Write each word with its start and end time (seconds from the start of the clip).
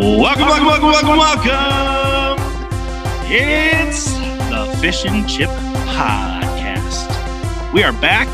Welcome, 0.00 0.46
welcome, 0.48 0.66
welcome, 0.66 0.88
welcome, 0.88 1.16
welcome. 1.18 2.38
It's 3.26 4.14
the 4.48 4.76
Fish 4.80 5.04
and 5.04 5.28
Chip 5.28 5.50
Podcast. 5.90 7.04
We 7.74 7.82
are 7.82 7.92
back. 7.92 8.26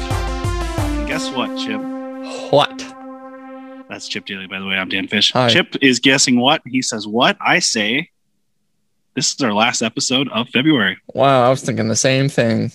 And 0.78 1.08
guess 1.08 1.30
what, 1.32 1.48
Chip? 1.58 1.80
What? 2.52 2.78
That's 3.88 4.06
Chip 4.06 4.24
Daly, 4.26 4.46
by 4.46 4.60
the 4.60 4.66
way. 4.66 4.76
I'm 4.76 4.88
Dan 4.88 5.08
Fish. 5.08 5.32
Hi. 5.32 5.48
Chip 5.48 5.74
is 5.82 5.98
guessing 5.98 6.38
what? 6.38 6.62
He 6.64 6.80
says 6.80 7.08
what? 7.08 7.36
I 7.44 7.58
say 7.58 8.10
this 9.14 9.34
is 9.34 9.40
our 9.40 9.52
last 9.52 9.82
episode 9.82 10.28
of 10.28 10.48
February. 10.50 10.96
Wow, 11.12 11.44
I 11.44 11.50
was 11.50 11.62
thinking 11.62 11.88
the 11.88 11.96
same 11.96 12.28
thing. 12.28 12.70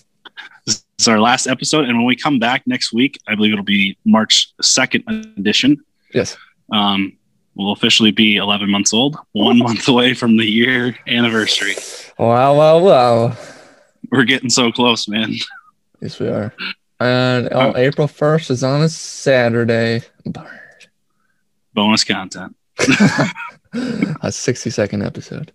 This 0.65 0.83
is 0.99 1.07
our 1.07 1.21
last 1.21 1.47
episode. 1.47 1.85
And 1.85 1.97
when 1.97 2.05
we 2.05 2.17
come 2.17 2.37
back 2.37 2.63
next 2.67 2.91
week, 2.91 3.17
I 3.29 3.35
believe 3.35 3.53
it'll 3.53 3.63
be 3.63 3.97
March 4.03 4.53
2nd 4.61 5.37
edition. 5.37 5.81
Yes. 6.13 6.35
Um, 6.71 7.17
we'll 7.55 7.71
officially 7.71 8.11
be 8.11 8.37
11 8.37 8.69
months 8.69 8.93
old, 8.93 9.17
one 9.31 9.59
month 9.59 9.87
away 9.87 10.13
from 10.13 10.37
the 10.37 10.45
year 10.45 10.97
anniversary. 11.07 11.75
Wow, 12.17 12.55
wow, 12.55 12.79
wow. 12.79 13.37
We're 14.11 14.25
getting 14.25 14.49
so 14.49 14.71
close, 14.71 15.07
man. 15.07 15.33
Yes, 16.01 16.19
we 16.19 16.27
are. 16.27 16.53
And 16.99 17.49
oh, 17.51 17.75
April 17.75 18.07
1st 18.07 18.51
is 18.51 18.63
on 18.63 18.81
a 18.81 18.89
Saturday. 18.89 20.01
Bonus 21.73 22.03
content. 22.03 22.55
a 24.21 24.31
60 24.31 24.69
second 24.69 25.03
episode. 25.03 25.51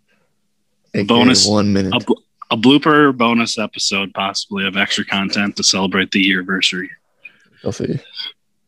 AKA 0.94 1.06
Bonus- 1.06 1.46
One 1.46 1.72
minute. 1.72 1.94
A, 1.94 2.04
bl- 2.04 2.20
a 2.50 2.56
blooper 2.56 3.16
bonus 3.16 3.58
episode, 3.58 4.12
possibly 4.14 4.66
of 4.66 4.76
extra 4.76 5.04
content 5.04 5.56
to 5.56 5.62
celebrate 5.62 6.10
the 6.10 6.20
year 6.20 6.38
anniversary. 6.38 6.90
You'll 7.62 7.72
see. 7.72 8.00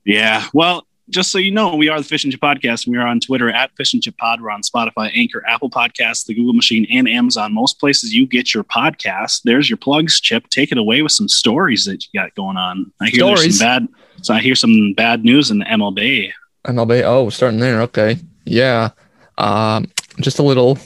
Yeah. 0.05 0.47
Well, 0.53 0.87
just 1.11 1.31
so 1.31 1.39
you 1.39 1.51
know, 1.51 1.75
we 1.75 1.89
are 1.89 1.99
the 1.99 2.05
Fish 2.05 2.25
and 2.25 2.33
Chip 2.33 2.41
Podcast. 2.41 2.87
and 2.87 2.93
We 2.93 2.99
are 2.99 3.07
on 3.07 3.21
Twitter 3.21 3.51
at 3.51 3.71
Fish 3.77 3.93
and 3.93 4.03
Chip 4.03 4.17
Pod. 4.17 4.41
We're 4.41 4.51
on 4.51 4.63
Spotify, 4.63 5.11
Anchor, 5.15 5.45
Apple 5.47 5.69
Podcasts, 5.69 6.25
the 6.27 6.35
Google 6.35 6.53
Machine, 6.55 6.87
and 6.91 7.09
Amazon. 7.09 7.53
Most 7.53 7.79
places 7.79 8.15
you 8.15 8.27
get 8.27 8.55
your 8.55 8.65
podcast. 8.65 9.43
There's 9.45 9.69
your 9.69 9.77
plugs, 9.77 10.21
Chip. 10.21 10.49
Take 10.49 10.73
it 10.73 10.79
away 10.79 11.03
with 11.03 11.13
some 11.13 11.29
stories 11.29 11.85
that 11.85 12.05
you 12.05 12.21
got 12.21 12.35
going 12.35 12.57
on. 12.57 12.93
I 13.01 13.09
hear 13.09 13.25
there's 13.27 13.39
Stories? 13.41 13.59
some 13.59 13.67
bad. 13.67 13.89
So 14.23 14.35
I 14.35 14.41
hear 14.41 14.55
some 14.55 14.95
bad 14.97 15.25
news 15.25 15.51
in 15.51 15.59
the 15.59 15.65
MLB. 15.67 16.33
MLB. 16.67 17.03
Oh, 17.03 17.25
we're 17.25 17.31
starting 17.31 17.61
there. 17.61 17.83
Okay. 17.83 18.19
Yeah. 18.45 18.91
Um, 19.39 19.91
just 20.21 20.39
a 20.39 20.43
little, 20.43 20.79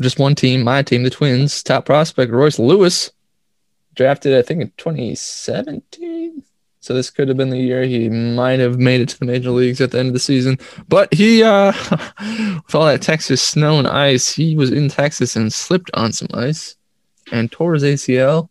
just 0.00 0.18
one 0.18 0.34
team, 0.34 0.62
my 0.62 0.82
team, 0.82 1.02
the 1.02 1.10
Twins. 1.10 1.62
Top 1.62 1.84
prospect, 1.84 2.32
Royce 2.32 2.58
Lewis, 2.58 3.10
drafted, 3.94 4.34
I 4.36 4.42
think, 4.42 4.62
in 4.62 4.72
2017. 4.78 6.42
So 6.80 6.94
this 6.94 7.10
could 7.10 7.28
have 7.28 7.36
been 7.36 7.50
the 7.50 7.58
year 7.58 7.82
he 7.82 8.08
might 8.08 8.58
have 8.58 8.78
made 8.78 9.02
it 9.02 9.10
to 9.10 9.18
the 9.18 9.26
major 9.26 9.50
leagues 9.50 9.82
at 9.82 9.90
the 9.90 9.98
end 9.98 10.08
of 10.08 10.14
the 10.14 10.18
season. 10.18 10.58
But 10.88 11.12
he, 11.12 11.42
uh, 11.42 11.72
with 12.20 12.74
all 12.74 12.86
that 12.86 13.02
Texas 13.02 13.42
snow 13.42 13.78
and 13.78 13.86
ice, 13.86 14.34
he 14.34 14.56
was 14.56 14.72
in 14.72 14.88
Texas 14.88 15.36
and 15.36 15.52
slipped 15.52 15.90
on 15.92 16.12
some 16.12 16.28
ice 16.32 16.76
and 17.30 17.52
tore 17.52 17.74
his 17.74 17.82
ACL. 17.82 18.48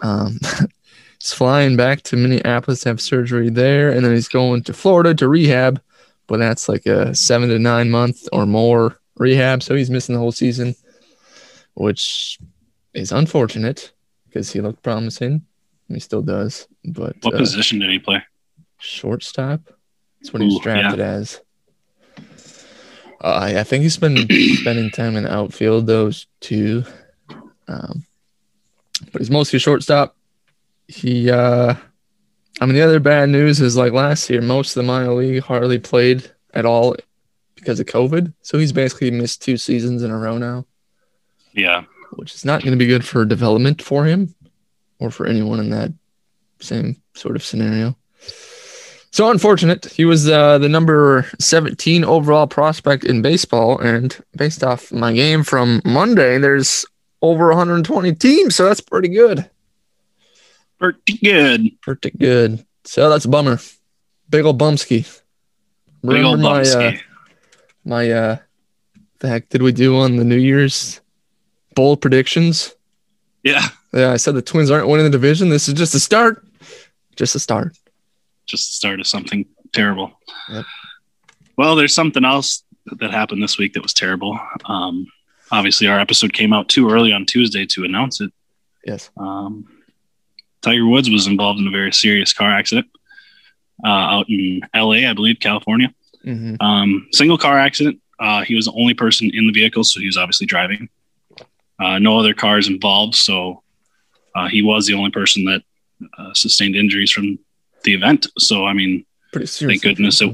Um, 0.00 0.40
he's 1.20 1.32
flying 1.32 1.76
back 1.76 2.02
to 2.02 2.16
Minneapolis 2.16 2.80
to 2.80 2.88
have 2.88 3.02
surgery 3.02 3.50
there, 3.50 3.90
and 3.90 4.02
then 4.02 4.14
he's 4.14 4.28
going 4.28 4.62
to 4.64 4.72
Florida 4.72 5.14
to 5.16 5.28
rehab. 5.28 5.82
But 6.26 6.38
that's 6.38 6.70
like 6.70 6.86
a 6.86 7.14
seven 7.14 7.50
to 7.50 7.58
nine 7.58 7.90
month 7.90 8.28
or 8.32 8.46
more 8.46 8.98
rehab, 9.16 9.62
so 9.62 9.74
he's 9.74 9.90
missing 9.90 10.14
the 10.14 10.20
whole 10.20 10.32
season, 10.32 10.74
which 11.74 12.38
is 12.94 13.12
unfortunate 13.12 13.92
because 14.26 14.52
he 14.52 14.62
looked 14.62 14.82
promising. 14.82 15.44
He 15.88 16.00
still 16.00 16.22
does, 16.22 16.68
but 16.84 17.16
What 17.22 17.34
uh, 17.34 17.38
position 17.38 17.78
did 17.78 17.90
he 17.90 17.98
play? 17.98 18.22
shortstop. 18.78 19.60
That's 20.20 20.32
what 20.32 20.42
he 20.42 20.46
was 20.48 20.56
Ooh, 20.56 20.60
drafted 20.60 21.00
as. 21.00 21.40
Uh, 23.20 23.26
I 23.26 23.60
I 23.60 23.64
think 23.64 23.82
he's 23.82 23.96
been 23.96 24.16
spending 24.56 24.90
time 24.90 25.16
in 25.16 25.24
the 25.24 25.32
outfield 25.32 25.86
those 25.86 26.26
two, 26.40 26.84
um, 27.68 28.04
but 29.12 29.20
he's 29.20 29.30
mostly 29.30 29.56
a 29.56 29.60
shortstop. 29.60 30.14
He, 30.86 31.30
uh, 31.30 31.74
I 32.60 32.66
mean, 32.66 32.74
the 32.74 32.82
other 32.82 33.00
bad 33.00 33.28
news 33.28 33.60
is 33.60 33.76
like 33.76 33.92
last 33.92 34.28
year, 34.30 34.40
most 34.40 34.70
of 34.76 34.82
the 34.82 34.86
minor 34.86 35.12
league 35.14 35.42
hardly 35.42 35.78
played 35.78 36.30
at 36.54 36.64
all 36.64 36.96
because 37.56 37.80
of 37.80 37.86
COVID. 37.86 38.32
So 38.42 38.58
he's 38.58 38.72
basically 38.72 39.10
missed 39.10 39.42
two 39.42 39.56
seasons 39.56 40.02
in 40.02 40.10
a 40.10 40.16
row 40.18 40.38
now, 40.38 40.64
Yeah. 41.52 41.84
which 42.12 42.34
is 42.34 42.44
not 42.44 42.62
going 42.62 42.72
to 42.72 42.78
be 42.78 42.86
good 42.86 43.04
for 43.04 43.24
development 43.24 43.82
for 43.82 44.06
him 44.06 44.34
or 44.98 45.10
for 45.10 45.26
anyone 45.26 45.60
in 45.60 45.70
that 45.70 45.92
same 46.60 46.96
sort 47.14 47.36
of 47.36 47.44
scenario. 47.44 47.96
So 49.10 49.30
unfortunate. 49.30 49.86
He 49.86 50.04
was 50.04 50.28
uh, 50.28 50.58
the 50.58 50.68
number 50.68 51.26
17 51.38 52.04
overall 52.04 52.46
prospect 52.46 53.04
in 53.04 53.22
baseball. 53.22 53.78
And 53.78 54.16
based 54.36 54.62
off 54.62 54.92
my 54.92 55.12
game 55.12 55.42
from 55.42 55.80
Monday, 55.84 56.38
there's 56.38 56.84
over 57.22 57.48
120 57.48 58.14
teams. 58.14 58.54
So 58.54 58.64
that's 58.66 58.80
pretty 58.80 59.08
good. 59.08 59.48
Pretty 60.78 61.18
good. 61.22 61.80
Pretty 61.80 62.10
good. 62.10 62.64
So 62.84 63.08
that's 63.10 63.24
a 63.24 63.28
bummer. 63.28 63.58
Big 64.30 64.44
ol' 64.44 64.54
Bumsky. 64.54 65.20
Big 66.02 66.22
old 66.22 66.38
my, 66.38 66.60
uh, 66.62 66.92
my, 67.84 68.10
uh, 68.10 68.36
the 69.18 69.28
heck 69.28 69.48
did 69.48 69.62
we 69.62 69.72
do 69.72 69.96
on 69.96 70.16
the 70.16 70.24
New 70.24 70.36
Year's 70.36 71.00
bold 71.74 72.00
predictions? 72.00 72.76
Yeah. 73.42 73.62
Yeah, 73.92 74.12
I 74.12 74.16
said 74.16 74.34
the 74.34 74.42
Twins 74.42 74.70
aren't 74.70 74.88
winning 74.88 75.04
the 75.04 75.10
division. 75.10 75.48
This 75.48 75.68
is 75.68 75.74
just 75.74 75.94
a 75.94 76.00
start. 76.00 76.44
Just 77.16 77.34
a 77.34 77.38
start. 77.40 77.76
just 78.46 78.68
the 78.68 78.74
start 78.74 79.00
of 79.00 79.06
something 79.06 79.46
terrible. 79.72 80.12
Yep. 80.50 80.64
Well, 81.56 81.74
there's 81.76 81.94
something 81.94 82.24
else 82.24 82.62
that 83.00 83.10
happened 83.10 83.42
this 83.42 83.58
week 83.58 83.72
that 83.74 83.82
was 83.82 83.92
terrible. 83.94 84.38
Um, 84.66 85.06
obviously, 85.50 85.86
our 85.88 85.98
episode 85.98 86.32
came 86.32 86.52
out 86.52 86.68
too 86.68 86.90
early 86.90 87.12
on 87.12 87.26
Tuesday 87.26 87.66
to 87.66 87.84
announce 87.84 88.20
it. 88.20 88.32
Yes. 88.86 89.10
Um, 89.16 89.66
Tiger 90.62 90.86
Woods 90.86 91.10
was 91.10 91.26
involved 91.26 91.60
in 91.60 91.66
a 91.66 91.70
very 91.70 91.92
serious 91.92 92.32
car 92.32 92.50
accident 92.50 92.86
uh, 93.84 93.88
out 93.88 94.28
in 94.28 94.60
LA, 94.74 95.08
I 95.08 95.12
believe, 95.14 95.40
California. 95.40 95.92
hmm 96.22 96.54
Um, 96.60 97.08
single 97.12 97.38
car 97.38 97.58
accident. 97.58 98.00
Uh, 98.20 98.42
he 98.42 98.54
was 98.54 98.64
the 98.66 98.72
only 98.72 98.94
person 98.94 99.30
in 99.32 99.46
the 99.46 99.52
vehicle, 99.52 99.84
so 99.84 100.00
he 100.00 100.06
was 100.06 100.16
obviously 100.16 100.46
driving. 100.46 100.88
Uh, 101.78 101.98
no 101.98 102.18
other 102.18 102.34
cars 102.34 102.68
involved, 102.68 103.14
so 103.14 103.62
uh, 104.34 104.48
he 104.48 104.62
was 104.62 104.86
the 104.86 104.94
only 104.94 105.10
person 105.10 105.44
that 105.44 105.62
uh, 106.18 106.32
sustained 106.34 106.76
injuries 106.76 107.10
from 107.10 107.38
the 107.84 107.94
event. 107.94 108.26
So, 108.38 108.66
I 108.66 108.72
mean, 108.72 109.04
Pretty 109.32 109.46
serious. 109.46 109.80
Thank 109.82 109.96
goodness 109.96 110.20
it- 110.20 110.28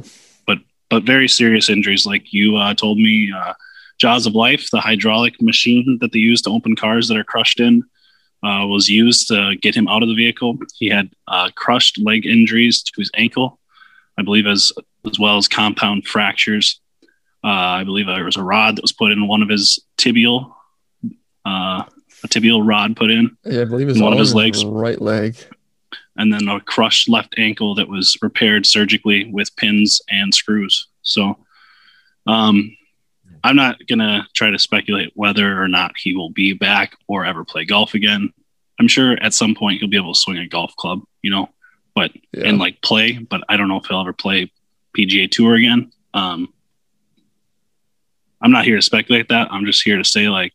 but 0.90 1.02
very 1.04 1.26
serious 1.28 1.68
injuries, 1.68 2.06
like 2.06 2.32
you 2.32 2.56
uh, 2.56 2.72
told 2.74 2.98
me. 2.98 3.32
Uh, 3.36 3.54
Jaws 3.98 4.26
of 4.26 4.34
Life, 4.34 4.68
the 4.70 4.80
hydraulic 4.80 5.40
machine 5.40 5.98
that 6.00 6.12
they 6.12 6.18
use 6.18 6.42
to 6.42 6.50
open 6.50 6.76
cars 6.76 7.08
that 7.08 7.16
are 7.16 7.24
crushed 7.24 7.58
in, 7.58 7.82
uh, 8.44 8.66
was 8.66 8.88
used 8.88 9.28
to 9.28 9.56
get 9.56 9.74
him 9.74 9.88
out 9.88 10.02
of 10.02 10.08
the 10.08 10.14
vehicle. 10.14 10.58
He 10.78 10.88
had 10.88 11.10
uh, 11.26 11.50
crushed 11.56 11.98
leg 11.98 12.26
injuries 12.26 12.82
to 12.82 12.92
his 13.00 13.10
ankle, 13.16 13.58
I 14.18 14.22
believe, 14.22 14.46
as 14.46 14.72
as 15.10 15.18
well 15.18 15.36
as 15.36 15.48
compound 15.48 16.06
fractures. 16.06 16.80
Uh, 17.42 17.80
I 17.80 17.84
believe 17.84 18.06
there 18.06 18.24
was 18.24 18.36
a 18.36 18.42
rod 18.42 18.76
that 18.76 18.82
was 18.82 18.92
put 18.92 19.10
in 19.12 19.26
one 19.26 19.42
of 19.42 19.48
his 19.48 19.78
tibial, 19.96 20.52
uh, 21.44 21.84
a 22.22 22.28
tibial 22.28 22.66
rod 22.66 22.96
put 22.96 23.10
in, 23.10 23.36
Yeah, 23.44 23.62
I 23.62 23.64
believe 23.64 23.88
it's 23.88 24.00
One 24.00 24.12
of 24.12 24.18
his 24.18 24.34
legs. 24.34 24.64
right 24.64 25.00
leg. 25.00 25.36
and 26.16 26.32
then 26.32 26.48
a 26.48 26.60
crushed 26.60 27.08
left 27.08 27.34
ankle 27.38 27.74
that 27.74 27.88
was 27.88 28.16
repaired 28.22 28.64
surgically 28.66 29.24
with 29.32 29.54
pins 29.56 30.00
and 30.08 30.32
screws. 30.34 30.86
So, 31.02 31.38
um, 32.26 32.76
I'm 33.42 33.56
not 33.56 33.84
gonna 33.88 34.26
try 34.32 34.50
to 34.50 34.58
speculate 34.58 35.10
whether 35.14 35.60
or 35.60 35.68
not 35.68 35.92
he 35.98 36.14
will 36.14 36.30
be 36.30 36.52
back 36.54 36.96
or 37.08 37.26
ever 37.26 37.44
play 37.44 37.64
golf 37.64 37.94
again. 37.94 38.32
I'm 38.80 38.88
sure 38.88 39.12
at 39.20 39.34
some 39.34 39.54
point 39.54 39.80
he'll 39.80 39.90
be 39.90 39.96
able 39.98 40.14
to 40.14 40.18
swing 40.20 40.38
a 40.38 40.46
golf 40.48 40.74
club, 40.76 41.00
you 41.20 41.30
know, 41.30 41.50
but 41.94 42.12
Yeah. 42.32 42.44
and 42.48 42.58
like 42.58 42.80
play. 42.80 43.18
But 43.18 43.42
I 43.48 43.56
don't 43.58 43.68
know 43.68 43.78
if 43.78 43.86
he'll 43.86 44.00
ever 44.00 44.12
play 44.14 44.50
PGA 44.96 45.28
Tour 45.30 45.54
again. 45.56 45.92
Um, 46.14 46.52
I'm 48.40 48.50
not 48.52 48.64
here 48.64 48.76
to 48.76 48.82
speculate 48.82 49.28
that. 49.28 49.48
I'm 49.50 49.66
just 49.66 49.82
here 49.82 49.96
to 49.98 50.04
say 50.04 50.28
like, 50.28 50.52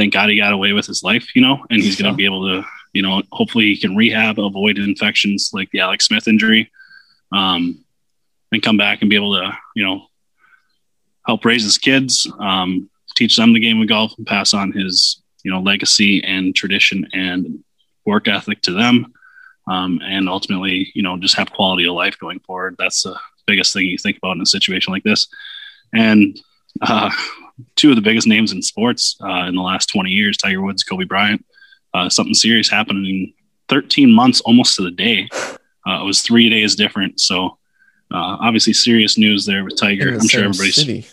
thank 0.00 0.14
God 0.14 0.30
he 0.30 0.36
got 0.36 0.52
away 0.52 0.72
with 0.72 0.86
his 0.86 1.02
life, 1.02 1.34
you 1.34 1.42
know, 1.42 1.64
and 1.68 1.82
he's 1.82 2.00
gonna 2.00 2.14
be 2.14 2.24
able 2.24 2.48
to 2.48 2.64
you 2.92 3.02
know, 3.02 3.22
hopefully 3.30 3.66
he 3.66 3.76
can 3.76 3.96
rehab, 3.96 4.38
avoid 4.38 4.78
infections 4.78 5.50
like 5.52 5.70
the 5.70 5.80
Alex 5.80 6.06
Smith 6.06 6.26
injury, 6.26 6.70
um, 7.32 7.84
and 8.52 8.62
come 8.62 8.76
back 8.76 9.00
and 9.00 9.10
be 9.10 9.16
able 9.16 9.34
to, 9.34 9.56
you 9.76 9.84
know, 9.84 10.06
help 11.26 11.44
raise 11.44 11.62
his 11.62 11.78
kids, 11.78 12.26
um, 12.40 12.90
teach 13.14 13.36
them 13.36 13.52
the 13.52 13.60
game 13.60 13.80
of 13.80 13.88
golf, 13.88 14.12
and 14.18 14.26
pass 14.26 14.54
on 14.54 14.72
his, 14.72 15.22
you 15.44 15.50
know, 15.50 15.60
legacy 15.60 16.22
and 16.24 16.54
tradition 16.54 17.06
and 17.12 17.62
work 18.04 18.26
ethic 18.26 18.60
to 18.62 18.72
them, 18.72 19.12
um, 19.68 20.00
and 20.02 20.28
ultimately, 20.28 20.90
you 20.94 21.02
know, 21.02 21.16
just 21.16 21.36
have 21.36 21.52
quality 21.52 21.86
of 21.86 21.94
life 21.94 22.18
going 22.18 22.40
forward. 22.40 22.74
That's 22.78 23.04
the 23.04 23.16
biggest 23.46 23.72
thing 23.72 23.86
you 23.86 23.98
think 23.98 24.16
about 24.16 24.36
in 24.36 24.42
a 24.42 24.46
situation 24.46 24.92
like 24.92 25.04
this, 25.04 25.28
and. 25.92 26.38
Uh, 26.80 27.10
two 27.76 27.90
of 27.90 27.96
the 27.96 28.02
biggest 28.02 28.26
names 28.26 28.52
in 28.52 28.62
sports 28.62 29.16
uh, 29.22 29.46
in 29.46 29.54
the 29.54 29.62
last 29.62 29.86
20 29.88 30.10
years, 30.10 30.36
Tiger 30.36 30.60
Woods, 30.62 30.82
Kobe 30.84 31.04
Bryant, 31.04 31.44
uh, 31.94 32.08
something 32.08 32.34
serious 32.34 32.68
happened 32.70 33.06
in 33.06 33.32
13 33.68 34.12
months, 34.12 34.40
almost 34.42 34.76
to 34.76 34.82
the 34.82 34.90
day. 34.90 35.28
Uh, 35.86 36.00
it 36.02 36.04
was 36.04 36.22
three 36.22 36.48
days 36.48 36.74
different. 36.76 37.20
So 37.20 37.58
uh, 38.12 38.36
obviously 38.40 38.72
serious 38.72 39.16
news 39.16 39.46
there 39.46 39.64
with 39.64 39.76
Tiger. 39.76 40.14
I'm 40.14 40.26
sure 40.28 40.44
everybody's 40.44 40.74
city. 40.76 41.06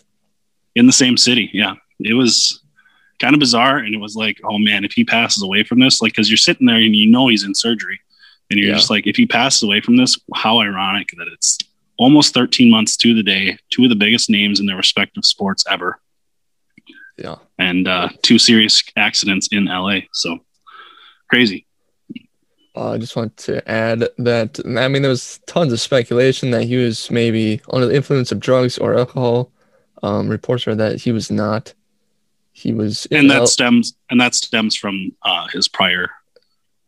in 0.76 0.86
the 0.88 0.92
same 0.94 1.18
city. 1.18 1.50
Yeah, 1.54 1.76
it 2.00 2.14
was 2.14 2.62
kind 3.20 3.34
of 3.34 3.40
bizarre, 3.40 3.78
and 3.78 3.94
it 3.96 4.00
was 4.00 4.16
like, 4.16 4.40
oh 4.44 4.58
man, 4.60 4.84
if 4.86 4.92
he 4.94 5.04
passes 5.04 5.42
away 5.42 5.64
from 5.64 5.80
this, 5.80 6.02
like, 6.02 6.14
because 6.14 6.30
you're 6.30 6.38
sitting 6.38 6.68
there 6.68 6.76
and 6.78 6.96
you 6.96 7.08
know 7.10 7.28
he's 7.30 7.44
in 7.44 7.56
surgery, 7.56 8.00
and 8.52 8.60
you're 8.60 8.70
Yeah. 8.70 8.76
just 8.76 8.90
like, 8.92 9.08
if 9.08 9.16
he 9.16 9.26
passes 9.26 9.64
away 9.64 9.82
from 9.82 9.98
this, 9.98 10.20
how 10.36 10.60
ironic 10.60 11.10
that 11.18 11.28
it's 11.28 11.58
almost 11.98 12.34
13 12.36 12.70
months 12.70 12.96
to 12.98 13.16
the 13.16 13.24
day, 13.24 13.58
two 13.72 13.84
of 13.84 13.90
the 13.90 13.96
biggest 13.96 14.30
names 14.30 14.60
in 14.60 14.68
their 14.68 14.76
respective 14.78 15.26
sports 15.26 15.64
ever, 15.70 16.00
Yeah. 17.18 17.36
and 17.58 17.88
uh, 17.88 18.10
two 18.22 18.38
serious 18.40 18.84
accidents 18.96 19.48
in 19.52 19.66
LA. 19.66 20.00
So 20.14 20.40
crazy. 21.30 21.66
Uh, 22.76 22.92
I 22.92 22.98
just 23.00 23.16
want 23.16 23.36
to 23.38 23.68
add 23.70 24.08
that 24.20 24.60
I 24.66 24.88
mean 24.88 25.02
there 25.02 25.10
was 25.10 25.40
tons 25.48 25.74
of 25.74 25.80
speculation 25.80 26.52
that 26.52 26.64
he 26.66 26.76
was 26.78 27.10
maybe 27.10 27.60
under 27.74 27.88
the 27.88 27.96
influence 27.96 28.32
of 28.32 28.40
drugs 28.40 28.78
or 28.78 28.96
alcohol. 28.98 29.52
Um, 30.04 30.30
reports 30.30 30.68
are 30.68 30.76
that 30.76 31.02
he 31.02 31.12
was 31.12 31.32
not. 31.32 31.74
He 32.52 32.74
was 32.74 33.08
and 33.10 33.30
that 33.32 33.38
L- 33.42 33.48
stems 33.48 33.96
and 34.12 34.22
that 34.22 34.36
stems 34.36 34.76
from 34.76 35.12
uh, 35.24 35.48
his 35.48 35.68
prior. 35.68 36.12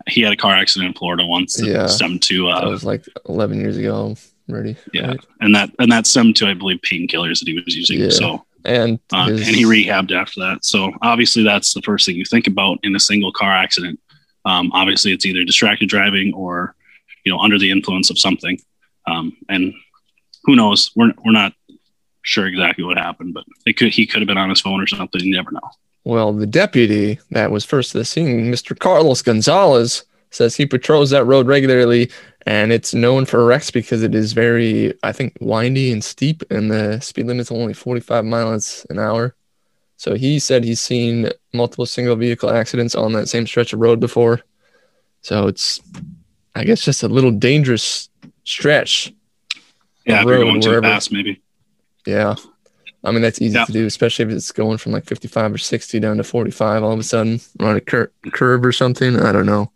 He 0.08 0.22
had 0.22 0.32
a 0.32 0.38
car 0.38 0.54
accident 0.54 0.90
in 0.90 0.94
Florida 0.94 1.26
once 1.26 1.56
that 1.58 1.68
Yeah. 1.68 1.88
stemmed 1.88 2.22
to 2.24 2.46
that 2.48 2.64
uh, 2.66 2.70
was 2.70 2.84
like 2.84 3.06
11 3.28 3.60
years 3.60 3.78
ago 3.78 4.16
already. 4.50 4.76
yeah, 4.94 5.08
right? 5.08 5.26
and 5.42 5.56
that 5.56 5.72
and 5.80 5.92
that 5.92 6.06
stemmed 6.06 6.36
to 6.38 6.48
I 6.48 6.54
believe 6.54 6.80
painkillers 6.82 7.40
that 7.40 7.48
he 7.48 7.60
was 7.66 7.76
using. 7.76 8.00
Yeah. 8.00 8.10
So 8.10 8.46
And 8.66 9.00
uh, 9.12 9.28
his- 9.30 9.48
and 9.48 9.56
he 9.56 9.64
rehabbed 9.66 10.12
after 10.12 10.40
that. 10.42 10.66
So 10.66 10.92
obviously 11.02 11.44
that's 11.44 11.74
the 11.74 11.82
first 11.82 12.06
thing 12.06 12.16
you 12.16 12.26
think 12.26 12.48
about 12.48 12.80
in 12.84 12.96
a 12.96 13.00
single 13.00 13.32
car 13.32 13.52
accident. 13.52 14.00
Um, 14.46 14.72
obviously 14.74 15.12
it's 15.12 15.26
either 15.26 15.44
distracted 15.44 15.90
driving 15.90 16.34
or 16.34 16.76
you 17.26 17.32
know 17.32 17.40
under 17.40 17.58
the 17.60 17.72
influence 17.72 18.10
of 18.10 18.18
something. 18.20 18.60
Um, 19.08 19.36
and 19.50 19.74
who 20.44 20.56
knows? 20.56 20.92
We're 20.96 21.14
we're 21.26 21.32
not 21.32 21.54
sure 22.22 22.48
exactly 22.48 22.84
what 22.84 22.98
happened, 22.98 23.34
but 23.34 23.44
it 23.66 23.74
could 23.74 23.94
he 23.94 24.06
could 24.06 24.22
have 24.22 24.28
been 24.28 24.38
on 24.38 24.50
his 24.50 24.62
phone 24.62 24.82
or 24.82 24.88
something. 24.88 25.22
You 25.22 25.36
never 25.36 25.52
know. 25.52 25.60
Well, 26.06 26.32
the 26.34 26.48
deputy 26.48 27.20
that 27.32 27.52
was 27.52 27.66
first 27.66 27.92
to 27.92 27.98
the 27.98 28.06
scene, 28.06 28.52
Mr. 28.52 28.78
Carlos 28.78 29.22
Gonzalez, 29.22 30.06
says 30.32 30.56
he 30.56 30.66
patrols 30.66 31.10
that 31.10 31.26
road 31.26 31.48
regularly 31.48 32.10
and 32.46 32.72
it's 32.72 32.94
known 32.94 33.26
for 33.26 33.46
wrecks 33.46 33.70
because 33.72 34.02
it 34.04 34.16
is 34.16 34.34
very, 34.34 34.94
I 35.04 35.12
think, 35.12 35.38
windy 35.40 35.92
and 35.92 36.04
steep, 36.04 36.44
and 36.50 36.72
the 36.72 37.00
speed 37.02 37.28
limit's 37.28 37.52
only 37.52 37.74
45 37.74 38.26
miles 38.26 38.86
an 38.90 39.00
hour. 39.00 39.36
So 39.98 40.16
he 40.16 40.40
said 40.40 40.64
he's 40.64 40.80
seen 40.80 41.30
multiple 41.54 41.86
single 41.86 42.16
vehicle 42.16 42.50
accidents 42.50 42.96
on 42.96 43.12
that 43.14 43.28
same 43.28 43.46
stretch 43.46 43.74
of 43.74 43.80
road 43.80 44.00
before. 44.00 44.42
So 45.22 45.48
it's, 45.48 45.82
I 46.56 46.64
guess, 46.64 46.82
just 46.82 47.04
a 47.04 47.10
little 47.10 47.32
dangerous 47.32 48.10
stretch. 48.46 49.14
Yeah, 50.06 50.24
road 50.24 50.46
going 50.46 50.62
too 50.62 50.82
fast, 50.82 51.12
maybe. 51.12 51.42
Yeah. 52.06 52.36
I 53.04 53.12
mean, 53.12 53.22
that's 53.22 53.42
easy 53.42 53.56
Yeah. 53.56 53.66
to 53.66 53.72
do, 53.72 53.86
especially 53.86 54.26
if 54.26 54.32
it's 54.32 54.52
going 54.52 54.78
from 54.78 54.94
like 54.94 55.06
55 55.06 55.54
or 55.54 55.58
60 55.58 56.00
down 56.00 56.18
to 56.18 56.24
45 56.24 56.84
all 56.84 56.94
of 56.94 57.00
a 57.00 57.04
sudden 57.04 57.40
on 57.60 57.76
a 57.76 57.82
cur- 57.82 58.12
curve 58.32 58.66
or 58.66 58.72
something. 58.72 59.18
I 59.20 59.32
don't 59.34 59.46
know. 59.46 59.72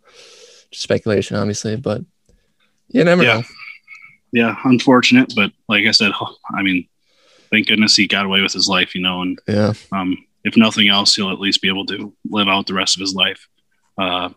Just 0.71 0.83
speculation, 0.83 1.35
obviously, 1.37 1.75
but 1.75 2.01
you 2.93 3.03
never 3.03 3.23
Yeah. 3.23 3.33
know. 3.39 3.43
yeah, 4.31 4.55
unfortunate, 4.63 5.33
but 5.35 5.51
like 5.67 5.85
I 5.85 5.91
said, 5.91 6.11
I 6.55 6.61
mean, 6.63 6.87
thank 7.51 7.67
goodness 7.67 7.95
he 7.95 8.07
got 8.07 8.25
away 8.25 8.41
with 8.41 8.53
his 8.53 8.67
life, 8.67 8.95
you 8.95 9.01
know, 9.01 9.21
and 9.21 9.39
Yeah. 9.47 9.73
um, 9.91 10.17
if 10.43 10.55
nothing 10.57 10.87
else, 10.89 11.15
he'll 11.15 11.31
at 11.31 11.39
least 11.39 11.61
be 11.61 11.67
able 11.69 11.85
to 11.87 12.13
live 12.29 12.47
out 12.47 12.67
the 12.67 12.73
rest 12.73 12.95
of 12.95 13.01
his 13.01 13.13
life, 13.13 13.47
uh, 13.97 14.29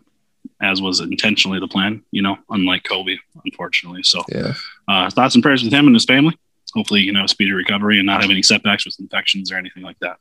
as 0.61 0.81
was 0.81 0.99
intentionally 0.99 1.59
the 1.59 1.67
plan, 1.67 2.01
you 2.11 2.21
know, 2.21 2.37
unlike 2.49 2.83
Kobe, 2.83 3.17
unfortunately. 3.45 4.03
So, 4.03 4.23
Yeah. 4.33 4.53
uh, 4.87 5.09
thoughts 5.09 5.35
and 5.35 5.43
prayers 5.43 5.63
with 5.63 5.73
him 5.73 5.87
and 5.87 5.95
his 5.95 6.05
family. 6.05 6.37
Hopefully, 6.73 7.01
you 7.01 7.11
know, 7.13 7.25
speedy 7.27 7.51
recovery 7.51 7.97
and 7.97 8.05
not 8.05 8.21
have 8.21 8.29
any 8.29 8.43
setbacks 8.43 8.85
with 8.85 8.99
infections 8.99 9.51
or 9.51 9.55
anything 9.57 9.83
like 9.83 9.97
that. 9.99 10.17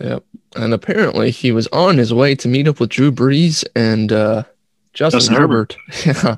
Yep. 0.00 0.24
And 0.56 0.72
apparently 0.74 1.30
he 1.30 1.52
was 1.52 1.66
on 1.68 1.98
his 1.98 2.12
way 2.12 2.34
to 2.36 2.48
meet 2.48 2.66
up 2.66 2.80
with 2.80 2.88
Drew 2.90 3.12
Brees 3.12 3.64
and 3.76 4.10
uh, 4.12 4.44
Justin, 4.92 5.20
Justin 5.20 5.36
Herbert, 5.36 5.76
yeah, 6.06 6.36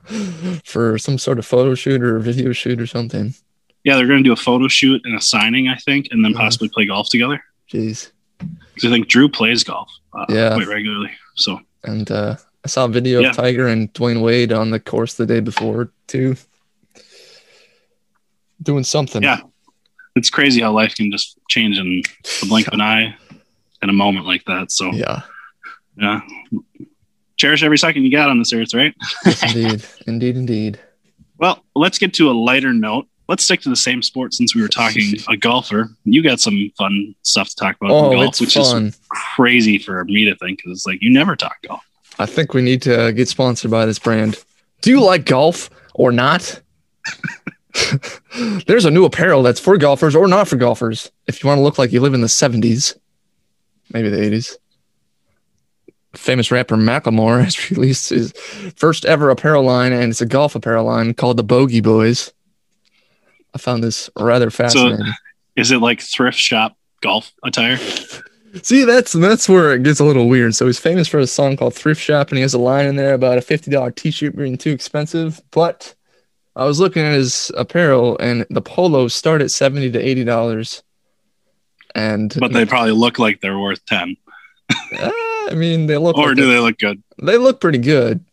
for 0.64 0.98
some 0.98 1.16
sort 1.18 1.38
of 1.38 1.46
photo 1.46 1.74
shoot 1.74 2.02
or 2.02 2.18
video 2.18 2.52
shoot 2.52 2.80
or 2.80 2.86
something. 2.86 3.34
Yeah, 3.84 3.96
they're 3.96 4.06
going 4.06 4.22
to 4.22 4.28
do 4.28 4.32
a 4.32 4.36
photo 4.36 4.68
shoot 4.68 5.00
and 5.04 5.16
a 5.16 5.20
signing, 5.20 5.68
I 5.68 5.76
think, 5.76 6.08
and 6.10 6.24
then 6.24 6.34
Mhm. 6.34 6.36
possibly 6.36 6.68
play 6.68 6.86
golf 6.86 7.08
together. 7.08 7.42
Jeez. 7.72 8.10
Because 8.38 8.90
I 8.90 8.92
think 8.92 9.08
Drew 9.08 9.28
plays 9.28 9.64
golf 9.64 9.90
uh, 10.16 10.26
Yeah. 10.28 10.54
quite 10.54 10.68
regularly. 10.68 11.10
So, 11.36 11.60
And 11.84 12.08
uh, 12.10 12.36
I 12.64 12.68
saw 12.68 12.84
a 12.84 12.88
video 12.88 13.20
Yeah. 13.20 13.30
of 13.30 13.36
Tiger 13.36 13.66
and 13.66 13.92
Dwyane 13.94 14.20
Wade 14.22 14.52
on 14.52 14.70
the 14.70 14.78
course 14.78 15.14
the 15.14 15.26
day 15.26 15.40
before, 15.40 15.90
too. 16.06 16.36
Doing 18.62 18.84
something. 18.84 19.22
Yeah. 19.22 19.40
it's 20.14 20.28
crazy 20.28 20.60
how 20.60 20.70
life 20.72 20.94
can 20.94 21.10
just 21.10 21.38
change 21.48 21.78
in 21.78 22.02
the 22.40 22.46
blink 22.46 22.66
of 22.68 22.74
an 22.74 22.82
eye 22.82 23.16
in 23.82 23.88
a 23.88 23.92
moment 23.94 24.26
like 24.26 24.44
that. 24.44 24.70
So, 24.70 24.92
Yeah. 24.92 25.22
yeah. 25.96 26.20
Cherish 27.42 27.64
every 27.64 27.76
second 27.76 28.04
you 28.04 28.10
got 28.12 28.28
on 28.28 28.38
this 28.38 28.52
earth, 28.52 28.72
right? 28.72 28.94
Yes, 29.26 29.42
indeed. 29.42 29.84
indeed, 30.06 30.36
indeed. 30.36 30.80
Well, 31.38 31.64
let's 31.74 31.98
get 31.98 32.14
to 32.14 32.30
a 32.30 32.34
lighter 32.34 32.72
note. 32.72 33.08
Let's 33.28 33.42
stick 33.42 33.60
to 33.62 33.68
the 33.68 33.74
same 33.74 34.00
sport 34.00 34.32
since 34.32 34.54
we 34.54 34.62
were 34.62 34.68
talking 34.68 35.14
a 35.28 35.36
golfer. 35.36 35.88
You 36.04 36.22
got 36.22 36.38
some 36.38 36.70
fun 36.78 37.16
stuff 37.22 37.48
to 37.48 37.56
talk 37.56 37.74
about 37.80 37.90
Oh, 37.90 38.12
golf, 38.12 38.28
it's 38.28 38.40
which 38.40 38.54
fun. 38.54 38.86
is 38.86 39.00
crazy 39.08 39.76
for 39.78 40.04
me 40.04 40.24
to 40.26 40.36
think 40.36 40.58
because 40.58 40.70
it's 40.70 40.86
like 40.86 41.02
you 41.02 41.10
never 41.12 41.34
talk 41.34 41.56
golf. 41.66 41.82
I 42.20 42.26
think 42.26 42.54
we 42.54 42.62
need 42.62 42.80
to 42.82 43.06
uh, 43.06 43.10
get 43.10 43.26
sponsored 43.26 43.72
by 43.72 43.86
this 43.86 43.98
brand. 43.98 44.38
Do 44.82 44.90
you 44.90 45.02
like 45.02 45.24
golf 45.24 45.68
or 45.94 46.12
not? 46.12 46.60
There's 48.68 48.84
a 48.84 48.90
new 48.92 49.04
apparel 49.04 49.42
that's 49.42 49.58
for 49.58 49.76
golfers 49.78 50.14
or 50.14 50.28
not 50.28 50.46
for 50.46 50.54
golfers. 50.54 51.10
If 51.26 51.42
you 51.42 51.48
want 51.48 51.58
to 51.58 51.62
look 51.62 51.76
like 51.76 51.90
you 51.90 52.00
live 52.00 52.14
in 52.14 52.20
the 52.20 52.28
70s, 52.28 52.96
maybe 53.92 54.10
the 54.10 54.18
80s. 54.18 54.58
Famous 56.14 56.50
rapper 56.50 56.76
Macklemore 56.76 57.42
has 57.42 57.70
released 57.70 58.10
his 58.10 58.32
first 58.76 59.04
ever 59.04 59.30
apparel 59.30 59.64
line, 59.64 59.92
and 59.92 60.10
it's 60.10 60.20
a 60.20 60.26
golf 60.26 60.54
apparel 60.54 60.84
line 60.84 61.14
called 61.14 61.36
the 61.36 61.44
Bogey 61.44 61.80
Boys. 61.80 62.32
I 63.54 63.58
found 63.58 63.82
this 63.82 64.08
rather 64.18 64.50
fascinating. 64.50 65.06
Is 65.56 65.70
it 65.70 65.78
like 65.78 66.00
thrift 66.00 66.38
shop 66.38 66.76
golf 67.00 67.32
attire? 67.42 67.78
See, 68.62 68.84
that's 68.84 69.12
that's 69.12 69.48
where 69.48 69.72
it 69.72 69.82
gets 69.82 70.00
a 70.00 70.04
little 70.04 70.28
weird. 70.28 70.54
So 70.54 70.66
he's 70.66 70.78
famous 70.78 71.08
for 71.08 71.18
a 71.18 71.26
song 71.26 71.56
called 71.56 71.74
Thrift 71.74 72.00
Shop, 72.00 72.28
and 72.28 72.36
he 72.36 72.42
has 72.42 72.52
a 72.52 72.58
line 72.58 72.86
in 72.86 72.96
there 72.96 73.14
about 73.14 73.38
a 73.38 73.42
fifty 73.42 73.70
dollar 73.70 73.90
T-shirt 73.90 74.36
being 74.36 74.58
too 74.58 74.70
expensive. 74.70 75.40
But 75.50 75.94
I 76.54 76.66
was 76.66 76.78
looking 76.78 77.02
at 77.02 77.14
his 77.14 77.50
apparel, 77.56 78.18
and 78.18 78.44
the 78.50 78.60
polos 78.60 79.14
start 79.14 79.40
at 79.40 79.50
seventy 79.50 79.90
to 79.90 79.98
eighty 79.98 80.24
dollars. 80.24 80.82
And 81.94 82.34
But 82.38 82.52
they 82.52 82.66
probably 82.66 82.92
look 82.92 83.18
like 83.18 83.40
they're 83.40 83.58
worth 83.58 83.84
10. 83.86 84.16
uh, 84.98 85.10
I 85.50 85.54
mean, 85.54 85.86
they 85.86 85.96
look 85.98 86.16
Or 86.16 86.28
like 86.28 86.36
do 86.36 86.46
they, 86.46 86.52
they 86.54 86.58
look 86.60 86.78
good? 86.78 87.02
they 87.22 87.36
look 87.36 87.60
pretty 87.60 87.78
good. 87.78 88.24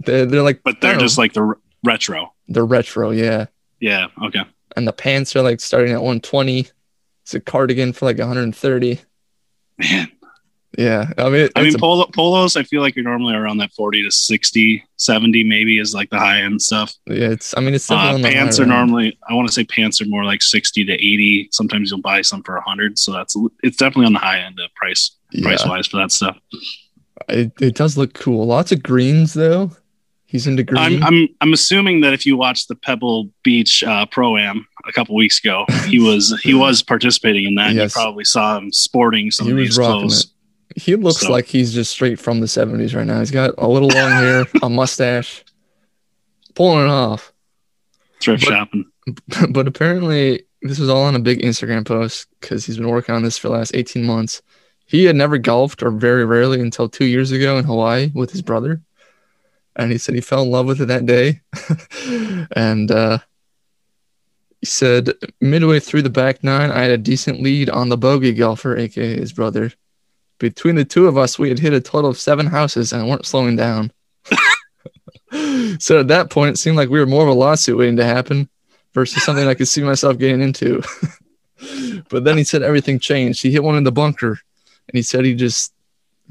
They're, 0.00 0.26
they're 0.26 0.42
like, 0.42 0.62
But 0.62 0.80
they're 0.80 0.96
just 0.98 1.16
know, 1.16 1.22
like 1.22 1.32
the 1.32 1.42
r- 1.42 1.58
retro. 1.84 2.32
they're 2.48 2.64
retro, 2.66 3.10
yeah. 3.10 3.46
Yeah. 3.80 4.06
Okay. 4.22 4.42
And 4.76 4.86
the 4.86 4.92
pants 4.92 5.34
are 5.36 5.42
like 5.42 5.60
starting 5.60 5.92
at 5.92 6.02
one 6.02 6.20
twenty. 6.20 6.66
It's 7.22 7.34
a 7.34 7.40
cardigan 7.40 7.92
for 7.92 8.04
like 8.06 8.18
one 8.18 8.28
hundred 8.28 8.42
and 8.44 8.56
thirty. 8.56 9.00
Man. 9.78 10.08
Yeah, 10.78 11.10
I 11.16 11.30
mean, 11.30 11.48
I 11.56 11.62
mean, 11.62 11.78
polo, 11.78 12.04
polos, 12.14 12.54
I 12.54 12.62
feel 12.62 12.82
like 12.82 12.96
you're 12.96 13.04
normally 13.04 13.34
around 13.34 13.56
that 13.58 13.72
40 13.72 14.02
to 14.02 14.10
60, 14.10 14.84
70 14.96 15.44
maybe 15.44 15.78
is 15.78 15.94
like 15.94 16.10
the 16.10 16.18
high 16.18 16.42
end 16.42 16.60
stuff. 16.60 16.92
yeah, 17.06 17.30
it's. 17.30 17.56
I 17.56 17.60
mean, 17.62 17.72
it's 17.72 17.90
Uh, 17.90 17.94
on 17.94 18.20
pants 18.22 18.58
are 18.58 18.62
end. 18.64 18.72
normally, 18.72 19.18
I 19.26 19.32
want 19.32 19.48
to 19.48 19.54
say 19.54 19.64
pants 19.64 20.02
are 20.02 20.06
more 20.06 20.24
like 20.26 20.42
60 20.42 20.84
to 20.84 20.92
80. 20.92 21.48
Sometimes 21.50 21.90
you'll 21.90 22.02
buy 22.02 22.20
some 22.20 22.42
for 22.42 22.56
100. 22.56 22.98
So 22.98 23.10
that's, 23.12 23.34
it's 23.62 23.78
definitely 23.78 24.04
on 24.06 24.12
the 24.12 24.18
high 24.18 24.40
end 24.40 24.60
of 24.60 24.74
price. 24.74 25.15
Price 25.42 25.64
wise 25.66 25.86
for 25.86 25.98
that 25.98 26.10
stuff. 26.12 26.36
It, 27.28 27.52
it 27.60 27.74
does 27.74 27.96
look 27.96 28.14
cool. 28.14 28.46
Lots 28.46 28.72
of 28.72 28.82
greens 28.82 29.34
though. 29.34 29.70
He's 30.28 30.46
into 30.46 30.64
green. 30.64 30.82
I'm, 30.82 31.04
I'm, 31.04 31.28
I'm 31.40 31.52
assuming 31.52 32.00
that 32.00 32.12
if 32.12 32.26
you 32.26 32.36
watched 32.36 32.68
the 32.68 32.74
Pebble 32.74 33.30
Beach 33.44 33.84
uh, 33.84 34.06
Pro 34.06 34.36
Am 34.36 34.66
a 34.86 34.92
couple 34.92 35.14
weeks 35.14 35.38
ago, 35.38 35.64
he 35.86 35.98
was, 36.04 36.38
he 36.42 36.52
was 36.52 36.82
participating 36.82 37.44
in 37.44 37.54
that. 37.54 37.72
Yes. 37.74 37.94
You 37.94 38.00
probably 38.02 38.24
saw 38.24 38.58
him 38.58 38.72
sporting 38.72 39.30
some 39.30 39.46
He 39.46 39.52
of 39.52 39.58
these 39.58 39.78
clothes. 39.78 40.32
he 40.74 40.96
looks 40.96 41.20
so- 41.20 41.30
like 41.30 41.46
he's 41.46 41.72
just 41.72 41.92
straight 41.92 42.18
from 42.18 42.40
the 42.40 42.46
70s 42.46 42.94
right 42.94 43.06
now. 43.06 43.20
He's 43.20 43.30
got 43.30 43.54
a 43.56 43.68
little 43.68 43.88
long 43.88 44.10
hair, 44.10 44.46
a 44.62 44.68
mustache, 44.68 45.44
pulling 46.54 46.84
it 46.86 46.90
off. 46.90 47.32
Thrift 48.20 48.44
But- 48.44 48.50
shopping. 48.50 48.84
but 49.50 49.68
apparently, 49.68 50.42
this 50.62 50.80
was 50.80 50.88
all 50.88 51.04
on 51.04 51.14
a 51.14 51.20
big 51.20 51.40
Instagram 51.40 51.86
post 51.86 52.26
because 52.40 52.66
he's 52.66 52.76
been 52.76 52.88
working 52.88 53.14
on 53.14 53.22
this 53.22 53.38
for 53.38 53.46
the 53.48 53.54
last 53.54 53.76
18 53.76 54.04
months. 54.04 54.42
He 54.86 55.04
had 55.04 55.16
never 55.16 55.36
golfed 55.36 55.82
or 55.82 55.90
very 55.90 56.24
rarely 56.24 56.60
until 56.60 56.88
two 56.88 57.04
years 57.04 57.32
ago 57.32 57.58
in 57.58 57.64
Hawaii 57.64 58.12
with 58.14 58.30
his 58.30 58.40
brother. 58.40 58.80
And 59.74 59.90
he 59.90 59.98
said 59.98 60.14
he 60.14 60.20
fell 60.20 60.44
in 60.44 60.50
love 60.50 60.66
with 60.66 60.80
it 60.80 60.86
that 60.86 61.06
day. 61.06 61.40
and 62.56 62.90
uh, 62.90 63.18
he 64.60 64.66
said, 64.66 65.12
midway 65.40 65.80
through 65.80 66.02
the 66.02 66.10
back 66.10 66.42
nine, 66.42 66.70
I 66.70 66.82
had 66.82 66.92
a 66.92 66.98
decent 66.98 67.42
lead 67.42 67.68
on 67.68 67.88
the 67.88 67.98
bogey 67.98 68.32
golfer, 68.32 68.76
aka 68.76 69.16
his 69.16 69.32
brother. 69.32 69.72
Between 70.38 70.76
the 70.76 70.84
two 70.84 71.08
of 71.08 71.18
us, 71.18 71.38
we 71.38 71.48
had 71.48 71.58
hit 71.58 71.72
a 71.72 71.80
total 71.80 72.10
of 72.10 72.18
seven 72.18 72.46
houses 72.46 72.92
and 72.92 73.08
weren't 73.08 73.26
slowing 73.26 73.56
down. 73.56 73.92
so 75.78 75.98
at 76.00 76.08
that 76.08 76.30
point, 76.30 76.54
it 76.54 76.58
seemed 76.58 76.76
like 76.76 76.90
we 76.90 77.00
were 77.00 77.06
more 77.06 77.22
of 77.22 77.28
a 77.28 77.32
lawsuit 77.32 77.76
waiting 77.76 77.96
to 77.96 78.04
happen 78.04 78.48
versus 78.94 79.24
something 79.24 79.48
I 79.48 79.54
could 79.54 79.68
see 79.68 79.82
myself 79.82 80.16
getting 80.16 80.42
into. 80.42 80.82
but 82.08 82.24
then 82.24 82.38
he 82.38 82.44
said 82.44 82.62
everything 82.62 82.98
changed. 82.98 83.42
He 83.42 83.50
hit 83.50 83.64
one 83.64 83.76
in 83.76 83.84
the 83.84 83.92
bunker 83.92 84.40
and 84.88 84.96
he 84.96 85.02
said 85.02 85.24
he 85.24 85.34
just 85.34 85.72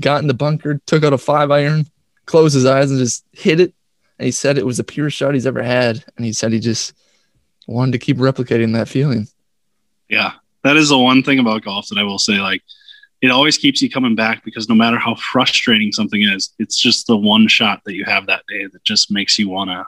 got 0.01 0.21
in 0.21 0.27
the 0.27 0.33
bunker, 0.33 0.79
took 0.85 1.03
out 1.03 1.13
a 1.13 1.17
five 1.17 1.51
iron, 1.51 1.87
closed 2.25 2.55
his 2.55 2.65
eyes 2.65 2.91
and 2.91 2.99
just 2.99 3.25
hit 3.31 3.59
it. 3.59 3.73
And 4.17 4.25
he 4.25 4.31
said 4.31 4.57
it 4.57 4.65
was 4.65 4.77
the 4.77 4.83
purest 4.83 5.17
shot 5.17 5.33
he's 5.33 5.47
ever 5.47 5.61
had. 5.61 6.03
And 6.15 6.25
he 6.25 6.33
said 6.33 6.51
he 6.51 6.59
just 6.59 6.93
wanted 7.67 7.93
to 7.93 7.99
keep 7.99 8.17
replicating 8.17 8.73
that 8.73 8.87
feeling. 8.87 9.27
Yeah, 10.09 10.33
that 10.63 10.77
is 10.77 10.89
the 10.89 10.97
one 10.97 11.23
thing 11.23 11.39
about 11.39 11.63
golf 11.63 11.87
that 11.89 11.97
I 11.97 12.03
will 12.03 12.19
say. 12.19 12.39
Like, 12.39 12.61
it 13.21 13.31
always 13.31 13.57
keeps 13.57 13.81
you 13.81 13.89
coming 13.89 14.15
back 14.15 14.43
because 14.43 14.69
no 14.69 14.75
matter 14.75 14.97
how 14.97 15.15
frustrating 15.15 15.91
something 15.91 16.21
is, 16.21 16.53
it's 16.59 16.77
just 16.77 17.07
the 17.07 17.17
one 17.17 17.47
shot 17.47 17.81
that 17.85 17.95
you 17.95 18.05
have 18.05 18.27
that 18.27 18.43
day 18.47 18.67
that 18.67 18.83
just 18.83 19.11
makes 19.11 19.39
you 19.39 19.49
want 19.49 19.69
to 19.69 19.85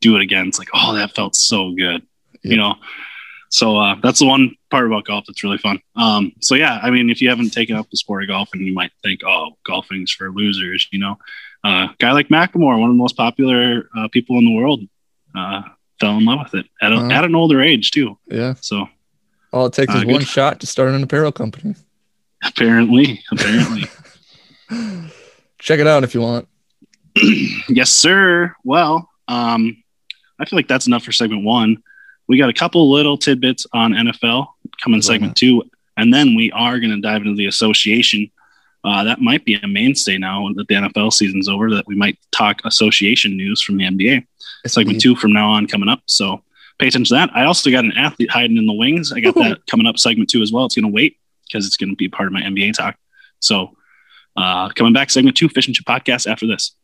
do 0.00 0.16
it 0.16 0.22
again. 0.22 0.48
It's 0.48 0.58
like, 0.58 0.68
oh, 0.74 0.94
that 0.94 1.14
felt 1.14 1.34
so 1.34 1.72
good, 1.72 2.02
you 2.42 2.56
know. 2.56 2.74
So 3.54 3.76
uh, 3.78 3.94
that's 4.02 4.18
the 4.18 4.26
one 4.26 4.56
part 4.68 4.84
about 4.84 5.04
golf 5.04 5.26
that's 5.28 5.44
really 5.44 5.58
fun. 5.58 5.78
Um, 5.94 6.32
so 6.40 6.56
yeah, 6.56 6.80
I 6.82 6.90
mean, 6.90 7.08
if 7.08 7.22
you 7.22 7.28
haven't 7.28 7.50
taken 7.50 7.76
up 7.76 7.88
the 7.88 7.96
sport 7.96 8.24
of 8.24 8.28
golf, 8.28 8.48
and 8.52 8.66
you 8.66 8.72
might 8.74 8.90
think, 9.04 9.20
oh, 9.24 9.56
golfing's 9.64 10.10
for 10.10 10.32
losers, 10.32 10.88
you 10.90 10.98
know, 10.98 11.18
uh, 11.62 11.86
guy 12.00 12.10
like 12.10 12.28
Macklemore, 12.30 12.80
one 12.80 12.90
of 12.90 12.96
the 12.96 12.98
most 12.98 13.16
popular 13.16 13.88
uh, 13.96 14.08
people 14.08 14.38
in 14.38 14.44
the 14.44 14.50
world, 14.50 14.80
uh, 15.36 15.62
fell 16.00 16.18
in 16.18 16.24
love 16.24 16.40
with 16.42 16.64
it 16.64 16.66
at, 16.82 16.90
a, 16.90 16.96
Uh-huh. 16.96 17.12
at 17.12 17.24
an 17.24 17.36
older 17.36 17.62
age 17.62 17.92
too. 17.92 18.18
Yeah. 18.26 18.54
So 18.60 18.88
All 19.52 19.66
it 19.66 19.72
takes 19.72 19.94
Uh, 19.94 19.98
is 19.98 20.04
good. 20.04 20.12
one 20.12 20.24
shot 20.24 20.58
to 20.60 20.66
start 20.66 20.88
an 20.92 21.04
apparel 21.04 21.30
company. 21.30 21.76
apparently, 22.44 23.22
apparently, 23.32 23.84
Check 25.60 25.78
it 25.78 25.86
out 25.86 26.02
if 26.02 26.12
you 26.14 26.20
want. 26.22 26.48
yes, 27.68 27.90
sir. 27.92 28.52
Well, 28.64 29.08
um, 29.28 29.82
I 30.40 30.44
feel 30.44 30.56
like 30.58 30.66
that's 30.68 30.86
enough 30.88 31.04
for 31.04 31.12
segment 31.12 31.44
one. 31.44 31.82
We 32.28 32.38
got 32.38 32.48
a 32.48 32.54
couple 32.54 32.90
little 32.90 33.18
tidbits 33.18 33.66
on 33.72 33.92
NFL 33.92 34.46
coming 34.82 35.02
segment 35.02 35.36
two, 35.36 35.62
and 35.96 36.12
then 36.12 36.34
we 36.34 36.50
are 36.52 36.78
going 36.80 36.90
to 36.90 37.00
dive 37.00 37.22
into 37.22 37.34
the 37.34 37.46
association. 37.46 38.30
Uh, 38.82 39.04
that 39.04 39.20
might 39.20 39.44
be 39.44 39.54
a 39.54 39.66
mainstay 39.66 40.18
now 40.18 40.48
that 40.54 40.68
the 40.68 40.74
NFL 40.74 41.12
season's 41.12 41.48
over. 41.48 41.70
That 41.70 41.86
we 41.86 41.94
might 41.94 42.18
talk 42.32 42.60
association 42.64 43.36
news 43.36 43.62
from 43.62 43.76
the 43.76 43.84
NBA. 43.84 44.26
It's 44.64 44.74
Segment 44.74 45.00
two 45.00 45.16
from 45.16 45.32
now 45.32 45.50
on 45.50 45.66
coming 45.66 45.88
up. 45.88 46.00
So 46.06 46.42
pay 46.78 46.88
attention 46.88 47.16
to 47.16 47.26
that. 47.26 47.36
I 47.36 47.44
also 47.44 47.70
got 47.70 47.84
an 47.84 47.92
athlete 47.92 48.30
hiding 48.30 48.56
in 48.56 48.66
the 48.66 48.72
wings. 48.72 49.12
I 49.12 49.20
got 49.20 49.34
that 49.36 49.66
coming 49.66 49.86
up 49.86 49.98
segment 49.98 50.30
two 50.30 50.42
as 50.42 50.52
well. 50.52 50.64
It's 50.64 50.74
going 50.74 50.90
to 50.90 50.94
wait 50.94 51.18
because 51.46 51.66
it's 51.66 51.76
going 51.76 51.90
to 51.90 51.96
be 51.96 52.08
part 52.08 52.26
of 52.26 52.32
my 52.32 52.40
NBA 52.40 52.74
talk. 52.74 52.96
So 53.40 53.76
uh, 54.36 54.70
coming 54.70 54.92
back 54.92 55.10
segment 55.10 55.36
two, 55.36 55.48
Fish 55.48 55.66
and 55.66 55.76
Chip 55.76 55.84
podcast 55.84 56.30
after 56.30 56.46
this. 56.46 56.74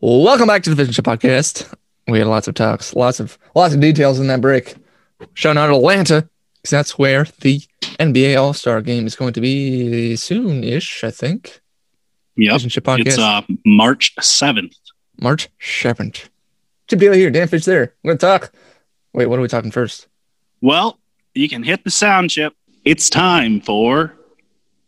Welcome 0.00 0.46
back 0.46 0.62
to 0.64 0.70
the 0.70 0.76
Fish 0.76 0.88
and 0.88 0.94
Chip 0.94 1.06
Podcast. 1.06 1.74
We 2.08 2.18
had 2.18 2.28
lots 2.28 2.46
of 2.48 2.54
talks, 2.54 2.94
lots 2.94 3.20
of 3.20 3.38
lots 3.54 3.74
of 3.74 3.80
details 3.80 4.20
in 4.20 4.28
that 4.28 4.40
break. 4.40 4.74
Shout 5.34 5.56
out 5.56 5.70
Atlanta, 5.70 6.28
because 6.56 6.70
that's 6.70 6.98
where 6.98 7.24
the 7.40 7.60
NBA 7.98 8.40
All 8.40 8.52
Star 8.52 8.80
Game 8.82 9.06
is 9.06 9.16
going 9.16 9.32
to 9.32 9.40
be 9.40 10.14
soon-ish, 10.16 11.02
I 11.02 11.10
think. 11.10 11.60
Yep. 12.36 12.52
Fish 12.54 12.62
and 12.64 12.72
Chip 12.72 12.84
Podcast, 12.84 13.06
It's 13.06 13.18
uh, 13.18 13.42
March 13.64 14.14
7th. 14.20 14.74
March 15.18 15.48
seventh. 15.58 16.28
Chip 16.88 16.98
Daly 16.98 17.18
here, 17.18 17.30
Dan 17.30 17.48
Fish 17.48 17.64
there. 17.64 17.94
We're 18.02 18.14
gonna 18.14 18.38
talk. 18.38 18.52
Wait, 19.12 19.26
what 19.26 19.38
are 19.38 19.42
we 19.42 19.48
talking 19.48 19.70
first? 19.70 20.06
Well, 20.60 20.98
you 21.34 21.48
can 21.48 21.62
hit 21.62 21.84
the 21.84 21.90
sound 21.90 22.30
chip. 22.30 22.52
It's 22.84 23.08
time 23.08 23.60
for 23.60 24.12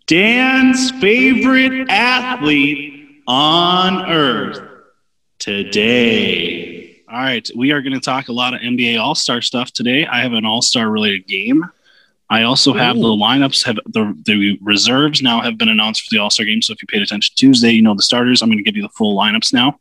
Dan's 0.07 0.91
favorite 0.93 1.89
athlete 1.91 3.23
on 3.27 4.09
earth 4.11 4.61
today. 5.39 6.78
All 7.11 7.19
right, 7.19 7.49
we 7.57 7.73
are 7.73 7.81
going 7.81 7.95
to 7.95 8.01
talk 8.01 8.29
a 8.29 8.33
lot 8.33 8.53
of 8.53 8.61
NBA 8.61 9.01
All 9.01 9.15
Star 9.15 9.41
stuff 9.41 9.73
today. 9.73 10.05
I 10.05 10.21
have 10.21 10.35
an 10.35 10.45
All 10.45 10.61
Star 10.61 10.91
related 10.91 11.27
game. 11.27 11.65
I 12.29 12.43
also 12.43 12.75
have 12.75 12.97
Ooh. 12.97 13.01
the 13.01 13.07
lineups 13.07 13.65
have 13.65 13.79
the, 13.87 14.15
the 14.27 14.59
reserves 14.61 15.23
now 15.23 15.41
have 15.41 15.57
been 15.57 15.71
announced 15.71 16.03
for 16.03 16.11
the 16.11 16.19
All 16.19 16.29
Star 16.29 16.45
game. 16.45 16.61
So 16.61 16.75
if 16.75 16.83
you 16.83 16.87
paid 16.87 17.01
attention 17.01 17.35
Tuesday, 17.35 17.71
you 17.71 17.81
know 17.81 17.95
the 17.95 18.03
starters. 18.03 18.43
I'm 18.43 18.51
going 18.51 18.59
to 18.59 18.65
give 18.65 18.77
you 18.77 18.83
the 18.83 18.91
full 18.91 19.17
lineups 19.17 19.55
now 19.55 19.81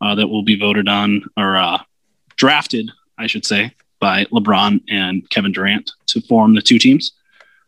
uh, 0.00 0.16
that 0.16 0.26
will 0.26 0.42
be 0.42 0.58
voted 0.58 0.88
on 0.88 1.22
or 1.36 1.56
uh, 1.56 1.78
drafted, 2.34 2.90
I 3.16 3.28
should 3.28 3.46
say, 3.46 3.70
by 4.00 4.24
LeBron 4.24 4.82
and 4.88 5.28
Kevin 5.30 5.52
Durant 5.52 5.92
to 6.06 6.20
form 6.22 6.56
the 6.56 6.62
two 6.62 6.80
teams. 6.80 7.12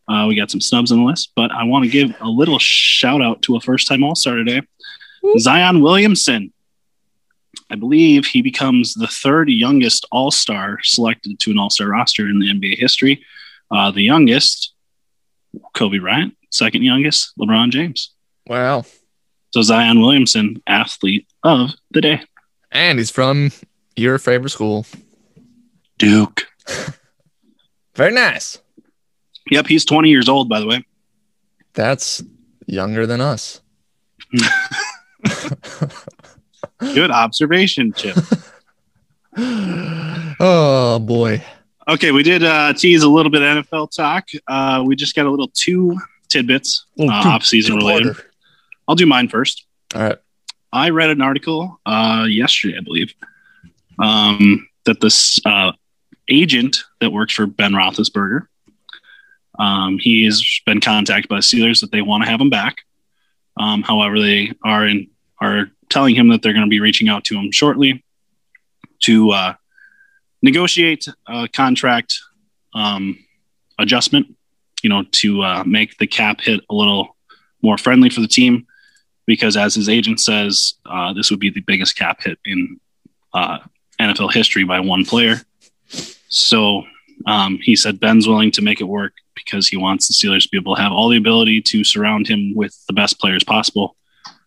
Uh, 0.09 0.25
we 0.27 0.35
got 0.35 0.51
some 0.51 0.61
snubs 0.61 0.91
on 0.91 0.99
the 0.99 1.05
list, 1.05 1.31
but 1.37 1.53
I 1.53 1.63
want 1.63 1.85
to 1.85 1.91
give 1.91 2.13
a 2.21 2.29
little 2.29 2.59
shout 2.59 3.23
out 3.23 3.43
to 3.43 3.55
a 3.55 3.61
first 3.61 3.87
time 3.87 4.03
All 4.03 4.17
Star 4.17 4.35
today, 4.35 4.63
Zion 5.39 5.83
Williamson. 5.83 6.53
I 7.71 7.77
believe 7.77 8.27
he 8.27 8.43
becomes 8.43 8.95
the 8.95 9.07
third 9.07 9.51
youngest 9.51 10.07
All 10.11 10.31
Star 10.31 10.79
selected 10.83 11.39
to 11.41 11.51
an 11.51 11.59
All 11.59 11.71
Star 11.71 11.89
roster 11.89 12.29
in 12.29 12.39
the 12.39 12.51
NBA 12.53 12.79
history. 12.79 13.25
Uh, 13.71 13.91
the 13.91 14.03
youngest, 14.03 14.73
Kobe 15.75 15.99
Bryant. 15.99 16.35
Second 16.51 16.83
youngest, 16.83 17.33
LeBron 17.39 17.71
James. 17.71 18.15
Wow. 18.47 18.85
So 19.53 19.63
Zion 19.63 20.01
Williamson, 20.01 20.63
athlete 20.67 21.27
of 21.43 21.71
the 21.91 22.01
day. 22.01 22.23
And 22.71 22.99
he's 22.99 23.11
from 23.11 23.53
your 23.97 24.19
favorite 24.19 24.51
school. 24.51 24.87
Duke. 25.99 26.47
Very 27.95 28.13
nice. 28.13 28.59
Yep, 29.51 29.67
he's 29.67 29.85
20 29.85 30.09
years 30.09 30.29
old, 30.29 30.49
by 30.49 30.61
the 30.61 30.67
way. 30.67 30.87
That's 31.75 32.23
younger 32.67 33.07
than 33.07 33.21
us. 33.21 33.61
Good 36.79 37.11
observation, 37.11 37.93
Chip. 37.93 38.17
oh 39.37 40.99
boy. 41.01 41.43
Okay, 41.89 42.13
we 42.13 42.23
did 42.23 42.45
uh, 42.45 42.73
tease 42.75 43.03
a 43.03 43.09
little 43.09 43.31
bit 43.31 43.43
of 43.43 43.65
NFL 43.65 43.91
talk. 43.95 44.29
Uh, 44.47 44.83
we 44.87 44.95
just 44.95 45.17
got 45.17 45.27
a 45.27 45.31
little 45.31 45.51
two 45.55 45.97
tidbits, 46.29 46.85
uh, 47.01 47.07
off 47.07 47.45
season 47.45 47.77
related. 47.77 48.15
I'll 48.87 48.95
do 48.95 49.07
mine 49.07 49.29
first. 49.29 49.65
All 49.95 50.03
right. 50.03 50.19
I 50.73 50.91
read 50.91 51.11
an 51.11 51.23
article 51.23 51.81
uh, 51.87 52.27
yesterday, 52.29 52.77
I 52.77 52.81
believe, 52.83 53.15
um, 53.99 54.69
that 54.85 55.01
this 55.01 55.41
uh, 55.47 55.73
agent 56.29 56.77
that 57.01 57.11
works 57.11 57.33
for 57.33 57.47
Ben 57.47 57.73
Roethlisberger, 57.73 58.47
um, 59.59 59.99
he 59.99 60.25
has 60.25 60.61
been 60.67 60.81
contacted 60.81 61.29
by 61.29 61.39
Steelers 61.39 61.81
that 61.81 61.91
they 61.91 62.03
want 62.03 62.25
to 62.25 62.31
have 62.31 62.41
him 62.41 62.51
back. 62.51 62.83
Um, 63.57 63.83
however, 63.83 64.21
they 64.21 64.53
are 64.63 64.87
in 64.87 65.09
are 65.41 65.71
telling 65.91 66.15
him 66.15 66.29
that 66.29 66.43
they're 66.43 66.53
going 66.53 66.65
to 66.65 66.71
be 66.71 66.81
reaching 66.81 67.09
out 67.09 67.25
to 67.25 67.37
him 67.37 67.51
shortly 67.51 68.05
to 69.01 69.31
uh, 69.31 69.55
negotiate 70.43 71.07
a 71.27 71.49
contract 71.49 72.19
um, 72.75 73.19
adjustment. 73.79 74.35
You 74.83 74.91
know, 74.91 75.05
to 75.11 75.43
uh, 75.43 75.65
make 75.65 75.99
the 75.99 76.07
cap 76.07 76.41
hit 76.41 76.61
a 76.71 76.75
little 76.75 77.17
more 77.63 77.77
friendly 77.77 78.11
for 78.11 78.21
the 78.21 78.29
team 78.29 78.65
because 79.27 79.57
as 79.57 79.75
his 79.75 79.89
agent 79.89 80.21
says, 80.21 80.75
uh, 80.87 81.13
this 81.13 81.31
would 81.31 81.41
be 81.41 81.51
the 81.51 81.61
biggest 81.61 81.97
cap 81.97 82.23
hit 82.23 82.39
in 82.45 82.79
uh, 83.35 83.59
NFL 84.01 84.33
history 84.33 84.65
by 84.65 84.81
one 84.81 85.05
player. 85.05 85.43
So 86.29 86.85
um, 87.27 87.59
he 87.61 87.77
said 87.77 88.01
Ben's 88.01 88.27
willing 88.27 88.51
to 88.53 88.63
make 88.63 88.81
it 88.81 88.85
work 88.85 89.13
because 89.35 89.69
he 89.69 89.77
wants 89.77 90.09
the 90.09 90.15
Steelers 90.15 90.45
to 90.45 90.49
be 90.51 90.59
able 90.59 90.77
to 90.77 90.83
have 90.83 90.93
all 90.93 91.09
the 91.09 91.17
ability 91.17 91.61
to 91.63 91.85
surround 91.85 92.27
him 92.27 92.55
with 92.55 92.75
the 92.87 92.93
best 92.93 93.19
players 93.21 93.45
possible. 93.45 93.97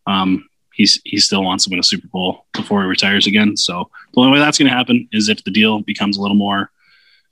Um, 0.07 0.49
he's 0.81 0.99
he 1.05 1.17
still 1.19 1.43
wants 1.43 1.63
to 1.65 1.69
win 1.69 1.79
a 1.79 1.83
Super 1.83 2.07
Bowl 2.07 2.45
before 2.53 2.81
he 2.81 2.87
retires 2.87 3.27
again. 3.27 3.55
So 3.57 3.89
the 4.13 4.19
only 4.21 4.33
way 4.33 4.39
that's 4.39 4.57
going 4.57 4.69
to 4.69 4.75
happen 4.77 5.07
is 5.11 5.29
if 5.29 5.43
the 5.43 5.51
deal 5.51 5.81
becomes 5.81 6.17
a 6.17 6.21
little 6.21 6.37
more 6.37 6.71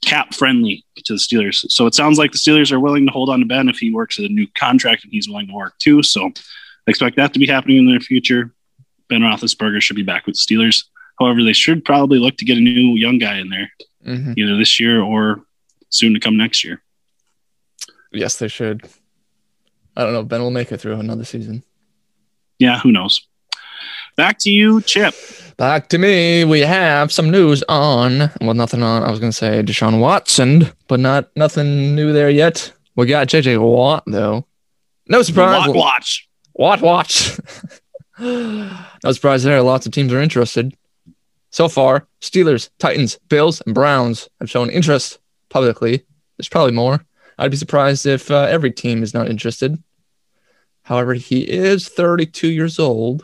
cap 0.01 0.33
friendly 0.33 0.85
to 1.05 1.13
the 1.13 1.19
Steelers. 1.19 1.65
So 1.71 1.85
it 1.85 1.93
sounds 1.93 2.17
like 2.17 2.31
the 2.31 2.37
Steelers 2.37 2.71
are 2.71 2.79
willing 2.79 3.05
to 3.05 3.11
hold 3.11 3.29
on 3.29 3.39
to 3.39 3.45
Ben 3.45 3.67
if 3.69 3.77
he 3.79 3.91
works 3.93 4.17
at 4.19 4.25
a 4.25 4.29
new 4.39 4.47
contract 4.57 5.03
and 5.03 5.11
he's 5.11 5.27
willing 5.27 5.47
to 5.47 5.53
work 5.53 5.77
too. 5.79 6.01
So 6.03 6.27
I 6.27 6.89
expect 6.91 7.15
that 7.17 7.33
to 7.33 7.39
be 7.39 7.47
happening 7.47 7.77
in 7.77 7.85
the 7.85 7.91
near 7.91 7.99
future. 7.99 8.53
Ben 9.09 9.21
Roethlisberger 9.21 9.81
should 9.81 9.95
be 9.97 10.03
back 10.03 10.25
with 10.25 10.35
the 10.35 10.41
Steelers. 10.55 10.85
However, 11.19 11.43
they 11.43 11.53
should 11.53 11.83
probably 11.83 12.17
look 12.19 12.37
to 12.37 12.45
get 12.45 12.57
a 12.57 12.61
new 12.61 12.95
young 12.95 13.17
guy 13.17 13.37
in 13.39 13.49
there 13.49 13.71
Mhm. 14.07 14.37
either 14.37 14.55
this 14.57 14.79
year 14.79 15.01
or 15.01 15.43
soon 15.89 16.13
to 16.13 16.19
come 16.19 16.37
next 16.37 16.63
year. 16.63 16.81
Yes, 18.13 18.37
they 18.39 18.47
should. 18.47 18.87
I 19.97 20.03
don't 20.03 20.13
know. 20.13 20.21
if 20.21 20.27
Ben 20.29 20.41
will 20.41 20.51
make 20.51 20.71
it 20.71 20.77
through 20.79 20.97
another 20.99 21.25
season. 21.25 21.63
Yeah, 22.57 22.79
who 22.79 22.91
knows? 22.91 23.27
Back 24.19 24.37
to 24.39 24.49
you, 24.49 24.81
Chip. 24.81 25.15
Back 25.55 25.87
to 25.87 25.97
me. 25.97 26.43
We 26.43 26.59
have 26.59 27.09
some 27.09 27.31
news 27.31 27.63
on. 27.69 28.29
Well, 28.41 28.53
nothing 28.53 28.83
on. 28.83 29.01
I 29.01 29.09
was 29.09 29.17
going 29.17 29.31
to 29.31 29.37
say 29.37 29.63
Deshaun 29.63 30.01
Watson, 30.01 30.69
but 30.89 30.99
not 30.99 31.29
nothing 31.37 31.95
new 31.95 32.11
there 32.11 32.29
yet. 32.29 32.73
We 32.97 33.05
got 33.05 33.29
JJ 33.29 33.61
Watt 33.61 34.03
though. 34.07 34.45
No 35.07 35.21
surprise. 35.21 35.67
Watt 35.67 35.73
watch. 35.73 36.29
Watt 36.53 36.81
watch. 36.81 37.39
no 38.19 39.11
surprise 39.13 39.43
there. 39.43 39.61
Lots 39.61 39.85
of 39.85 39.93
teams 39.93 40.11
are 40.11 40.21
interested. 40.21 40.75
So 41.51 41.69
far, 41.69 42.05
Steelers, 42.19 42.71
Titans, 42.77 43.17
Bills, 43.29 43.61
and 43.65 43.73
Browns 43.73 44.27
have 44.41 44.49
shown 44.49 44.69
interest 44.69 45.19
publicly. 45.47 46.03
There's 46.37 46.49
probably 46.49 46.73
more. 46.73 47.05
I'd 47.37 47.51
be 47.51 47.57
surprised 47.57 48.05
if 48.05 48.29
uh, 48.29 48.47
every 48.49 48.71
team 48.71 49.01
is 49.01 49.13
not 49.13 49.29
interested. 49.29 49.81
However, 50.83 51.13
he 51.13 51.49
is 51.49 51.87
32 51.87 52.49
years 52.49 52.79
old. 52.79 53.23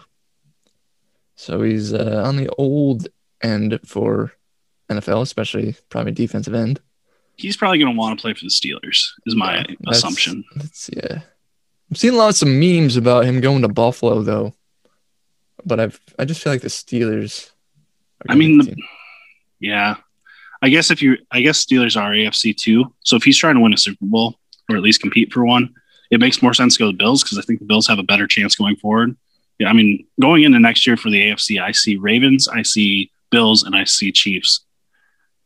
So 1.36 1.62
he's 1.62 1.94
uh, 1.94 2.24
on 2.26 2.38
the 2.38 2.50
old 2.58 3.08
end 3.42 3.80
for 3.86 4.34
NFL, 4.90 5.22
especially 5.22 5.76
probably 5.90 6.12
defensive 6.14 6.54
end. 6.54 6.80
He's 7.38 7.58
probably 7.58 7.80
going 7.80 7.94
to 7.94 7.98
want 8.00 8.18
to 8.18 8.22
play 8.22 8.34
for 8.34 8.46
the 8.46 8.50
Steelers, 8.50 9.10
is 9.26 9.36
my 9.36 9.58
Yeah, 9.58 9.64
that's- 9.82 9.98
assumption. 9.98 10.44
That's 10.56 10.90
yeah. 10.96 11.20
I'm 11.90 11.96
seeing 11.96 12.16
lots 12.16 12.42
of 12.42 12.48
memes 12.48 12.96
about 12.98 13.26
him 13.26 13.42
going 13.42 13.62
to 13.62 13.68
Buffalo 13.68 14.22
though, 14.24 14.54
but 15.66 15.80
I've 15.80 16.00
I 16.18 16.26
just 16.26 16.42
feel 16.42 16.54
like 16.54 16.62
the 16.62 16.68
Steelers. 16.70 17.52
are 18.28 18.34
I 18.34 18.36
mean, 18.36 18.58
the. 18.60 18.76
Yeah. 19.60 19.96
I 20.62 20.70
guess 20.70 20.90
if 20.90 21.02
you, 21.02 21.18
I 21.32 21.42
guess 21.42 21.64
Steelers 21.64 22.00
are 22.00 22.12
AFC 22.12 22.56
too. 22.58 22.92
So 23.02 23.16
if 23.18 23.24
he's 23.24 23.38
trying 23.38 23.56
to 23.56 23.62
win 23.62 23.74
a 23.74 23.78
Super 23.78 24.04
Bowl 24.06 24.36
or 24.70 24.78
at 24.78 24.82
least 24.82 25.02
compete 25.02 25.32
for 25.32 25.46
one, 25.46 25.76
it 26.10 26.20
makes 26.20 26.42
more 26.42 26.54
sense 26.56 26.76
to 26.76 26.80
go 26.80 26.86
to 26.88 26.92
the 26.92 26.98
Bills 26.98 27.22
because 27.24 27.38
I 27.38 27.42
think 27.42 27.60
the 27.60 27.66
Bills 27.66 27.88
have 27.88 28.00
a 28.00 28.04
better 28.04 28.26
chance 28.26 28.56
going 28.56 28.78
forward. 28.78 29.16
Yeah, 29.60 29.70
I 29.70 29.74
mean, 29.74 30.06
going 30.20 30.44
into 30.44 30.60
next 30.60 30.86
year 30.86 30.98
for 30.98 31.10
the 31.10 31.22
AFC, 31.30 31.62
I 31.62 31.72
see 31.72 31.96
Ravens, 31.96 32.48
I 32.48 32.62
see 32.64 33.12
Bills, 33.32 33.64
and 33.64 33.76
I 33.76 33.86
see 33.86 34.12
Chiefs. 34.12 34.66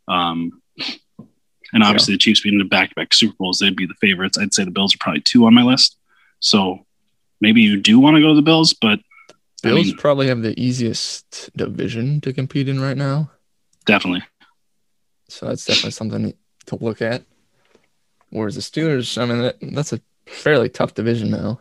Um, 0.07 0.61
and 1.73 1.83
obviously 1.83 2.15
the 2.15 2.17
Chiefs 2.17 2.41
being 2.41 2.57
the 2.57 2.63
back-to-back 2.63 3.13
Super 3.13 3.35
Bowls, 3.37 3.59
they'd 3.59 3.75
be 3.75 3.85
the 3.85 3.93
favorites. 4.01 4.37
I'd 4.37 4.53
say 4.53 4.63
the 4.63 4.71
Bills 4.71 4.95
are 4.95 4.99
probably 4.99 5.21
two 5.21 5.45
on 5.45 5.53
my 5.53 5.61
list. 5.61 5.97
So 6.39 6.85
maybe 7.39 7.61
you 7.61 7.79
do 7.79 7.99
want 7.99 8.15
to 8.15 8.21
go 8.21 8.29
to 8.29 8.35
the 8.35 8.41
Bills, 8.41 8.73
but 8.73 8.99
I 9.63 9.69
Bills 9.69 9.87
mean- 9.87 9.97
probably 9.97 10.27
have 10.27 10.41
the 10.41 10.59
easiest 10.59 11.55
division 11.55 12.21
to 12.21 12.33
compete 12.33 12.67
in 12.67 12.79
right 12.79 12.97
now, 12.97 13.29
definitely. 13.85 14.23
so 15.27 15.45
that's 15.45 15.65
definitely 15.65 15.91
something 15.91 16.33
to 16.67 16.75
look 16.77 17.01
at. 17.01 17.23
Whereas 18.31 18.55
the 18.55 18.61
Steelers, 18.61 19.21
I 19.21 19.25
mean, 19.25 19.41
that, 19.41 19.57
that's 19.61 19.93
a 19.93 20.01
fairly 20.27 20.69
tough 20.69 20.93
division 20.93 21.29
now. 21.31 21.59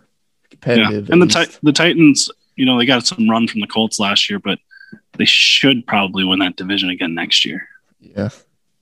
Competitive, 0.51 1.09
Yeah, 1.09 1.13
and 1.13 1.23
the 1.23 1.27
tit- 1.27 1.59
the 1.63 1.73
Titans, 1.73 2.31
you 2.57 2.65
know, 2.67 2.79
they 2.79 2.87
got 2.87 3.07
some 3.07 3.29
run 3.29 3.47
from 3.49 3.61
the 3.61 3.67
Colts 3.67 3.99
last 4.01 4.29
year, 4.31 4.39
but 4.39 4.59
they 5.17 5.25
should 5.25 5.87
probably 5.87 6.25
win 6.25 6.39
that 6.41 6.57
division 6.57 6.91
again 6.91 7.15
next 7.15 7.45
year. 7.45 7.69
yeah, 8.01 8.31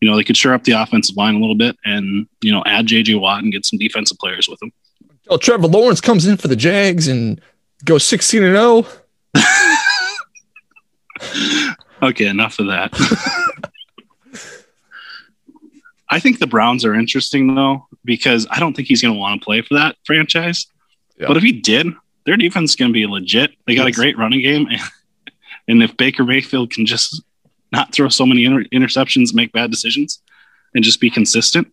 You 0.00 0.08
know, 0.08 0.16
they 0.16 0.24
could 0.24 0.36
shore 0.36 0.54
up 0.54 0.64
the 0.64 0.72
offensive 0.72 1.16
line 1.16 1.34
a 1.34 1.38
little 1.38 1.54
bit, 1.56 1.76
and 1.84 2.26
you 2.42 2.52
know, 2.52 2.62
add 2.66 2.86
JJ 2.86 3.20
Watt 3.20 3.42
and 3.42 3.52
get 3.52 3.64
some 3.66 3.78
defensive 3.78 4.18
players 4.18 4.48
with 4.48 4.58
them. 4.60 4.72
Oh, 5.28 5.36
Trevor 5.36 5.66
Lawrence 5.66 6.00
comes 6.00 6.26
in 6.26 6.36
for 6.36 6.48
the 6.48 6.56
Jags 6.56 7.08
and 7.08 7.40
goes 7.84 8.04
16 8.04 8.44
and 8.44 8.56
oh. 8.56 8.86
0. 9.36 9.44
okay, 12.02 12.26
enough 12.26 12.58
of 12.58 12.66
that. 12.66 12.92
I 16.08 16.20
think 16.20 16.38
the 16.38 16.46
Browns 16.46 16.84
are 16.84 16.94
interesting 16.94 17.54
though 17.54 17.86
because 18.04 18.46
I 18.50 18.60
don't 18.60 18.74
think 18.74 18.86
he's 18.86 19.02
going 19.02 19.14
to 19.14 19.18
want 19.18 19.40
to 19.40 19.44
play 19.44 19.62
for 19.62 19.74
that 19.74 19.96
franchise. 20.04 20.66
Yeah. 21.18 21.28
But 21.28 21.36
if 21.36 21.42
he 21.42 21.52
did, 21.52 21.86
their 22.24 22.36
defense 22.36 22.70
is 22.72 22.76
going 22.76 22.90
to 22.90 22.92
be 22.92 23.06
legit. 23.06 23.52
They 23.66 23.74
got 23.74 23.86
Yes. 23.86 23.96
a 23.96 24.00
great 24.00 24.18
running 24.18 24.42
game, 24.42 24.66
and 25.68 25.82
if 25.82 25.96
Baker 25.96 26.24
Mayfield 26.24 26.70
can 26.70 26.86
just 26.86 27.22
not 27.72 27.92
throw 27.92 28.08
so 28.08 28.26
many 28.26 28.44
inter- 28.44 28.64
interceptions, 28.72 29.34
make 29.34 29.52
bad 29.52 29.70
decisions, 29.70 30.20
and 30.74 30.84
just 30.84 31.00
be 31.00 31.10
consistent, 31.10 31.72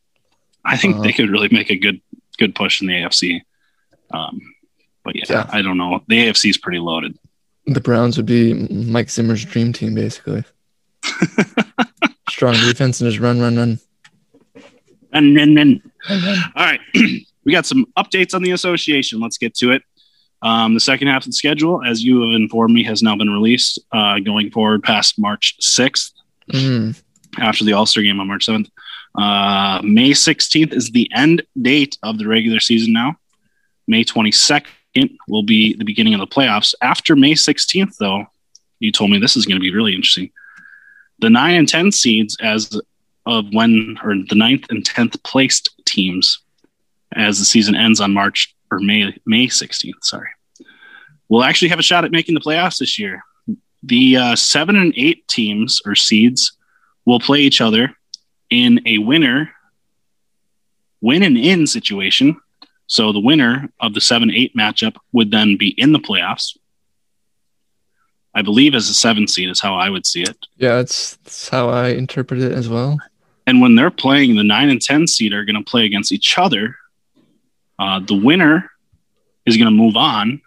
I 0.66 0.78
think 0.78 0.96
Uh-huh. 0.96 1.04
they 1.04 1.14
could 1.14 1.30
really 1.30 1.50
make 1.52 1.70
a 1.70 1.76
good 1.78 2.02
good 2.40 2.56
push 2.56 2.82
in 2.82 2.88
the 2.88 2.94
AFC. 2.94 3.42
Um, 4.12 4.40
but 5.04 5.16
yeah, 5.16 5.26
Yeah. 5.30 5.50
I 5.52 5.62
don't 5.62 5.78
know. 5.78 6.04
The 6.08 6.18
AFC 6.28 6.50
is 6.50 6.58
pretty 6.58 6.80
loaded. 6.80 7.18
The 7.68 7.80
Browns 7.82 8.18
would 8.18 8.26
be 8.26 8.54
Mike 8.54 9.10
Zimmer's 9.10 9.46
dream 9.46 9.72
team, 9.74 9.94
basically. 9.96 10.44
Strong 12.30 12.56
defense 12.56 13.00
and 13.02 13.10
just 13.10 13.22
run, 13.22 13.40
run, 13.40 13.56
run. 13.58 13.80
And 15.12 15.38
then, 15.38 15.54
then 15.54 15.82
All 16.10 16.66
right. 16.66 16.80
we 17.46 17.52
got 17.52 17.66
some 17.66 17.86
updates 17.98 18.34
on 18.34 18.44
the 18.44 18.52
association. 18.52 19.20
Let's 19.20 19.38
get 19.38 19.56
to 19.56 19.72
it. 19.72 19.84
Um, 20.42 20.74
the 20.74 20.80
second 20.80 21.08
half 21.08 21.24
of 21.24 21.28
the 21.28 21.34
schedule, 21.34 21.82
as 21.86 22.04
you 22.04 22.22
have 22.22 22.42
informed 22.42 22.74
me, 22.74 22.84
has 22.84 23.02
now 23.02 23.16
been 23.16 23.30
released 23.30 23.80
uh, 23.92 24.20
going 24.20 24.52
forward 24.52 24.84
past 24.84 25.18
March 25.18 25.56
6th 25.62 26.12
Mm, 26.52 27.02
after 27.40 27.64
the 27.64 27.74
All 27.74 27.86
Star 27.86 28.04
game 28.04 28.20
on 28.20 28.28
March 28.28 28.48
7th. 28.48 28.70
Uh, 29.16 29.82
May 29.84 30.12
16th 30.12 30.74
is 30.74 30.92
the 30.92 31.10
end 31.14 31.44
date 31.62 31.98
of 32.04 32.18
the 32.18 32.28
regular 32.28 32.60
season 32.60 32.94
now. 32.94 33.16
May 33.88 34.04
22nd 34.04 34.68
will 35.28 35.44
be 35.44 35.76
the 35.76 35.86
beginning 35.86 36.14
of 36.14 36.20
the 36.20 36.28
playoffs. 36.28 36.74
After 36.82 37.16
May 37.16 37.34
16th, 37.34 37.98
though, 37.98 38.26
you 38.80 38.92
told 38.92 39.12
me 39.12 39.20
this 39.20 39.36
is 39.36 39.46
going 39.46 39.58
to 39.58 39.64
be 39.64 39.74
really 39.74 39.94
interesting. 39.94 40.32
The 41.20 41.30
9 41.30 41.56
and 41.56 41.68
10 41.68 41.92
seeds, 41.92 42.36
as 42.42 42.80
of 43.26 43.46
when, 43.54 43.98
or 44.04 44.16
the 44.16 44.36
ninth 44.36 44.66
and 44.70 44.84
10th 44.84 45.24
placed 45.24 45.70
teams, 45.86 46.40
as 47.16 47.40
the 47.40 47.46
season 47.46 47.76
ends 47.76 48.00
on 48.00 48.14
March 48.14 48.56
or 48.72 48.80
May, 48.80 49.16
May 49.26 49.48
16th, 49.48 50.04
sorry, 50.04 50.30
we'll 51.30 51.44
actually 51.44 51.70
have 51.70 51.80
a 51.80 51.84
shot 51.84 52.06
at 52.06 52.12
making 52.12 52.36
the 52.36 52.42
playoffs 52.42 52.80
this 52.80 52.98
year. 53.00 53.24
The 53.84 54.18
uh, 54.18 54.36
7 54.36 54.76
and 54.76 54.94
8 54.96 55.28
teams 55.28 55.82
or 55.86 55.96
seeds 55.96 56.54
will 57.06 57.20
play 57.20 57.40
each 57.40 57.62
other 57.62 57.96
in 58.50 58.82
a 58.86 58.98
winner 59.00 59.52
win 61.02 61.22
and 61.22 61.38
in 61.38 61.68
situation. 61.68 62.40
So 62.88 63.12
the 63.12 63.20
winner 63.20 63.70
of 63.80 63.94
the 63.94 64.02
7 64.02 64.32
8 64.32 64.56
matchup 64.56 64.96
would 65.12 65.32
then 65.32 65.58
be 65.58 65.70
in 65.70 65.92
the 65.92 66.00
playoffs. 66.00 66.56
I 68.34 68.42
believe 68.42 68.74
as 68.74 68.90
a 68.90 68.94
seven 68.94 69.28
seed 69.28 69.50
is 69.50 69.60
how 69.60 69.76
I 69.76 69.90
would 69.90 70.06
see 70.06 70.24
it. 70.24 70.38
yeah, 70.58 70.78
that's, 70.78 71.18
that's 71.18 71.50
how 71.50 71.70
I 71.70 71.90
interpret 71.90 72.42
it 72.42 72.52
as 72.52 72.68
well. 72.68 72.98
And 73.46 73.62
when 73.62 73.76
they're 73.76 73.92
playing, 73.92 74.36
the 74.36 74.44
9 74.44 74.70
and 74.70 74.82
10 74.82 75.08
seed 75.08 75.34
are 75.34 75.46
going 75.46 75.62
to 75.62 75.70
play 75.70 75.86
against 75.86 76.12
each 76.12 76.38
other. 76.38 76.76
Uh, 77.80 78.00
the 78.00 78.16
winner 78.16 78.70
is 79.46 79.58
going 79.58 79.68
to 79.68 79.72
move 79.72 79.96
on, 79.96 80.42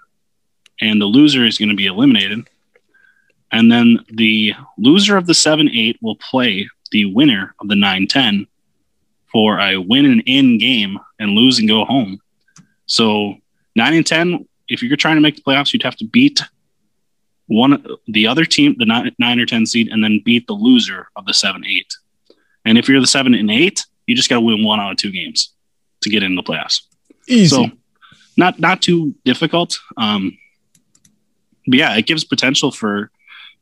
and 0.80 1.00
the 1.00 1.06
loser 1.06 1.44
is 1.44 1.58
going 1.58 1.68
to 1.68 1.74
be 1.74 1.86
eliminated. 1.86 2.48
And 3.52 3.70
then 3.70 4.00
the 4.10 4.54
loser 4.78 5.16
of 5.16 5.26
the 5.26 5.34
7 5.34 5.68
8 5.68 5.98
will 6.02 6.16
play 6.16 6.68
the 6.90 7.06
winner 7.06 7.54
of 7.60 7.68
the 7.68 7.76
9 7.76 8.06
10 8.06 8.46
for 9.32 9.60
a 9.60 9.76
win 9.76 10.06
and 10.06 10.22
in 10.26 10.58
game 10.58 10.98
and 11.18 11.30
lose 11.30 11.58
and 11.58 11.68
go 11.68 11.84
home. 11.84 12.20
So 12.86 13.36
9 13.74 13.94
and 13.94 14.06
10, 14.06 14.48
if 14.68 14.82
you're 14.82 14.96
trying 14.96 15.16
to 15.16 15.20
make 15.20 15.36
the 15.36 15.42
playoffs, 15.42 15.72
you'd 15.72 15.82
have 15.82 15.96
to 15.96 16.06
beat 16.06 16.40
one 17.46 17.84
the 18.08 18.26
other 18.26 18.44
team, 18.44 18.74
the 18.78 18.86
nine, 18.86 19.14
nine 19.18 19.38
or 19.38 19.46
10 19.46 19.66
seed, 19.66 19.88
and 19.88 20.02
then 20.02 20.20
beat 20.24 20.46
the 20.46 20.52
loser 20.52 21.08
of 21.16 21.26
the 21.26 21.34
7 21.34 21.64
8. 21.64 21.94
And 22.64 22.78
if 22.78 22.88
you're 22.88 23.00
the 23.00 23.06
7 23.06 23.34
and 23.34 23.50
8, 23.50 23.84
you 24.06 24.16
just 24.16 24.28
got 24.28 24.36
to 24.36 24.40
win 24.40 24.64
one 24.64 24.80
out 24.80 24.92
of 24.92 24.96
two 24.96 25.12
games 25.12 25.52
to 26.02 26.10
get 26.10 26.22
into 26.22 26.42
the 26.42 26.46
playoffs. 26.46 26.82
Easy. 27.28 27.48
So 27.54 27.66
not 28.36 28.58
not 28.60 28.82
too 28.82 29.14
difficult. 29.24 29.78
Um, 29.96 30.36
but 31.66 31.78
yeah, 31.78 31.96
it 31.96 32.06
gives 32.06 32.24
potential 32.24 32.70
for 32.70 33.10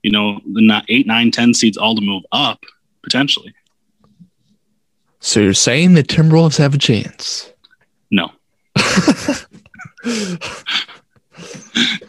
you 0.03 0.11
know 0.11 0.41
the 0.53 0.61
not 0.63 0.85
eight, 0.89 1.07
nine, 1.07 1.31
ten 1.31 1.55
seeds 1.55 1.77
all 1.77 1.95
to 1.95 2.01
move 2.03 2.25
up 2.33 2.63
potentially. 3.03 3.55
So 5.21 5.41
you're 5.41 5.55
saying 5.55 5.95
the 5.95 6.03
Timberwolves 6.03 6.59
have 6.59 6.75
a 6.75 6.79
chance? 6.79 7.51
No, 8.11 8.31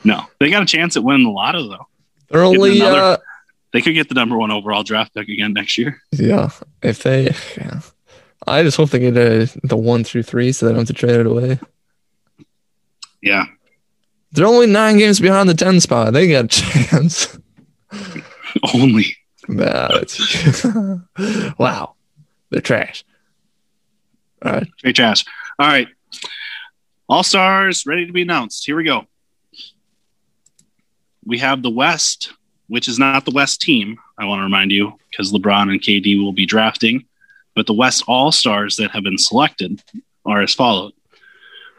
no, 0.04 0.22
they 0.39 0.50
got 0.50 0.63
a 0.63 0.65
chance 0.65 0.98
at 0.98 1.04
winning 1.04 1.24
the 1.24 1.32
lotto 1.32 1.68
though. 1.70 1.88
They're 2.30 2.44
only 2.44 2.80
another- 2.80 3.00
uh, 3.00 3.18
They 3.72 3.82
could 3.82 3.94
get 3.94 4.10
the 4.10 4.15
number 4.15 4.38
one 4.38 4.52
overall 4.52 4.84
draft 4.84 5.13
pick 5.13 5.28
again 5.30 5.54
next 5.54 5.78
year. 5.78 6.02
yeah. 6.12 6.50
If 6.82 7.04
they, 7.04 7.34
yeah. 7.58 7.80
I 8.47 8.63
just 8.63 8.77
hope 8.77 8.89
they 8.91 8.99
get 8.99 9.17
a, 9.17 9.45
the 9.63 9.77
one 9.77 10.03
through 10.03 10.23
three, 10.23 10.51
so 10.51 10.65
they 10.65 10.71
don't 10.71 10.79
have 10.79 10.88
to 10.88 10.93
trade 10.93 11.19
it 11.19 11.25
away. 11.25 11.60
Yeah, 13.21 13.45
They're 14.34 14.45
only 14.45 14.67
nine 14.67 14.97
games 14.97 15.19
behind 15.19 15.49
the 15.49 15.55
ten 15.55 15.79
spot. 15.79 16.13
They 16.13 16.27
got 16.27 16.45
a 16.45 16.47
chance. 16.47 17.38
only. 18.73 19.17
Nah, 19.47 20.01
wow. 21.58 21.95
They're 22.49 22.62
trash. 22.62 23.03
All 24.43 24.51
right. 24.51 24.67
Straight 24.77 24.95
trash. 24.95 25.25
All 25.60 25.67
right. 25.67 25.88
All 27.08 27.23
stars 27.23 27.86
ready 27.86 28.05
to 28.05 28.13
be 28.13 28.21
announced. 28.21 28.65
Here 28.65 28.75
we 28.75 28.84
go. 28.84 29.05
We 31.25 31.39
have 31.39 31.63
the 31.63 31.69
West, 31.69 32.34
which 32.67 32.88
is 32.88 32.99
not 32.99 33.25
the 33.25 33.31
West 33.31 33.62
team, 33.62 33.97
I 34.17 34.25
want 34.25 34.39
to 34.39 34.43
remind 34.43 34.71
you, 34.71 34.93
because 35.10 35.31
LeBron 35.31 35.71
and 35.71 35.81
KD 35.81 36.21
will 36.21 36.34
be 36.34 36.45
drafting. 36.45 37.05
But 37.56 37.68
the 37.68 37.74
West 37.74 38.04
All 38.08 38.32
Stars 38.32 38.76
that 38.78 38.91
have 38.91 39.04
been 39.04 39.18
selected 39.18 39.82
are 40.26 40.41
as 40.41 40.54
followed 40.54 40.94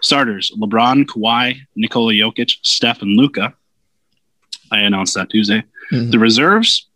Starters 0.00 0.50
LeBron, 0.56 1.04
Kawhi, 1.04 1.58
Nikola 1.74 2.12
Jokic, 2.12 2.52
Steph, 2.62 3.02
and 3.02 3.16
Luka. 3.16 3.54
I 4.72 4.80
announced 4.80 5.14
that 5.14 5.30
Tuesday. 5.30 5.62
Mhm. 5.92 6.10
The 6.10 6.18
reserves 6.18 6.86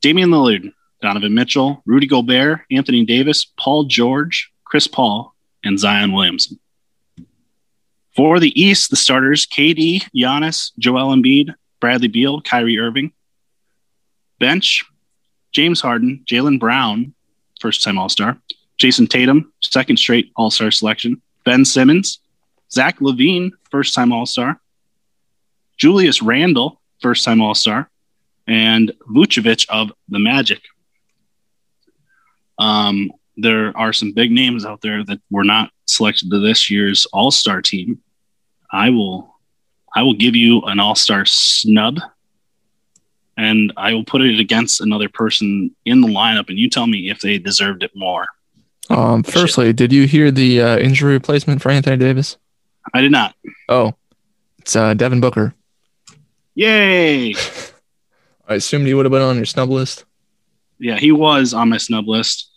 Damian 0.00 0.30
Lillard, 0.30 0.72
Donovan 1.02 1.34
Mitchell, 1.34 1.82
Rudy 1.84 2.06
Gobert, 2.06 2.60
Anthony 2.70 3.04
Davis, 3.04 3.44
Paul 3.58 3.84
George, 3.84 4.50
Chris 4.64 4.86
Paul, 4.86 5.34
and 5.62 5.78
Zion 5.78 6.12
Williamson. 6.12 6.58
For 8.16 8.40
the 8.40 8.58
East, 8.60 8.90
the 8.90 8.96
starters 8.96 9.46
KD, 9.46 10.02
Giannis, 10.16 10.72
Joel 10.78 11.14
Embiid, 11.14 11.54
Bradley 11.80 12.08
Beal, 12.08 12.40
Kyrie 12.40 12.78
Irving. 12.78 13.12
Bench 14.38 14.84
James 15.52 15.80
Harden, 15.80 16.24
Jaylen 16.26 16.58
Brown, 16.58 17.14
first 17.60 17.82
time 17.82 17.98
All 17.98 18.08
Star, 18.08 18.38
Jayson 18.78 19.08
Tatum, 19.08 19.52
second 19.60 19.98
straight 19.98 20.32
All 20.36 20.50
Star 20.50 20.70
selection, 20.70 21.20
Ben 21.44 21.64
Simmons, 21.64 22.20
Zach 22.72 22.98
LaVine, 23.00 23.52
first 23.70 23.94
time 23.94 24.12
All 24.12 24.26
Star, 24.26 24.60
Julius 25.76 26.22
Randle, 26.22 26.80
first 27.00 27.24
time 27.24 27.40
All 27.40 27.54
Star, 27.54 27.90
and 28.46 28.92
Vucevic 29.08 29.68
of 29.68 29.92
the 30.08 30.18
Magic. 30.18 30.62
Um, 32.58 33.10
there 33.36 33.76
are 33.76 33.92
some 33.92 34.12
big 34.12 34.30
names 34.30 34.66
out 34.66 34.82
there 34.82 35.02
that 35.04 35.20
were 35.30 35.44
not 35.44 35.70
selected 35.86 36.30
to 36.30 36.38
this 36.38 36.70
year's 36.70 37.06
All 37.06 37.30
Star 37.30 37.62
team. 37.62 38.00
I 38.72 38.90
will, 38.90 39.34
I 39.94 40.02
will 40.02 40.14
give 40.14 40.36
you 40.36 40.62
an 40.62 40.78
All 40.78 40.94
Star 40.94 41.24
snub, 41.26 41.98
and 43.40 43.72
I 43.76 43.94
will 43.94 44.04
put 44.04 44.20
it 44.20 44.38
against 44.38 44.80
another 44.80 45.08
person 45.08 45.74
in 45.86 46.02
the 46.02 46.08
lineup, 46.08 46.48
and 46.48 46.58
you 46.58 46.68
tell 46.68 46.86
me 46.86 47.10
if 47.10 47.20
they 47.20 47.38
deserved 47.38 47.82
it 47.82 47.90
more. 47.94 48.26
Um, 48.90 49.22
firstly, 49.22 49.72
did 49.72 49.92
you 49.92 50.06
hear 50.06 50.30
the 50.30 50.60
uh, 50.60 50.78
injury 50.78 51.14
replacement 51.14 51.62
for 51.62 51.70
Anthony 51.70 51.96
Davis? 51.96 52.36
I 52.92 53.00
did 53.00 53.12
not. 53.12 53.34
Oh, 53.68 53.94
it's 54.58 54.76
uh, 54.76 54.94
Devin 54.94 55.20
Booker. 55.20 55.54
Yay! 56.54 57.34
I 58.48 58.54
assumed 58.54 58.86
he 58.86 58.94
would 58.94 59.06
have 59.06 59.12
been 59.12 59.22
on 59.22 59.36
your 59.36 59.46
snub 59.46 59.70
list. 59.70 60.04
Yeah, 60.78 60.98
he 60.98 61.12
was 61.12 61.54
on 61.54 61.70
my 61.70 61.78
snub 61.78 62.08
list. 62.08 62.50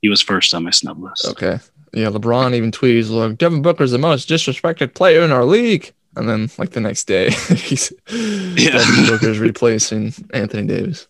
He 0.00 0.08
was 0.08 0.22
first 0.22 0.54
on 0.54 0.64
my 0.64 0.70
snub 0.70 1.02
list. 1.02 1.26
Okay. 1.26 1.58
Yeah, 1.92 2.08
LeBron 2.08 2.54
even 2.54 2.70
tweets, 2.70 3.10
"Look, 3.10 3.38
Devin 3.38 3.62
Booker's 3.62 3.90
the 3.90 3.98
most 3.98 4.28
disrespected 4.28 4.94
player 4.94 5.22
in 5.22 5.32
our 5.32 5.44
league." 5.44 5.92
And 6.16 6.28
then, 6.28 6.50
like 6.58 6.70
the 6.70 6.80
next 6.80 7.04
day, 7.04 7.30
he's 7.48 7.92
Yeah. 8.08 8.72
Devin 8.78 9.06
Booker's 9.06 9.38
replacing 9.38 10.14
Anthony 10.32 10.66
Davis. 10.66 11.08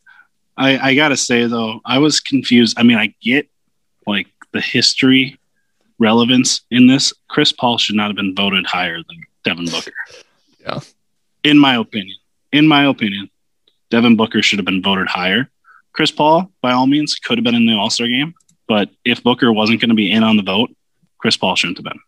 I, 0.56 0.90
I 0.90 0.94
gotta 0.94 1.16
say 1.16 1.46
though, 1.46 1.80
I 1.84 1.98
was 1.98 2.20
confused. 2.20 2.78
I 2.78 2.82
mean, 2.84 2.96
I 2.96 3.14
get 3.20 3.48
like 4.06 4.28
the 4.52 4.60
history 4.60 5.38
relevance 5.98 6.62
in 6.70 6.86
this. 6.86 7.12
Chris 7.28 7.52
Paul 7.52 7.78
should 7.78 7.96
not 7.96 8.08
have 8.08 8.16
been 8.16 8.34
voted 8.34 8.66
higher 8.66 8.96
than 8.96 9.22
Devin 9.44 9.66
Booker. 9.66 9.92
Yeah. 10.60 10.80
In 11.42 11.58
my 11.58 11.76
opinion. 11.76 12.16
In 12.52 12.68
my 12.68 12.86
opinion, 12.86 13.30
Devin 13.90 14.16
Booker 14.16 14.42
should 14.42 14.58
have 14.58 14.66
been 14.66 14.82
voted 14.82 15.08
higher. 15.08 15.50
Chris 15.92 16.10
Paul, 16.10 16.50
by 16.62 16.72
all 16.72 16.86
means, 16.86 17.14
could 17.16 17.38
have 17.38 17.44
been 17.44 17.54
in 17.54 17.66
the 17.66 17.74
All 17.74 17.90
Star 17.90 18.06
game. 18.06 18.34
But 18.66 18.90
if 19.04 19.22
Booker 19.22 19.52
wasn't 19.52 19.80
going 19.80 19.90
to 19.90 19.94
be 19.94 20.10
in 20.10 20.22
on 20.22 20.36
the 20.36 20.42
vote, 20.42 20.70
Chris 21.18 21.36
Paul 21.36 21.56
shouldn't 21.56 21.78
have 21.78 21.84
been. 21.84 22.00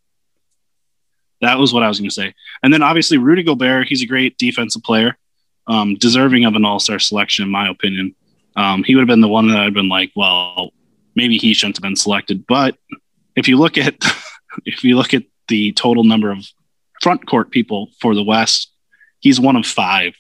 That 1.41 1.59
was 1.59 1.73
what 1.73 1.83
I 1.83 1.89
was 1.89 1.99
going 1.99 2.09
to 2.09 2.15
say. 2.15 2.35
And 2.63 2.73
then 2.73 2.83
obviously 2.83 3.19
Rudy 3.19 3.43
Gobert, 3.43 3.89
he's 3.89 4.03
a 4.03 4.07
great 4.07 4.39
defensive 4.39 4.83
player, 4.83 5.17
um, 5.67 5.95
deserving 5.97 6.45
of 6.45 6.55
an 6.55 6.65
All 6.65 6.81
Star 6.81 6.99
selection, 6.99 7.45
in 7.45 7.51
my 7.51 7.69
opinion. 7.69 8.15
Um, 8.57 8.85
he 8.85 8.95
would 8.95 9.03
have 9.03 9.09
been 9.09 9.21
the 9.21 9.29
one 9.29 9.49
that 9.49 9.59
I'd 9.59 9.75
been 9.75 9.89
like, 9.89 10.13
well, 10.17 10.71
maybe 11.15 11.37
he 11.37 11.53
shouldn't 11.53 11.77
have 11.77 11.83
been 11.83 11.97
selected. 11.97 12.47
But 12.47 12.77
if 13.37 13.49
you 13.49 13.59
look 13.59 13.77
at 13.77 13.97
if 14.65 14.83
you 14.83 14.97
look 14.97 15.13
at 15.13 15.25
the 15.49 15.73
total 15.73 16.05
number 16.05 16.31
of 16.31 16.47
front 17.03 17.27
court 17.27 17.51
people 17.51 17.91
for 18.01 18.15
the 18.15 18.25
West, 18.25 18.73
he's 19.21 19.39
one 19.39 19.57
of 19.57 19.67
five 19.67 20.15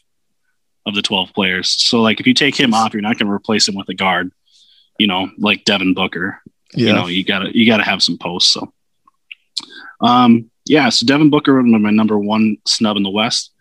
of 0.85 0.95
the 0.95 1.03
twelve 1.03 1.33
players. 1.33 1.69
So 1.83 2.03
like 2.03 2.21
if 2.21 2.27
you 2.27 2.35
take 2.35 2.55
him 2.59 2.75
off, 2.75 2.93
you're 2.93 3.01
not 3.03 3.19
going 3.19 3.27
to 3.27 3.33
replace 3.33 3.67
him 3.67 3.75
with 3.75 3.89
a 3.89 3.95
guard, 3.95 4.31
you 4.99 5.07
know, 5.07 5.31
like 5.39 5.65
Devin 5.65 5.95
Booker 5.95 6.41
Yeah. 6.75 6.89
you 6.89 6.93
know 6.93 7.07
you 7.07 7.25
gotta 7.25 7.57
you 7.57 7.67
gotta 7.67 7.85
have 7.85 8.03
some 8.03 8.19
posts 8.19 8.53
so 8.53 8.73
um 10.01 10.51
yeah 10.67 10.89
so 10.89 11.07
devin 11.07 11.31
booker 11.31 11.63
been 11.63 11.83
my 11.83 11.91
number 11.91 12.19
one 12.19 12.57
snub 12.67 12.97
in 12.97 13.03
the 13.03 13.11
west. 13.11 13.53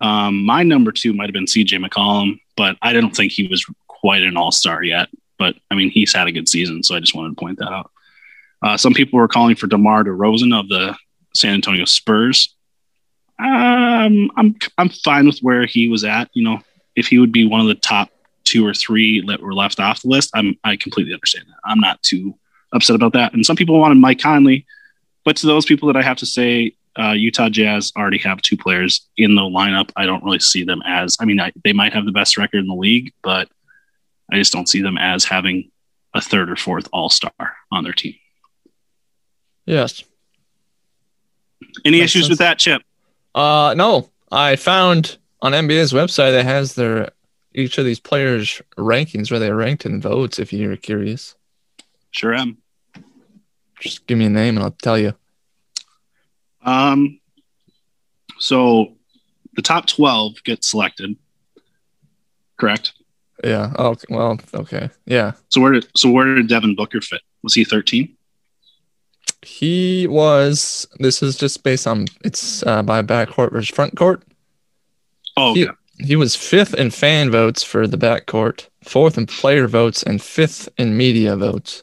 Um 0.00 0.44
my 0.44 0.62
number 0.62 0.92
two 0.92 1.12
might 1.12 1.26
have 1.26 1.34
been 1.34 1.46
cj 1.46 1.84
mccollum 1.84 2.40
but 2.56 2.76
i 2.82 2.92
don't 2.92 3.14
think 3.14 3.32
he 3.32 3.46
was 3.48 3.64
quite 3.86 4.22
an 4.22 4.36
all-star 4.36 4.82
yet. 4.82 5.08
But 5.38 5.56
i 5.70 5.74
mean 5.74 5.90
he's 5.90 6.14
had 6.14 6.26
a 6.26 6.32
good 6.32 6.48
season 6.48 6.82
so 6.82 6.94
i 6.94 7.00
just 7.00 7.14
wanted 7.14 7.30
to 7.30 7.40
point 7.40 7.58
that 7.58 7.72
out. 7.72 7.90
Uh, 8.62 8.76
some 8.76 8.92
people 8.92 9.18
were 9.18 9.28
calling 9.28 9.56
for 9.56 9.66
demar 9.66 10.04
DeRozan 10.04 10.58
of 10.58 10.68
the 10.68 10.96
san 11.34 11.54
antonio 11.54 11.84
spurs. 11.84 12.54
Um 13.38 14.30
i'm 14.36 14.56
i'm 14.78 14.88
fine 14.88 15.26
with 15.26 15.40
where 15.40 15.66
he 15.66 15.88
was 15.88 16.04
at. 16.04 16.30
You 16.34 16.44
know 16.44 16.60
if 16.96 17.06
he 17.06 17.18
would 17.18 17.32
be 17.32 17.46
one 17.46 17.60
of 17.60 17.68
the 17.68 17.74
top 17.74 18.10
two 18.44 18.66
or 18.66 18.74
three 18.74 19.24
that 19.26 19.40
were 19.40 19.54
left 19.54 19.78
off 19.78 20.02
the 20.02 20.08
list 20.08 20.30
i'm 20.34 20.58
i 20.64 20.76
completely 20.76 21.12
understand 21.12 21.46
that. 21.48 21.60
I'm 21.64 21.78
not 21.80 22.02
too 22.02 22.34
upset 22.72 22.96
about 22.96 23.12
that. 23.12 23.32
And 23.32 23.44
some 23.44 23.56
people 23.56 23.78
wanted 23.78 23.96
Mike 23.96 24.20
Conley, 24.20 24.66
but 25.24 25.36
to 25.36 25.46
those 25.46 25.66
people 25.66 25.86
that 25.88 25.96
I 25.96 26.02
have 26.02 26.16
to 26.18 26.26
say, 26.26 26.74
uh, 26.98 27.12
Utah 27.12 27.48
Jazz 27.48 27.92
already 27.96 28.18
have 28.18 28.42
two 28.42 28.56
players 28.56 29.06
in 29.16 29.34
the 29.34 29.42
lineup. 29.42 29.90
I 29.96 30.06
don't 30.06 30.24
really 30.24 30.40
see 30.40 30.64
them 30.64 30.82
as. 30.84 31.16
I 31.20 31.24
mean, 31.24 31.40
I, 31.40 31.52
they 31.64 31.72
might 31.72 31.92
have 31.92 32.04
the 32.04 32.12
best 32.12 32.36
record 32.36 32.58
in 32.58 32.66
the 32.66 32.74
league, 32.74 33.12
but 33.22 33.48
I 34.32 34.36
just 34.36 34.52
don't 34.52 34.68
see 34.68 34.82
them 34.82 34.98
as 34.98 35.24
having 35.24 35.70
a 36.14 36.20
third 36.20 36.50
or 36.50 36.56
fourth 36.56 36.88
All 36.92 37.10
Star 37.10 37.32
on 37.70 37.84
their 37.84 37.92
team. 37.92 38.14
Yes. 39.66 40.02
Any 41.84 41.98
Makes 42.00 42.10
issues 42.10 42.22
sense. 42.24 42.30
with 42.30 42.38
that, 42.40 42.58
Chip? 42.58 42.82
Uh, 43.34 43.74
no, 43.76 44.10
I 44.32 44.56
found 44.56 45.18
on 45.42 45.52
NBA's 45.52 45.92
website 45.92 46.32
that 46.32 46.44
has 46.44 46.74
their 46.74 47.10
each 47.54 47.78
of 47.78 47.84
these 47.84 48.00
players' 48.00 48.60
rankings 48.76 49.30
where 49.30 49.40
they 49.40 49.48
are 49.50 49.56
ranked 49.56 49.86
in 49.86 50.00
votes. 50.00 50.38
If 50.38 50.52
you're 50.52 50.76
curious, 50.76 51.34
Sure 52.10 52.34
am. 52.34 52.58
Just 53.80 54.06
give 54.06 54.18
me 54.18 54.26
a 54.26 54.30
name 54.30 54.56
and 54.56 54.64
I'll 54.64 54.70
tell 54.70 54.98
you. 54.98 55.14
Um, 56.62 57.18
so 58.38 58.92
the 59.54 59.62
top 59.62 59.86
twelve 59.86 60.42
get 60.44 60.64
selected, 60.64 61.16
correct? 62.58 62.92
Yeah. 63.42 63.72
Oh, 63.76 63.88
okay. 63.90 64.04
well, 64.10 64.38
okay. 64.54 64.90
Yeah. 65.06 65.32
So 65.48 65.60
where 65.60 65.72
did 65.72 65.88
so 65.96 66.10
where 66.10 66.34
did 66.34 66.48
Devin 66.48 66.76
Booker 66.76 67.00
fit? 67.00 67.22
Was 67.42 67.54
he 67.54 67.64
thirteen? 67.64 68.16
He 69.42 70.06
was. 70.06 70.86
This 70.98 71.22
is 71.22 71.36
just 71.36 71.62
based 71.62 71.86
on 71.86 72.06
it's 72.24 72.62
uh, 72.66 72.82
by 72.82 73.02
backcourt 73.02 73.52
versus 73.52 73.74
front 73.74 73.96
court. 73.96 74.22
Oh, 75.36 75.54
He- 75.54 75.68
He 75.98 76.16
was 76.16 76.34
fifth 76.36 76.74
in 76.74 76.90
fan 76.90 77.30
votes 77.30 77.62
for 77.62 77.86
the 77.86 77.96
backcourt, 77.98 78.68
fourth 78.84 79.16
in 79.18 79.26
player 79.26 79.66
votes, 79.66 80.02
and 80.02 80.20
fifth 80.20 80.68
in 80.78 80.96
media 80.96 81.36
votes. 81.36 81.82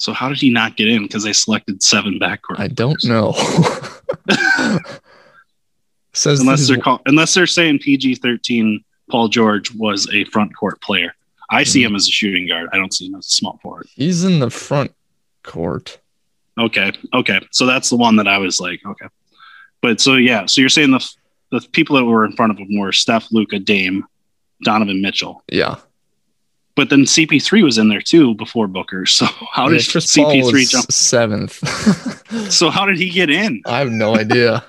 So 0.00 0.14
how 0.14 0.30
did 0.30 0.40
he 0.40 0.48
not 0.48 0.76
get 0.78 0.88
in? 0.88 1.02
Because 1.02 1.24
they 1.24 1.34
selected 1.34 1.82
seven 1.82 2.18
backcourt. 2.18 2.58
I 2.58 2.68
don't 2.68 3.04
know. 3.04 3.32
Says 6.14 6.40
unless 6.40 6.66
they're 6.66 6.78
call- 6.78 7.02
unless 7.04 7.34
they're 7.34 7.46
saying 7.46 7.80
PG 7.80 8.16
thirteen. 8.16 8.82
Paul 9.10 9.28
George 9.28 9.74
was 9.74 10.08
a 10.12 10.24
front 10.26 10.56
court 10.56 10.80
player. 10.80 11.12
I 11.50 11.64
see 11.64 11.82
hmm. 11.82 11.88
him 11.88 11.96
as 11.96 12.08
a 12.08 12.12
shooting 12.12 12.46
guard. 12.46 12.68
I 12.72 12.76
don't 12.76 12.94
see 12.94 13.08
him 13.08 13.16
as 13.16 13.26
a 13.26 13.30
small 13.30 13.58
forward. 13.60 13.88
he's 13.94 14.24
in 14.24 14.38
the 14.38 14.50
front 14.50 14.94
court. 15.42 15.98
Okay, 16.56 16.92
okay. 17.12 17.40
So 17.50 17.66
that's 17.66 17.90
the 17.90 17.96
one 17.96 18.16
that 18.16 18.28
I 18.28 18.38
was 18.38 18.60
like, 18.60 18.80
okay. 18.86 19.06
But 19.82 20.00
so 20.00 20.14
yeah, 20.14 20.46
so 20.46 20.60
you're 20.60 20.70
saying 20.70 20.92
the 20.92 21.06
the 21.50 21.60
people 21.72 21.96
that 21.96 22.04
were 22.04 22.24
in 22.24 22.32
front 22.32 22.52
of 22.52 22.58
him 22.58 22.78
were 22.78 22.92
Steph, 22.92 23.30
Luka, 23.32 23.58
Dame, 23.58 24.06
Donovan 24.62 25.02
Mitchell. 25.02 25.42
Yeah. 25.52 25.76
But 26.80 26.88
then 26.88 27.00
CP3 27.00 27.62
was 27.62 27.76
in 27.76 27.90
there 27.90 28.00
too 28.00 28.34
before 28.36 28.66
Booker. 28.66 29.04
So 29.04 29.26
how 29.52 29.68
Yeah, 29.68 29.76
did 29.76 29.88
Chris 29.90 30.16
CP3 30.16 30.50
was 30.50 30.70
jump? 30.70 30.90
seventh? 30.90 31.58
So 32.50 32.70
how 32.70 32.86
did 32.86 32.96
he 32.96 33.10
get 33.10 33.28
in? 33.28 33.60
I 33.66 33.80
have 33.80 33.90
no 33.90 34.16
idea. 34.16 34.64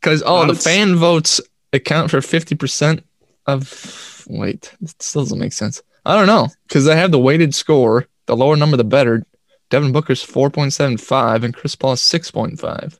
Because 0.00 0.22
oh, 0.24 0.38
How 0.40 0.46
the 0.46 0.54
fan 0.54 0.96
votes 0.96 1.38
account 1.74 2.10
for 2.10 2.22
fifty 2.22 2.54
percent 2.54 3.04
of. 3.46 4.24
Wait, 4.26 4.72
it 4.80 5.02
still 5.02 5.20
doesn't 5.22 5.38
make 5.38 5.52
sense. 5.52 5.82
I 6.06 6.16
don't 6.16 6.26
know 6.26 6.48
because 6.66 6.86
they 6.86 6.96
have 6.96 7.10
the 7.10 7.18
weighted 7.18 7.54
score. 7.54 8.06
The 8.24 8.34
lower 8.34 8.56
number, 8.56 8.78
the 8.78 8.84
better. 8.84 9.26
Devin 9.68 9.92
Booker's 9.92 10.22
four 10.22 10.48
point 10.48 10.72
seven 10.72 10.96
five, 10.96 11.44
and 11.44 11.52
Chris 11.54 11.74
Paul's 11.76 12.00
six 12.00 12.30
point 12.30 12.58
five. 12.58 12.98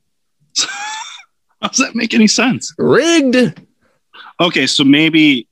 How 1.62 1.68
does 1.68 1.78
that 1.78 1.94
make 1.94 2.12
any 2.12 2.26
sense? 2.26 2.74
Rigged. 2.76 3.59
Okay, 4.38 4.66
so 4.66 4.85
maybe 4.85 5.48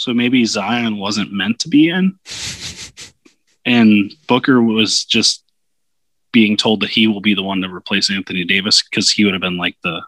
so 0.00 0.14
maybe 0.14 0.44
Zion 0.46 0.96
wasn't 0.96 1.32
meant 1.32 1.58
to 1.60 1.68
be 1.68 1.90
in 1.90 2.18
and 3.64 4.12
Booker 4.26 4.62
was 4.62 5.04
just 5.04 5.44
being 6.32 6.56
told 6.56 6.80
that 6.80 6.90
he 6.90 7.06
will 7.06 7.20
be 7.20 7.34
the 7.34 7.42
one 7.42 7.60
to 7.60 7.68
replace 7.68 8.10
Anthony 8.10 8.44
Davis 8.44 8.82
because 8.82 9.10
he 9.10 9.24
would 9.24 9.34
have 9.34 9.42
been 9.42 9.56
like 9.56 9.76
the 9.82 10.00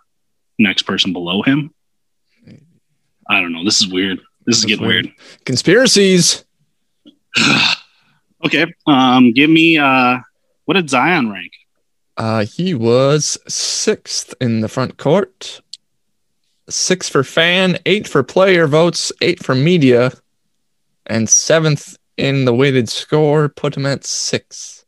next 0.58 0.82
person 0.82 1.12
below 1.12 1.42
him. 1.42 1.72
I 3.28 3.40
don't 3.40 3.52
know. 3.52 3.64
This 3.64 3.80
is 3.80 3.88
weird. 3.88 4.20
This 4.46 4.56
is 4.56 4.62
That's 4.62 4.70
getting 4.70 4.86
weird. 4.86 5.12
Conspiracies. 5.44 6.44
okay. 8.44 8.72
Um 8.86 9.32
give 9.32 9.50
me 9.50 9.78
uh 9.78 10.18
what 10.64 10.74
did 10.74 10.90
Zion 10.90 11.30
rank? 11.30 11.52
Uh, 12.16 12.44
he 12.44 12.74
was 12.74 13.38
sixth 13.48 14.34
in 14.38 14.60
the 14.60 14.68
front 14.68 14.98
court, 14.98 15.62
six 16.68 17.08
for 17.08 17.24
fan, 17.24 17.78
eight 17.86 18.06
for 18.08 18.22
player 18.22 18.66
votes, 18.66 19.12
eight 19.20 19.42
for 19.42 19.54
media, 19.54 20.12
and 21.06 21.28
seventh 21.28 21.96
in 22.16 22.44
the 22.44 22.54
weighted 22.54 22.88
score. 22.88 23.48
Put 23.48 23.76
him 23.76 23.86
at 23.86 24.04
six. 24.04 24.84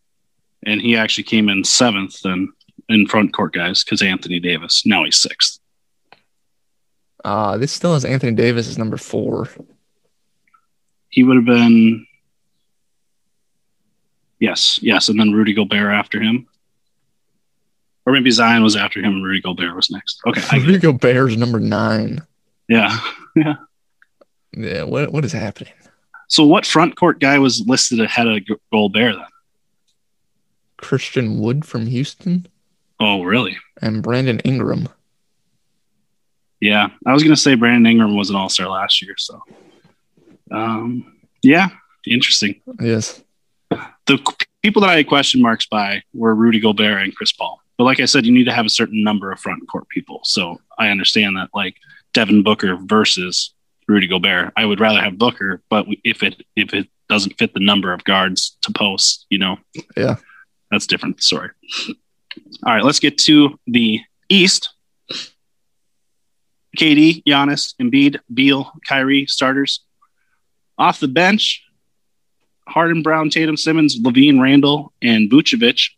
And 0.66 0.80
he 0.80 0.96
actually 0.96 1.24
came 1.24 1.48
in 1.48 1.64
seventh 1.64 2.22
then 2.22 2.52
in 2.88 3.06
front 3.06 3.32
court 3.32 3.52
guys 3.54 3.82
because 3.84 4.02
Anthony 4.02 4.40
Davis. 4.40 4.84
Now 4.86 5.04
he's 5.04 5.16
sixth. 5.18 5.58
Uh, 7.24 7.56
this 7.56 7.72
still 7.72 7.94
has 7.94 8.04
Anthony 8.04 8.32
Davis 8.32 8.68
as 8.68 8.76
number 8.78 8.96
four. 8.98 9.48
he 11.08 11.22
would 11.22 11.36
have 11.36 11.46
been 11.46 12.06
yes 14.40 14.78
yes 14.82 15.08
and 15.08 15.18
then 15.18 15.32
rudy 15.32 15.54
gobert 15.54 15.92
after 15.92 16.20
him 16.20 16.46
Or 18.06 18.12
maybe 18.12 18.30
Zion 18.30 18.62
was 18.62 18.76
after 18.76 19.00
him 19.00 19.14
and 19.14 19.24
Rudy 19.24 19.40
Gobert 19.40 19.74
was 19.74 19.90
next. 19.90 20.20
Okay. 20.26 20.42
I. 20.50 20.56
Rudy 20.58 20.78
Gobert's 20.78 21.36
number 21.36 21.60
nine. 21.60 22.20
yeah. 22.68 22.98
Yeah. 23.36 23.54
Yeah, 24.56 24.82
what 24.84 25.10
what 25.12 25.24
is 25.24 25.32
happening? 25.32 25.72
So 26.28 26.44
what 26.44 26.64
front 26.64 26.94
court 26.96 27.18
guy 27.18 27.38
was 27.40 27.64
listed 27.66 28.00
ahead 28.00 28.28
of 28.28 28.46
Go- 28.46 28.56
Gobert 28.72 29.16
then? 29.16 29.24
Christian 30.76 31.40
Wood 31.40 31.64
from 31.64 31.86
Houston 31.86 32.46
Oh, 33.00 33.22
really? 33.24 33.56
and 33.82 34.02
Brandon 34.02 34.38
Ingram. 34.44 34.88
Yeah. 36.60 36.88
I 37.04 37.12
was 37.12 37.22
going 37.22 37.34
to 37.34 37.40
say 37.40 37.54
Brandon 37.56 37.90
Ingram 37.90 38.16
was 38.16 38.30
an 38.30 38.36
all 38.36 38.48
star 38.48 38.68
last 38.68 39.02
year. 39.02 39.14
So, 39.18 39.42
um, 40.52 41.12
yeah, 41.42 41.68
interesting. 42.06 42.60
Yes. 42.80 43.22
The 44.06 44.18
people 44.62 44.82
that 44.82 44.90
I 44.90 44.96
had 44.98 45.08
question 45.08 45.42
marks 45.42 45.66
by 45.66 46.02
were 46.12 46.34
Rudy 46.34 46.60
Gobert 46.60 47.02
and 47.02 47.14
Chris 47.16 47.32
Paul. 47.32 47.60
But 47.76 47.84
like 47.84 48.00
I 48.00 48.04
said, 48.04 48.24
you 48.24 48.32
need 48.32 48.44
to 48.44 48.52
have 48.52 48.66
a 48.66 48.70
certain 48.70 49.02
number 49.02 49.32
of 49.32 49.40
front 49.40 49.66
court 49.68 49.88
people. 49.88 50.20
So 50.24 50.60
I 50.78 50.88
understand 50.88 51.36
that, 51.36 51.50
like 51.54 51.76
Devin 52.12 52.42
Booker 52.42 52.76
versus 52.76 53.52
Rudy 53.88 54.06
Gobert. 54.06 54.52
I 54.56 54.64
would 54.64 54.80
rather 54.80 55.00
have 55.00 55.18
Booker, 55.18 55.60
but 55.68 55.86
if 56.04 56.22
it 56.22 56.42
if 56.56 56.72
it 56.72 56.88
doesn't 57.08 57.36
fit 57.38 57.52
the 57.52 57.60
number 57.60 57.92
of 57.92 58.02
guards 58.04 58.56
to 58.62 58.72
post, 58.72 59.26
you 59.28 59.38
know, 59.38 59.58
Yeah. 59.96 60.16
that's 60.70 60.86
different 60.86 61.22
story. 61.22 61.50
All 62.64 62.72
right, 62.74 62.84
let's 62.84 63.00
get 63.00 63.18
to 63.18 63.58
the 63.66 64.00
East. 64.28 64.70
KD, 66.78 67.22
Giannis, 67.24 67.74
Embiid, 67.80 68.18
Beal, 68.32 68.72
Kyrie, 68.88 69.26
starters. 69.26 69.80
Off 70.76 70.98
the 70.98 71.06
bench, 71.08 71.62
Harden, 72.66 73.02
Brown, 73.02 73.30
Tatum, 73.30 73.56
Simmons, 73.56 74.00
LaVine, 74.00 74.40
Randle, 74.40 74.92
and 75.02 75.30
Vucevic. 75.30 75.90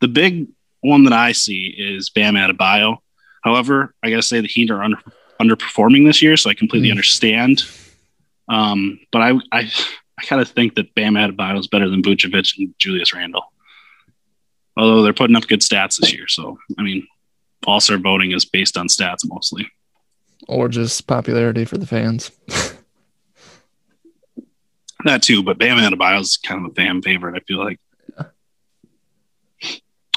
The 0.00 0.08
big 0.08 0.48
one 0.80 1.04
that 1.04 1.12
I 1.12 1.32
see 1.32 1.74
is 1.76 2.10
Bam 2.10 2.34
Adebayo. 2.34 2.98
However, 3.42 3.94
I 4.02 4.10
got 4.10 4.16
to 4.16 4.22
say 4.22 4.40
the 4.40 4.48
Heat 4.48 4.70
are 4.70 4.82
under, 4.82 4.98
underperforming 5.40 6.06
this 6.06 6.22
year, 6.22 6.36
so 6.36 6.50
I 6.50 6.54
completely 6.54 6.88
Mm. 6.88 6.92
understand. 6.92 7.62
Um, 8.48 8.98
but 9.12 9.20
I, 9.22 9.30
I, 9.52 9.70
I 10.18 10.22
kind 10.24 10.40
of 10.42 10.48
think 10.48 10.74
that 10.76 10.94
Bam 10.94 11.14
Adebayo 11.14 11.58
is 11.58 11.66
better 11.68 11.88
than 11.88 12.02
Vucevic 12.02 12.56
and 12.58 12.74
Julius 12.78 13.12
Randle. 13.14 13.42
Although 14.76 15.02
they're 15.02 15.12
putting 15.12 15.36
up 15.36 15.46
good 15.48 15.60
stats 15.60 15.98
this 15.98 16.12
year, 16.12 16.28
so 16.28 16.58
I 16.78 16.82
mean, 16.82 17.06
All 17.66 17.80
Star 17.80 17.98
voting 17.98 18.32
is 18.32 18.44
based 18.44 18.76
on 18.76 18.86
stats 18.88 19.20
mostly. 19.24 19.68
Or 20.46 20.68
just 20.68 21.06
popularity 21.08 21.64
for 21.64 21.78
the 21.78 21.86
fans. 21.86 22.30
That 25.04 25.22
too, 25.22 25.42
but 25.42 25.58
Bam 25.58 25.78
Adebayo 25.78 26.20
is 26.20 26.36
kind 26.36 26.64
of 26.64 26.70
a 26.70 26.74
fan 26.74 27.02
favorite. 27.02 27.36
I 27.36 27.40
feel 27.46 27.58
like. 27.58 27.78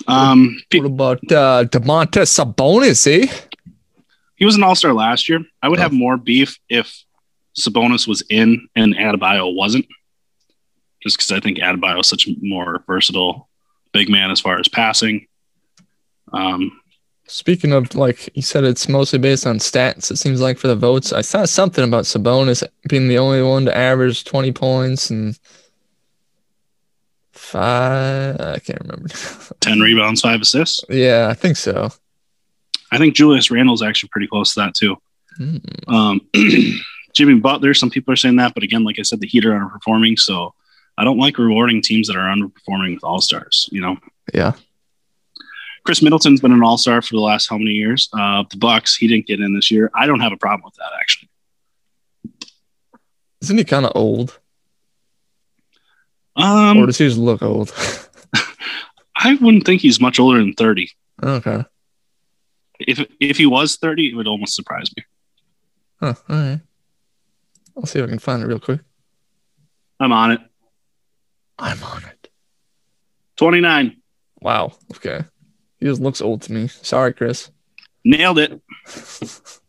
Um, 0.08 0.62
What 0.74 0.86
about 0.86 1.18
uh 1.32 1.66
Domantas 1.66 2.30
Sabonis, 2.38 3.08
eh? 3.08 3.28
he 4.36 4.46
was 4.46 4.56
an 4.56 4.64
All 4.64 4.76
Star 4.76 4.94
last 4.94 5.30
year. 5.30 5.42
I 5.62 5.70
would 5.70 5.80
Oh. 5.80 5.82
have 5.84 5.94
more 5.94 6.18
beef 6.18 6.58
if 6.70 7.04
Sabonis 7.60 8.08
was 8.08 8.24
in 8.30 8.68
and 8.76 8.96
Adebayo 8.96 9.54
wasn't, 9.54 9.86
just 11.04 11.18
because 11.18 11.32
I 11.32 11.40
think 11.40 11.58
Adebayo 11.60 12.00
is 12.00 12.08
such 12.08 12.28
a 12.28 12.36
more 12.42 12.84
versatile 12.88 13.50
big 13.94 14.10
man 14.10 14.32
as 14.32 14.40
far 14.40 14.60
as 14.60 14.68
passing. 14.68 15.28
Um, 16.34 16.72
Speaking 17.28 17.72
of 17.72 17.96
like 17.96 18.30
you 18.36 18.42
said 18.42 18.64
it's 18.66 18.90
mostly 18.90 19.18
based 19.20 19.48
on 19.48 19.58
stats, 19.60 20.12
it 20.12 20.18
seems 20.18 20.42
like 20.42 20.58
for 20.58 20.68
the 20.68 20.76
votes. 20.76 21.14
I 21.14 21.22
saw 21.22 21.46
something 21.46 21.84
about 21.84 22.04
Sabonis 22.06 22.64
being 22.90 23.08
the 23.08 23.18
only 23.20 23.42
one 23.42 23.66
to 23.66 23.78
average 23.78 24.26
twenty 24.26 24.52
points 24.52 25.10
and 25.10 25.38
five 27.42 28.40
I 28.40 28.60
can't 28.60 28.82
remember. 28.82 29.10
ten 29.60 29.80
rebounds, 29.80 30.22
five 30.22 30.42
assists. 30.42 30.84
yeah, 30.90 31.28
I 31.30 31.34
think 31.34 31.58
so. 31.58 31.90
I 32.92 32.98
think 32.98 33.16
Julius 33.16 33.50
Randle's 33.52 33.82
actually 33.82 34.10
pretty 34.10 34.28
close 34.28 34.54
to 34.54 34.60
that 34.62 34.76
too. 34.76 34.96
Hmm. 35.38 35.58
Um, 35.88 36.22
Jimmy 37.14 37.36
Butler, 37.36 37.74
some 37.74 37.90
people 37.90 38.14
are 38.14 38.18
saying 38.18 38.36
that, 38.38 38.54
but 38.54 38.64
again, 38.64 38.84
like 38.84 39.00
I 39.00 39.02
said, 39.04 39.20
the 39.20 39.28
Heat 39.28 39.46
are 39.46 39.52
underperforming, 39.52 40.18
so 40.20 40.54
I 40.98 41.04
don't 41.04 41.18
like 41.18 41.38
rewarding 41.38 41.82
teams 41.82 42.08
that 42.08 42.16
are 42.18 42.34
underperforming 42.34 42.94
with 42.96 43.04
all 43.04 43.22
stars. 43.22 43.68
You 43.72 43.82
know, 43.82 43.98
Yeah. 44.34 44.54
Khris 45.84 46.02
Middleton's 46.04 46.42
been 46.42 46.52
an 46.52 46.62
all 46.64 46.78
star 46.78 47.02
for 47.02 47.16
the 47.16 47.22
last 47.22 47.48
how 47.50 47.58
many 47.58 47.72
years? 47.72 48.08
Uh, 48.14 48.44
the 48.52 48.58
Bucks, 48.58 48.96
he 48.96 49.08
didn't 49.08 49.26
get 49.26 49.40
in 49.40 49.56
this 49.56 49.72
year. 49.72 49.90
I 49.96 50.06
don't 50.06 50.20
have 50.20 50.32
a 50.32 50.38
problem 50.38 50.64
with 50.64 50.76
that 50.76 50.92
actually. 51.00 51.30
Isn't 53.42 53.58
he 53.58 53.64
kind 53.64 53.86
of 53.86 53.92
old? 53.96 54.40
Or 56.36 56.44
Um, 56.44 56.86
does 56.86 56.98
he 56.98 57.06
just 57.08 57.18
look 57.18 57.42
old? 57.42 57.74
I 59.16 59.36
wouldn't 59.36 59.66
think 59.66 59.82
he's 59.82 60.00
much 60.02 60.20
older 60.20 60.40
than 60.40 60.54
thirty. 60.54 60.90
okay. 61.22 61.64
If 62.80 63.06
if 63.20 63.38
he 63.38 63.46
was 63.46 63.76
thirty, 63.78 64.10
it 64.10 64.16
would 64.16 64.28
almost 64.28 64.56
surprise 64.56 64.90
me. 64.98 65.04
Huh, 66.00 66.14
all 66.30 66.36
right. 66.36 66.62
I'll 67.78 67.86
see 67.86 68.00
if 68.00 68.06
I 68.06 68.10
can 68.10 68.20
find 68.20 68.42
it 68.42 68.48
real 68.48 68.60
quick. 68.60 68.82
I'm 70.00 70.12
on 70.12 70.32
it. 70.32 70.42
I'm 71.60 71.82
on 71.84 72.04
it. 72.06 72.30
Twenty 73.38 73.62
nine, 73.62 73.98
Wow. 74.42 74.74
Okay. 74.96 75.24
He 75.80 75.86
just 75.86 76.02
looks 76.02 76.22
old 76.22 76.42
to 76.44 76.54
me. 76.54 76.68
Sorry, 76.68 77.14
Chris. 77.14 77.52
nailed 78.04 78.40
it. 78.40 78.60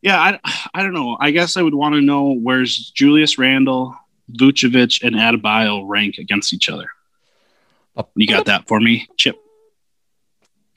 Yeah, 0.00 0.16
I, 0.20 0.38
I 0.74 0.82
don't 0.84 0.94
know. 0.94 1.16
I 1.20 1.32
guess 1.32 1.56
I 1.56 1.62
would 1.62 1.74
want 1.74 1.96
to 1.96 2.00
know 2.00 2.32
where's 2.32 2.90
Julius 2.90 3.36
Randle, 3.36 3.96
Vucevic, 4.32 5.02
and 5.02 5.14
Adebayo 5.16 5.84
rank 5.86 6.18
against 6.18 6.52
each 6.52 6.68
other. 6.68 6.88
You 8.14 8.26
got 8.28 8.46
that 8.46 8.68
for 8.68 8.78
me, 8.80 9.08
Chip? 9.16 9.36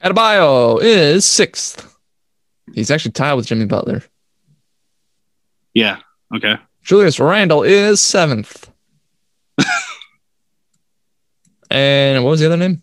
Adebayo 0.03 0.79
is 0.81 1.25
sixth. 1.25 1.87
He's 2.73 2.89
actually 2.89 3.11
tied 3.11 3.33
with 3.33 3.45
Jimmy 3.47 3.65
Butler. 3.65 4.03
Yeah. 5.73 5.99
Okay. 6.35 6.55
Julius 6.83 7.19
Randle 7.19 7.63
is 7.63 8.01
seventh. 8.01 8.69
and 11.69 12.23
what 12.23 12.31
was 12.31 12.39
the 12.39 12.47
other 12.47 12.57
name? 12.57 12.81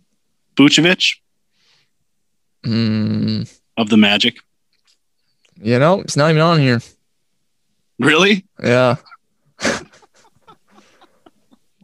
Vucevic 0.56 1.16
Hmm. 2.64 3.42
of 3.76 3.88
the 3.88 3.96
Magic. 3.96 4.36
you 5.60 5.78
know, 5.78 6.00
it's 6.00 6.16
not 6.16 6.30
even 6.30 6.42
on 6.42 6.58
here. 6.60 6.80
Really? 7.98 8.44
Yeah. 8.62 8.96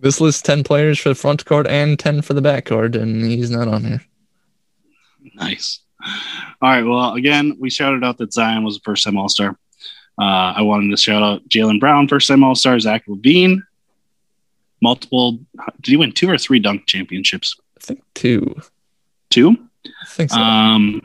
this 0.05 0.21
lists 0.21 0.43
10 0.43 0.63
players 0.65 0.99
for 0.99 1.09
the 1.09 1.15
front 1.15 1.45
court 1.47 1.67
and 1.67 1.99
10 1.99 2.23
for 2.23 2.35
the 2.35 2.43
back 2.43 2.67
court, 2.67 2.95
and 2.95 3.25
he's 3.25 3.51
not 3.51 3.67
on 3.67 3.83
here. 3.83 4.03
Nice. 5.35 5.81
All 6.61 6.71
right. 6.71 6.83
Well, 6.83 7.15
again, 7.15 7.57
we 7.59 7.71
shouted 7.71 8.05
out 8.05 8.19
that 8.19 8.33
Zion 8.33 8.65
was 8.65 8.77
a 8.77 8.81
first 8.81 9.05
time 9.05 9.17
All 9.17 9.31
Star. 9.31 9.59
Uh, 10.21 10.55
I 10.57 10.63
wanted 10.63 10.91
to 10.91 10.97
shout 10.97 11.23
out 11.23 11.49
Jaylen 11.49 11.81
Brown, 11.81 12.07
first 12.07 12.29
time 12.29 12.45
All 12.45 12.55
Star, 12.55 12.79
Zach 12.79 13.07
LaVine, 13.07 13.63
multiple. 14.83 15.39
Did 15.81 15.91
he 15.91 15.97
win 15.97 16.13
two 16.13 16.31
or 16.31 16.37
three 16.39 16.61
dunk 16.61 16.87
championships? 16.87 17.57
I 17.77 17.81
think 17.81 18.03
two. 18.15 18.61
Two. 19.31 19.57
I 19.87 20.07
think 20.07 20.31
so. 20.31 20.39
Um, 20.39 21.01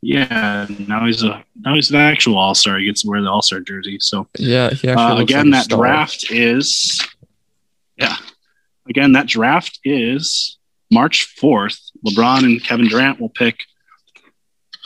yeah. 0.00 0.66
Now 0.86 1.06
he's 1.06 1.24
a 1.24 1.44
now 1.60 1.74
he's 1.74 1.90
an 1.90 1.96
actual 1.96 2.38
All 2.38 2.54
Star. 2.54 2.78
He 2.78 2.86
gets 2.86 3.02
to 3.02 3.08
wear 3.08 3.20
the 3.20 3.28
All 3.28 3.42
Star 3.42 3.58
jersey. 3.58 3.98
So 4.00 4.28
yeah, 4.38 4.70
he 4.70 4.88
actually 4.88 5.04
uh, 5.04 5.18
again, 5.18 5.50
like 5.50 5.58
that 5.58 5.64
star. 5.64 5.78
draft 5.78 6.30
is 6.30 7.04
yeah. 8.02 8.16
Again, 8.88 9.12
that 9.12 9.28
draft 9.28 9.78
is 9.84 10.58
March 10.90 11.24
fourth. 11.36 11.78
LeBron 12.06 12.44
and 12.44 12.62
Kevin 12.62 12.88
Durant 12.88 13.20
will 13.20 13.28
pick 13.28 13.60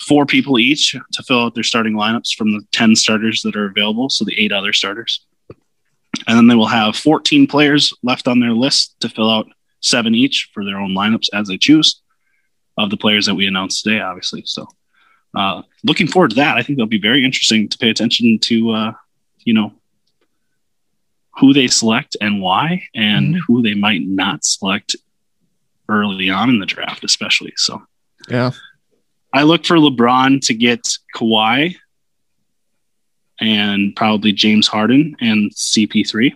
four 0.07 0.27
people 0.27 0.59
each 0.59 0.95
to 1.13 1.23
fill 1.23 1.43
out 1.43 1.55
their 1.55 1.65
starting 1.65 1.95
lineups 1.95 2.35
from 2.37 2.53
the 2.53 2.63
10 2.73 2.95
starters 2.95 3.43
that 3.43 3.57
are 3.57 3.67
available, 3.67 4.11
so 4.11 4.25
the 4.25 4.39
eight 4.39 4.53
other 4.53 4.73
starters. 4.73 5.27
And 6.27 6.37
then 6.37 6.47
they 6.47 6.55
will 6.55 6.67
have 6.67 6.97
14 6.97 7.47
players 7.47 7.93
left 8.03 8.29
on 8.29 8.41
their 8.41 8.53
list 8.53 8.95
to 9.01 9.09
fill 9.09 9.31
out 9.31 9.47
seven 9.81 10.15
each 10.15 10.51
for 10.53 10.65
their 10.65 10.79
own 10.79 10.91
lineups 10.91 11.29
as 11.33 11.49
they 11.49 11.59
choose 11.59 12.03
of 12.79 12.91
the 12.91 12.97
players 12.97 13.27
that 13.27 13.35
we 13.35 13.47
announced 13.47 13.83
today, 13.83 14.01
obviously. 14.01 14.43
So, 14.45 14.67
uh, 15.35 15.63
looking 15.85 16.07
forward 16.07 16.31
to 16.31 16.37
that. 16.37 16.57
I 16.57 16.63
think 16.63 16.77
that'll 16.77 16.89
be 16.89 17.01
very 17.01 17.25
interesting 17.25 17.69
to 17.69 17.79
pay 17.79 17.91
attention 17.91 18.39
to, 18.39 18.71
uh, 18.71 18.93
you 19.45 19.55
know, 19.55 19.73
who 21.39 21.53
they 21.53 21.67
select 21.67 22.17
and 22.21 22.41
why, 22.41 22.83
and 22.95 23.35
Mhm. 23.35 23.41
who 23.47 23.63
they 23.63 23.75
might 23.75 24.03
not 24.03 24.45
select 24.45 24.97
early 25.89 26.31
on 26.31 26.49
in 26.51 26.59
the 26.59 26.67
draft, 26.67 27.05
especially. 27.05 27.53
So, 27.57 27.87
Yeah. 28.29 28.51
I 29.33 29.43
look 29.43 29.67
for 29.67 29.77
LeBron 29.77 30.41
to 30.47 30.55
get 30.55 30.97
Kawhi 31.15 31.77
and 33.39 33.95
probably 33.95 34.33
James 34.33 34.67
Harden 34.67 35.15
and 35.21 35.53
CP3 35.55 36.35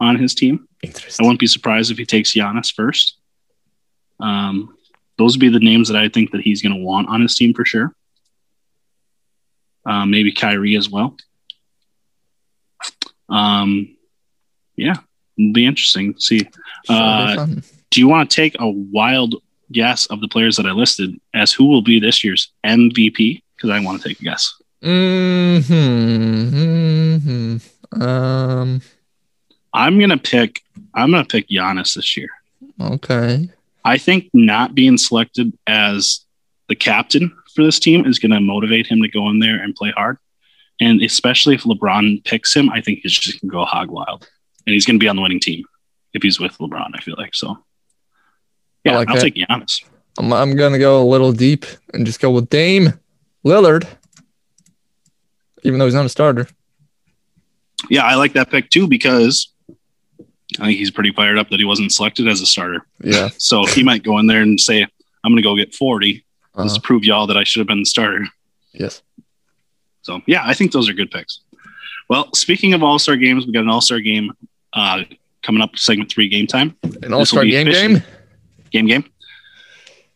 on 0.00 0.16
his 0.16 0.34
team. 0.34 0.66
I 0.82 0.88
wouldn't 1.20 1.38
be 1.38 1.46
surprised 1.46 1.90
if 1.90 1.98
he 1.98 2.06
takes 2.06 2.32
Giannis 2.34 2.72
first. 2.74 3.18
Um, 4.18 4.74
those 5.18 5.34
would 5.34 5.40
be 5.40 5.48
the 5.50 5.60
names 5.60 5.88
that 5.88 5.96
I 6.02 6.08
think 6.08 6.30
that 6.30 6.40
he's 6.40 6.62
going 6.62 6.74
to 6.74 6.82
want 6.82 7.08
on 7.08 7.20
his 7.20 7.36
team 7.36 7.52
for 7.54 7.64
sure. 7.66 7.94
Uh, 9.84 10.06
maybe 10.06 10.32
Kyrie 10.32 10.76
as 10.76 10.88
well. 10.88 11.16
Um, 13.28 13.91
yeah, 14.82 14.96
it'll 15.38 15.52
be 15.52 15.66
interesting 15.66 16.14
see. 16.18 16.48
Uh, 16.88 17.46
do 17.90 18.00
you 18.00 18.08
want 18.08 18.30
to 18.30 18.34
take 18.34 18.56
a 18.58 18.68
wild 18.68 19.36
guess 19.70 20.06
of 20.06 20.20
the 20.20 20.28
players 20.28 20.56
that 20.56 20.66
I 20.66 20.72
listed 20.72 21.18
as 21.34 21.52
who 21.52 21.66
will 21.66 21.82
be 21.82 22.00
this 22.00 22.24
year's 22.24 22.52
MVP? 22.64 23.42
Because 23.56 23.70
I 23.70 23.80
want 23.80 24.02
to 24.02 24.08
take 24.08 24.20
a 24.20 24.24
guess. 24.24 24.54
Hmm. 24.82 25.58
hmm 25.58 27.56
Um. 28.02 28.82
I'm 29.74 29.98
gonna 29.98 30.18
pick. 30.18 30.60
I'm 30.94 31.10
gonna 31.10 31.24
pick 31.24 31.48
Giannis 31.48 31.94
this 31.94 32.16
year. 32.16 32.28
Okay. 32.80 33.48
I 33.84 33.98
think 33.98 34.30
not 34.32 34.74
being 34.74 34.98
selected 34.98 35.56
as 35.66 36.20
the 36.68 36.76
captain 36.76 37.36
for 37.54 37.64
this 37.64 37.78
team 37.78 38.06
is 38.06 38.18
going 38.18 38.32
to 38.32 38.40
motivate 38.40 38.86
him 38.86 39.02
to 39.02 39.08
go 39.08 39.28
in 39.28 39.38
there 39.38 39.62
and 39.62 39.74
play 39.74 39.90
hard. 39.90 40.18
And 40.80 41.02
especially 41.02 41.54
if 41.54 41.62
LeBron 41.64 42.24
picks 42.24 42.54
him, 42.54 42.70
I 42.70 42.80
think 42.80 43.00
he's 43.02 43.12
just 43.12 43.40
going 43.40 43.50
to 43.50 43.54
go 43.54 43.64
hog 43.64 43.90
wild. 43.90 44.28
And 44.66 44.74
he's 44.74 44.86
going 44.86 44.96
to 44.98 45.02
be 45.02 45.08
on 45.08 45.16
the 45.16 45.22
winning 45.22 45.40
team 45.40 45.64
if 46.14 46.22
he's 46.22 46.38
with 46.38 46.56
LeBron, 46.58 46.90
I 46.94 47.00
feel 47.00 47.14
like. 47.18 47.34
So, 47.34 47.62
yeah, 48.84 48.96
like 48.96 49.08
I'll 49.08 49.16
that. 49.16 49.20
take 49.22 49.34
Giannis. 49.34 49.84
I'm, 50.18 50.32
I'm 50.32 50.54
gonna 50.56 50.78
go 50.78 51.02
a 51.02 51.08
little 51.08 51.32
deep 51.32 51.64
and 51.94 52.04
just 52.04 52.20
go 52.20 52.30
with 52.30 52.50
Dame 52.50 52.92
Lillard, 53.46 53.86
even 55.62 55.78
though 55.78 55.86
he's 55.86 55.94
not 55.94 56.04
a 56.04 56.08
starter. 56.10 56.48
Yeah, 57.88 58.04
I 58.04 58.14
like 58.16 58.34
that 58.34 58.50
pick 58.50 58.70
too 58.70 58.86
because 58.88 59.48
I 60.60 60.66
think 60.66 60.78
he's 60.78 60.90
pretty 60.90 61.12
fired 61.12 61.38
up 61.38 61.48
that 61.50 61.58
he 61.58 61.64
wasn't 61.64 61.92
selected 61.92 62.28
as 62.28 62.40
a 62.40 62.46
starter. 62.46 62.86
Yeah. 63.02 63.30
So 63.38 63.64
he 63.64 63.82
might 63.82 64.02
go 64.02 64.18
in 64.18 64.26
there 64.26 64.42
and 64.42 64.60
say, 64.60 64.82
I'm 65.24 65.32
going 65.32 65.36
to 65.36 65.42
go 65.42 65.56
get 65.56 65.74
40 65.74 66.24
Uh, 66.54 66.62
just 66.64 66.76
to 66.76 66.80
prove 66.82 67.04
y'all 67.04 67.26
that 67.28 67.36
I 67.36 67.44
should 67.44 67.60
have 67.60 67.66
been 67.66 67.80
the 67.80 67.86
starter. 67.86 68.26
yes. 68.72 69.02
So 70.02 70.20
yeah, 70.26 70.42
I 70.44 70.52
think 70.54 70.72
those 70.72 70.88
are 70.88 70.92
good 70.94 71.10
picks. 71.10 71.40
Well, 72.08 72.28
speaking 72.34 72.74
of 72.74 72.82
All 72.82 72.98
Star 72.98 73.16
games, 73.16 73.46
we 73.46 73.52
got 73.52 73.62
an 73.62 73.70
All 73.70 73.80
Star 73.80 74.00
game 74.00 74.32
uh, 74.72 75.04
coming 75.42 75.62
up, 75.62 75.76
segment 75.76 76.10
three, 76.10 76.28
game 76.28 76.46
time, 76.46 76.76
An 77.02 77.12
All 77.12 77.24
Star 77.26 77.44
game 77.44 77.66
fishing. 77.66 77.94
game. 77.94 78.02
game 78.70 78.86
game. 78.86 79.04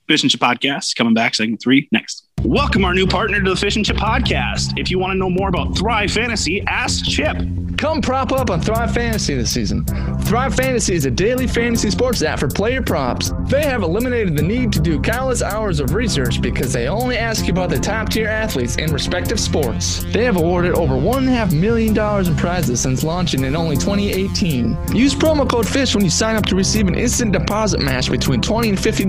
Fish 0.08 0.22
and 0.22 0.30
Chip 0.30 0.40
podcast 0.40 0.94
coming 0.96 1.14
back, 1.14 1.34
segment 1.34 1.60
three 1.60 1.88
next. 1.92 2.25
Welcome 2.46 2.84
our 2.84 2.94
new 2.94 3.08
partner 3.08 3.42
to 3.42 3.50
the 3.50 3.56
Fish 3.56 3.74
and 3.74 3.84
Chip 3.84 3.96
podcast. 3.96 4.78
If 4.78 4.88
you 4.88 5.00
want 5.00 5.10
to 5.10 5.18
know 5.18 5.28
more 5.28 5.48
about 5.48 5.76
Thrive 5.76 6.12
Fantasy, 6.12 6.62
ask 6.68 7.04
Chip. 7.04 7.36
Come 7.76 8.00
prop 8.00 8.32
up 8.32 8.50
on 8.50 8.60
Thrive 8.60 8.94
Fantasy 8.94 9.34
this 9.34 9.50
season. 9.50 9.84
Thrive 10.22 10.54
Fantasy 10.54 10.94
is 10.94 11.04
a 11.04 11.10
daily 11.10 11.46
fantasy 11.46 11.90
sports 11.90 12.22
app 12.22 12.38
for 12.38 12.48
player 12.48 12.80
props. 12.80 13.32
They 13.48 13.64
have 13.64 13.82
eliminated 13.82 14.36
the 14.36 14.42
need 14.42 14.72
to 14.72 14.80
do 14.80 15.00
countless 15.00 15.42
hours 15.42 15.78
of 15.78 15.92
research 15.92 16.40
because 16.40 16.72
they 16.72 16.88
only 16.88 17.18
ask 17.18 17.46
you 17.46 17.52
about 17.52 17.68
the 17.68 17.78
top 17.78 18.08
tier 18.08 18.28
athletes 18.28 18.76
in 18.76 18.92
respective 18.92 19.38
sports. 19.38 20.04
They 20.04 20.24
have 20.24 20.36
awarded 20.36 20.72
over 20.72 20.94
$1.5 20.94 21.52
million 21.52 21.96
in 22.26 22.36
prizes 22.36 22.80
since 22.80 23.04
launching 23.04 23.44
in 23.44 23.54
only 23.54 23.76
2018. 23.76 24.94
Use 24.94 25.14
promo 25.14 25.48
code 25.48 25.68
FISH 25.68 25.94
when 25.94 26.04
you 26.04 26.10
sign 26.10 26.34
up 26.34 26.46
to 26.46 26.56
receive 26.56 26.88
an 26.88 26.94
instant 26.94 27.32
deposit 27.32 27.80
match 27.80 28.10
between 28.10 28.40
20 28.40 28.70
and 28.70 28.78
$50. 28.78 29.06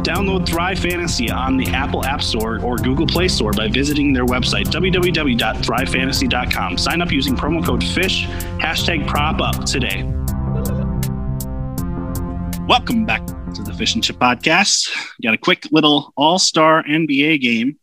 Download 0.00 0.46
Thrive 0.46 0.78
Fantasy 0.78 1.30
on 1.30 1.58
the 1.58 1.66
Apple 1.68 2.04
App 2.06 2.22
Store 2.22 2.60
or 2.60 2.75
Google 2.76 3.06
Play 3.06 3.28
Store 3.28 3.52
by 3.52 3.68
visiting 3.68 4.12
their 4.12 4.26
website, 4.26 4.64
www.thrivefantasy.com. 4.66 6.78
Sign 6.78 7.02
up 7.02 7.10
using 7.10 7.36
promo 7.36 7.64
code 7.64 7.82
FISH, 7.84 8.26
hashtag 8.58 9.06
prop 9.06 9.40
up 9.40 9.64
today. 9.64 10.02
Welcome 12.66 13.06
back 13.06 13.24
to 13.26 13.62
the 13.62 13.72
Fish 13.72 13.94
and 13.94 14.02
Chip 14.02 14.16
Podcast. 14.16 14.90
Got 15.22 15.34
a 15.34 15.38
quick 15.38 15.68
little 15.70 16.12
all 16.16 16.38
star 16.38 16.82
NBA 16.82 17.40
game 17.40 17.78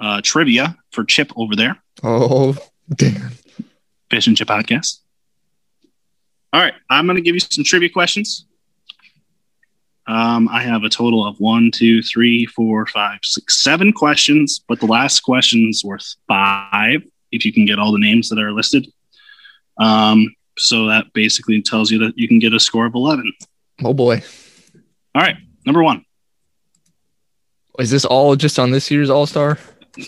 uh, 0.00 0.20
trivia 0.22 0.76
for 0.90 1.04
Chip 1.04 1.32
over 1.36 1.54
there, 1.54 1.76
Oh, 2.02 2.56
damn. 2.94 3.30
Fish 4.10 4.26
and 4.26 4.36
Chip 4.36 4.48
Podcast. 4.48 4.98
All 6.52 6.60
right, 6.60 6.74
I'm 6.90 7.06
going 7.06 7.16
to 7.16 7.22
give 7.22 7.34
you 7.34 7.40
some 7.40 7.64
trivia 7.64 7.88
questions. 7.88 8.46
Um, 10.06 10.48
I 10.48 10.62
have 10.62 10.84
a 10.84 10.88
total 10.88 11.26
of 11.26 11.38
one, 11.38 11.70
two, 11.72 12.02
three, 12.02 12.46
four, 12.46 12.86
five, 12.86 13.20
six, 13.22 13.62
seven 13.62 13.92
questions, 13.92 14.62
but 14.68 14.80
the 14.80 14.86
last 14.86 15.20
question's 15.20 15.82
worth 15.84 16.14
five 16.28 17.02
if 17.32 17.44
you 17.44 17.52
can 17.52 17.64
get 17.64 17.78
all 17.78 17.92
the 17.92 17.98
names 17.98 18.28
that 18.28 18.38
are 18.38 18.52
listed. 18.52 18.86
Um, 19.78 20.34
so 20.56 20.86
that 20.86 21.12
basically 21.14 21.62
tells 21.62 21.90
you 21.90 21.98
that 22.00 22.16
you 22.16 22.28
can 22.28 22.38
get 22.38 22.52
a 22.52 22.60
score 22.60 22.86
of 22.86 22.94
11. 22.94 23.32
Oh, 23.82 23.94
boy. 23.94 24.22
All 25.14 25.22
right, 25.22 25.36
number 25.64 25.82
one. 25.82 26.04
Is 27.78 27.90
this 27.90 28.04
all 28.04 28.36
just 28.36 28.58
on 28.58 28.70
this 28.70 28.90
year's 28.90 29.10
All 29.10 29.26
Star? 29.26 29.58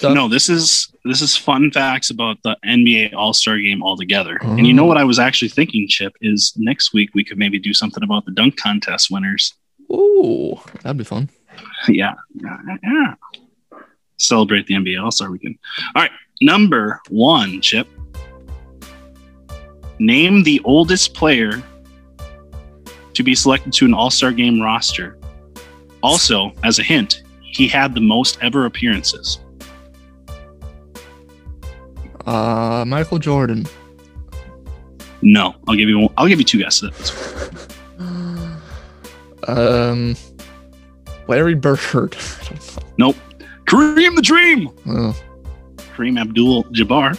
No, 0.03 0.29
this 0.29 0.49
is 0.49 0.93
this 1.05 1.21
is 1.21 1.37
fun 1.37 1.71
facts 1.71 2.11
about 2.11 2.39
the 2.43 2.57
NBA 2.65 3.15
All 3.15 3.33
Star 3.33 3.59
Game 3.59 3.83
altogether. 3.83 4.39
Oh. 4.43 4.53
And 4.53 4.67
you 4.67 4.73
know 4.73 4.85
what 4.85 4.97
I 4.97 5.05
was 5.05 5.19
actually 5.19 5.49
thinking, 5.49 5.87
Chip, 5.89 6.13
is 6.21 6.53
next 6.57 6.93
week 6.93 7.11
we 7.15 7.25
could 7.25 7.39
maybe 7.39 7.59
do 7.59 7.73
something 7.73 8.03
about 8.03 8.25
the 8.25 8.33
dunk 8.33 8.57
contest 8.57 9.11
winners. 9.11 9.55
Ooh, 9.93 10.59
that'd 10.83 10.97
be 10.97 11.05
fun. 11.05 11.29
yeah, 11.89 12.15
yeah. 12.35 13.15
Celebrate 14.19 14.67
the 14.67 14.75
NBA 14.75 15.03
All 15.03 15.11
Star 15.11 15.31
Weekend. 15.31 15.59
All 15.95 16.03
right, 16.03 16.11
number 16.41 17.01
one, 17.09 17.61
Chip. 17.61 17.87
Name 19.99 20.43
the 20.43 20.61
oldest 20.65 21.15
player 21.15 21.63
to 23.15 23.23
be 23.23 23.35
selected 23.35 23.73
to 23.75 23.85
an 23.85 23.95
All 23.95 24.11
Star 24.11 24.33
Game 24.33 24.61
roster. 24.61 25.19
Also, 26.03 26.53
as 26.65 26.79
a 26.79 26.83
hint, 26.83 27.23
he 27.43 27.67
had 27.67 27.95
the 27.95 28.01
most 28.01 28.39
ever 28.43 28.67
appearances. 28.67 29.41
Uh, 32.27 32.85
Michael 32.87 33.19
Jordan. 33.19 33.67
No, 35.23 35.55
I'll 35.67 35.75
give 35.75 35.89
you. 35.89 36.09
I'll 36.17 36.27
give 36.27 36.39
you 36.39 36.45
two 36.45 36.59
guesses. 36.59 37.13
Um, 39.47 40.17
Larry 41.29 41.55
Bird. 41.55 42.17
Nope. 42.99 43.17
Kareem 43.67 44.17
the 44.17 44.23
Dream. 44.23 44.71
Oh, 44.87 45.15
Kareem 45.77 46.19
Abdul-Jabbar. 46.19 47.19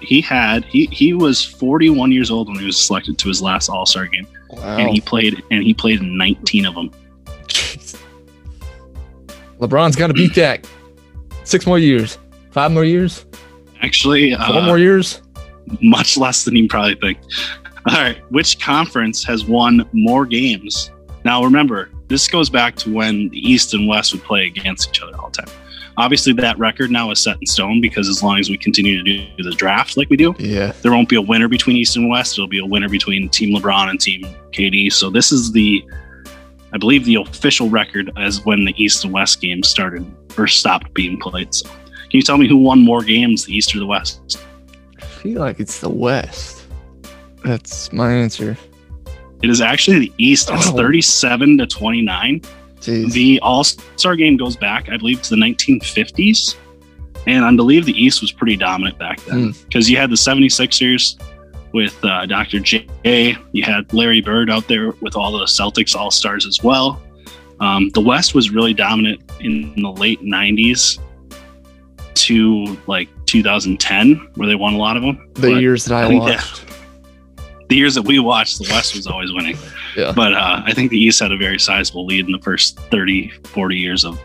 He 0.00 0.20
had 0.20 0.64
he 0.64 0.86
he 0.86 1.12
was 1.12 1.44
41 1.44 2.10
years 2.10 2.30
old 2.30 2.48
when 2.48 2.58
he 2.58 2.64
was 2.66 2.82
selected 2.82 3.18
to 3.18 3.28
his 3.28 3.42
last 3.42 3.68
All 3.68 3.84
Star 3.86 4.06
game, 4.06 4.26
wow. 4.50 4.78
and 4.78 4.88
he 4.88 5.00
played 5.00 5.42
and 5.50 5.62
he 5.62 5.74
played 5.74 6.00
19 6.02 6.66
of 6.66 6.74
them. 6.74 6.90
Jeez. 7.46 8.00
LeBron's 9.60 9.96
got 9.96 10.06
to 10.08 10.14
beat 10.14 10.34
that. 10.36 10.66
Six 11.44 11.66
more 11.66 11.78
years. 11.78 12.18
Five 12.50 12.72
more 12.72 12.84
years. 12.84 13.26
Actually, 13.82 14.34
Four 14.34 14.56
uh, 14.56 14.66
more 14.66 14.78
years. 14.78 15.20
much 15.82 16.16
less 16.16 16.44
than 16.44 16.56
you 16.56 16.68
probably 16.68 16.94
think. 16.96 17.18
All 17.88 17.94
right, 17.94 18.18
which 18.30 18.60
conference 18.60 19.24
has 19.24 19.44
won 19.44 19.88
more 19.92 20.26
games? 20.26 20.90
Now, 21.24 21.42
remember, 21.42 21.90
this 22.08 22.28
goes 22.28 22.50
back 22.50 22.76
to 22.76 22.92
when 22.92 23.28
the 23.30 23.38
East 23.38 23.72
and 23.74 23.88
West 23.88 24.12
would 24.12 24.22
play 24.22 24.46
against 24.46 24.88
each 24.90 25.02
other 25.02 25.16
all 25.16 25.30
the 25.30 25.42
time. 25.42 25.54
Obviously, 25.96 26.32
that 26.34 26.56
record 26.58 26.90
now 26.90 27.10
is 27.10 27.20
set 27.22 27.38
in 27.40 27.46
stone 27.46 27.80
because 27.80 28.08
as 28.08 28.22
long 28.22 28.38
as 28.38 28.48
we 28.50 28.56
continue 28.56 29.02
to 29.02 29.26
do 29.36 29.42
the 29.42 29.50
draft 29.56 29.96
like 29.96 30.08
we 30.10 30.16
do, 30.16 30.34
Yeah. 30.38 30.72
there 30.82 30.92
won't 30.92 31.08
be 31.08 31.16
a 31.16 31.20
winner 31.22 31.48
between 31.48 31.76
East 31.76 31.96
and 31.96 32.08
West. 32.08 32.34
It'll 32.38 32.46
be 32.46 32.60
a 32.60 32.64
winner 32.64 32.88
between 32.88 33.28
Team 33.30 33.54
LeBron 33.56 33.90
and 33.90 34.00
Team 34.00 34.22
KD. 34.52 34.92
So 34.92 35.10
this 35.10 35.32
is 35.32 35.50
the, 35.50 35.82
I 36.72 36.78
believe, 36.78 37.04
the 37.04 37.16
official 37.16 37.68
record 37.68 38.12
as 38.16 38.44
when 38.44 38.64
the 38.64 38.74
East 38.82 39.02
and 39.04 39.12
West 39.12 39.40
games 39.40 39.66
started 39.66 40.06
or 40.36 40.46
stopped 40.46 40.94
being 40.94 41.18
played. 41.18 41.52
So, 41.52 41.68
can 41.68 41.78
you 42.12 42.22
tell 42.22 42.38
me 42.38 42.46
who 42.48 42.58
won 42.58 42.78
more 42.80 43.02
games, 43.02 43.46
the 43.46 43.56
East 43.56 43.74
or 43.74 43.80
the 43.80 43.86
West? 43.86 44.38
I 45.02 45.04
feel 45.04 45.40
like 45.40 45.58
it's 45.58 45.80
the 45.80 45.90
West. 45.90 46.57
That's 47.44 47.92
my 47.92 48.12
answer. 48.12 48.56
It 49.42 49.50
is 49.50 49.60
actually 49.60 49.98
the 50.00 50.12
East. 50.18 50.50
It's 50.52 50.68
Oh. 50.68 50.72
37 50.76 51.58
to 51.58 51.66
29. 51.66 52.40
Jeez. 52.80 53.12
The 53.12 53.38
All 53.40 53.64
Star 53.64 54.16
game 54.16 54.36
goes 54.36 54.56
back, 54.56 54.88
I 54.88 54.96
believe, 54.96 55.22
to 55.22 55.30
the 55.30 55.36
1950s. 55.36 56.56
And 57.26 57.44
I 57.44 57.54
believe 57.54 57.84
the 57.84 57.92
East 58.00 58.20
was 58.20 58.32
pretty 58.32 58.56
dominant 58.56 58.98
back 58.98 59.20
then 59.26 59.52
because 59.66 59.88
you 59.90 59.96
had 59.96 60.10
the 60.10 60.16
76ers 60.16 61.20
with 61.72 62.02
uh, 62.04 62.24
Dr. 62.26 62.58
J. 62.60 63.36
You 63.52 63.62
had 63.62 63.92
Larry 63.92 64.20
Bird 64.22 64.50
out 64.50 64.66
there 64.68 64.92
with 65.02 65.14
all 65.16 65.32
the 65.38 65.44
Celtics 65.44 65.94
All 65.94 66.10
Stars 66.10 66.46
as 66.46 66.62
well. 66.62 67.02
Um, 67.60 67.90
the 67.90 68.00
West 68.00 68.34
was 68.34 68.50
really 68.50 68.72
dominant 68.72 69.20
in 69.40 69.74
the 69.82 69.90
late 69.90 70.22
90s 70.22 70.98
to 72.14 72.76
like 72.86 73.08
2010, 73.26 74.28
where 74.36 74.48
they 74.48 74.54
won 74.54 74.74
a 74.74 74.78
lot 74.78 74.96
of 74.96 75.02
them. 75.02 75.28
the 75.34 75.52
But 75.52 75.60
years 75.60 75.84
that 75.84 75.94
I, 76.04 76.12
I 76.12 76.14
watched. 76.14 76.64
The 77.68 77.76
years 77.76 77.94
that 77.94 78.02
we 78.02 78.18
watched, 78.18 78.58
the 78.58 78.68
West 78.70 78.94
was 78.94 79.06
always 79.06 79.32
winning. 79.32 79.56
Yeah. 79.96 80.12
But 80.12 80.32
uh, 80.32 80.62
I 80.64 80.72
think 80.72 80.90
the 80.90 80.98
East 80.98 81.20
had 81.20 81.32
a 81.32 81.36
very 81.36 81.58
sizable 81.58 82.06
lead 82.06 82.26
in 82.26 82.32
the 82.32 82.38
first 82.40 82.78
30, 82.78 83.30
40 83.44 83.76
years 83.76 84.04
of, 84.04 84.18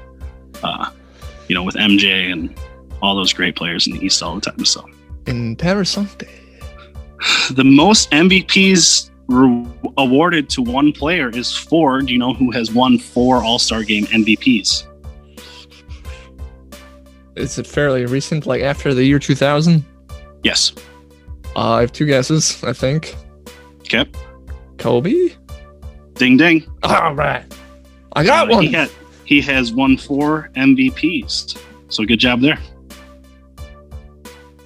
uh, 0.64 0.90
you 1.48 1.56
know, 1.56 1.64
with 1.64 1.76
MJ 1.76 2.32
and 2.32 2.58
all 3.02 3.16
those 3.16 3.34
great 3.34 3.56
players 3.56 3.86
in 3.86 3.94
the 3.94 4.06
East 4.06 4.24
all 4.24 4.36
the 4.36 4.42
time. 4.42 4.64
So 4.66 4.88
In 5.28 5.56
Parisante. 5.56 6.28
the 7.52 7.64
most 7.64 8.10
MVPs 8.12 9.10
re- 9.28 9.68
awarded 9.98 10.50
to 10.52 10.62
one 10.62 10.94
player 10.94 11.30
is 11.30 11.56
four. 11.56 12.02
Do 12.02 12.14
you 12.14 12.20
know 12.20 12.34
who 12.34 12.52
has 12.52 12.72
won 12.72 12.98
four 12.98 13.44
All 13.44 13.60
Star 13.60 13.84
Game 13.84 14.06
MVPs? 14.06 14.88
Is 17.36 17.58
it 17.58 17.66
fairly 17.66 18.06
recent, 18.06 18.46
like 18.46 18.62
after 18.62 18.94
the 18.94 19.04
year 19.04 19.20
2000? 19.20 19.84
Yes. 20.44 20.72
Uh, 21.56 21.74
I 21.74 21.82
have 21.82 21.92
two 21.92 22.06
guesses, 22.06 22.64
I 22.64 22.74
think. 22.74 23.16
Okay. 23.94 24.10
Kobe? 24.78 25.30
Ding 26.16 26.38
ding. 26.38 26.66
All 26.84 27.14
right. 27.14 27.44
I 28.14 28.24
got 28.24 28.50
Uh, 28.50 28.56
one. 28.56 28.64
He, 28.64 28.72
had, 28.72 28.90
he 29.26 29.42
has 29.42 29.72
won 29.74 29.98
four 29.98 30.50
MVPs. 30.56 31.58
So 31.90 32.04
good 32.06 32.20
job 32.20 32.42
there. 32.42 32.58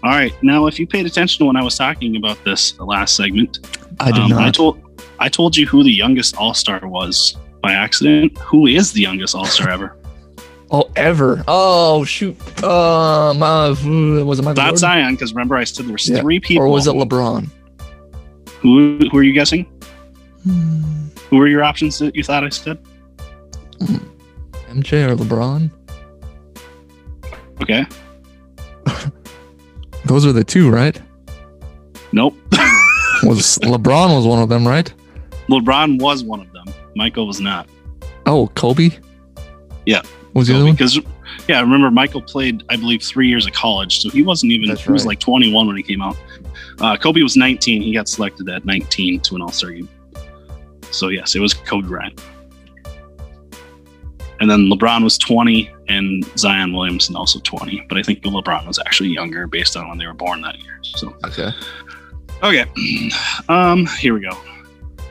All 0.03 0.11
right. 0.11 0.31
Now, 0.43 0.67
if 0.67 0.79
you 0.79 0.87
paid 0.87 1.05
attention 1.05 1.39
to 1.39 1.45
when 1.45 1.55
I 1.57 1.63
was 1.63 1.75
talking 1.77 2.15
about 2.15 2.41
this 2.45 2.77
last 2.79 3.15
segment, 3.15 3.59
I 3.99 4.11
did 4.11 4.21
um, 4.21 4.33
I 4.33 4.45
not. 4.45 4.53
told 4.53 4.81
I 5.19 5.27
told 5.29 5.57
you 5.57 5.65
who 5.65 5.83
the 5.83 5.91
youngest 5.91 6.37
All 6.37 6.53
Star 6.53 6.85
was 6.87 7.35
by 7.61 7.73
accident. 7.73 8.37
Who 8.39 8.67
is 8.67 8.91
the 8.93 9.01
youngest 9.01 9.33
All 9.35 9.45
Star 9.45 9.69
ever? 9.69 9.97
oh, 10.71 10.89
ever. 10.95 11.43
Oh, 11.47 12.03
shoot. 12.05 12.37
Um, 12.63 13.41
uh, 13.41 13.69
was 14.23 14.39
it 14.39 14.43
Michael 14.43 14.43
Not 14.43 14.55
Jordan? 14.55 14.77
Zion, 14.77 15.13
because 15.15 15.33
remember 15.33 15.55
I 15.57 15.63
said 15.63 15.85
there 15.87 15.93
was 15.93 16.07
Yeah. 16.07 16.21
three 16.21 16.39
people. 16.39 16.63
Or 16.65 16.69
was 16.69 16.87
it 16.87 16.93
LeBron? 16.93 17.49
Who? 18.59 18.99
Who 19.11 19.17
are 19.17 19.23
you 19.23 19.33
guessing? 19.33 19.65
Hmm. 20.43 21.07
Who 21.29 21.37
were 21.37 21.47
your 21.47 21.63
options 21.63 21.99
that 21.99 22.15
you 22.15 22.23
thought 22.23 22.43
I 22.43 22.49
said? 22.49 22.79
MJ 24.69 25.09
or 25.09 25.15
LeBron? 25.15 25.71
Okay. 27.61 27.85
Those 30.05 30.25
are 30.25 30.31
the 30.31 30.43
two, 30.43 30.69
right? 30.69 31.01
Nope. 32.11 32.35
Was 33.23 33.57
LeBron 33.59 34.15
was 34.15 34.25
one 34.25 34.41
of 34.41 34.47
them, 34.47 34.65
right? 34.65 34.93
LeBron 35.49 35.99
was 35.99 36.23
one 36.23 36.39
of 36.39 36.51
them. 36.53 36.65
Michael 36.95 37.25
was 37.25 37.41
not. 37.41 37.67
Oh, 38.27 38.47
Kobe. 38.49 38.91
Yeah. 39.87 40.01
Was 40.33 40.47
the 40.47 40.55
other 40.55 40.65
one? 40.65 40.73
because 40.73 40.99
yeah, 41.47 41.57
I 41.57 41.61
remember 41.61 41.89
Michael 41.89 42.21
played 42.21 42.63
I 42.69 42.75
believe 42.75 43.01
three 43.01 43.27
years 43.27 43.47
of 43.47 43.53
college, 43.53 44.01
so 44.01 44.09
he 44.09 44.21
wasn't 44.21 44.51
even 44.51 44.69
That's 44.69 44.81
he 44.81 44.91
was 44.91 45.05
like 45.05 45.19
21 45.19 45.65
when 45.65 45.75
he 45.75 45.83
came 45.83 46.01
out. 46.01 46.15
Uh, 46.79 46.95
Kobe 46.97 47.21
was 47.21 47.35
19. 47.35 47.81
He 47.81 47.93
got 47.93 48.07
selected 48.07 48.47
at 48.49 48.65
19 48.65 49.19
to 49.21 49.35
an 49.35 49.41
All 49.41 49.51
Star 49.51 49.71
game. 49.71 49.89
So 50.91 51.09
yes, 51.09 51.35
it 51.35 51.39
was 51.39 51.53
Kobe 51.53 51.87
Bryant. 51.87 52.21
And 54.39 54.49
then 54.49 54.69
LeBron 54.69 55.03
was 55.03 55.17
20, 55.17 55.67
and 55.87 56.23
Zion 56.37 56.71
Williamson 56.71 57.15
also 57.15 57.39
20. 57.39 57.85
But 57.89 57.97
I 57.97 58.03
think 58.03 58.21
LeBron 58.21 58.67
was 58.67 58.77
actually 58.79 59.09
younger 59.09 59.47
based 59.47 59.75
on 59.75 59.89
when 59.89 59.97
they 59.97 60.05
were 60.05 60.13
born 60.13 60.41
that 60.41 60.59
year. 60.61 60.79
So 60.83 61.15
Okay. 61.25 61.49
okay, 62.43 62.65
um, 63.49 63.87
here 63.99 64.13
we 64.13 64.21
go. 64.21 64.35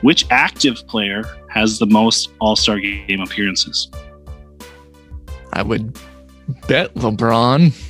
Which 0.01 0.25
active 0.29 0.87
player 0.87 1.23
has 1.49 1.77
the 1.77 1.85
most 1.87 2.29
All 2.39 2.55
Star 2.55 2.79
game 2.79 3.19
appearances? 3.19 3.89
I 5.51 5.61
would 5.61 5.99
bet 6.67 6.93
LeBron. 6.95 7.86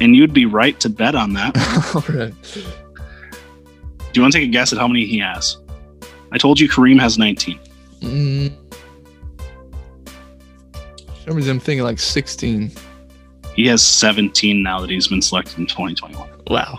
And 0.00 0.16
you'd 0.16 0.32
be 0.32 0.46
right 0.46 0.78
to 0.80 0.88
bet 0.88 1.14
on 1.14 1.34
that. 1.34 1.56
All 1.94 2.02
right. 2.14 2.34
Do 2.52 4.18
you 4.18 4.22
want 4.22 4.32
to 4.32 4.38
take 4.38 4.48
a 4.48 4.52
guess 4.52 4.72
at 4.72 4.78
how 4.78 4.88
many 4.88 5.04
he 5.04 5.18
has? 5.18 5.58
I 6.32 6.38
told 6.38 6.58
you 6.58 6.68
Kareem 6.68 6.98
has 7.00 7.18
19. 7.18 7.58
Mm. 8.00 8.52
For 11.24 11.40
some 11.40 11.50
I'm 11.50 11.60
thinking 11.60 11.84
like 11.84 11.98
16. 11.98 12.72
He 13.54 13.66
has 13.66 13.82
17 13.82 14.62
now 14.62 14.80
that 14.80 14.90
he's 14.90 15.08
been 15.08 15.22
selected 15.22 15.58
in 15.58 15.66
2021. 15.66 16.28
Wow. 16.48 16.78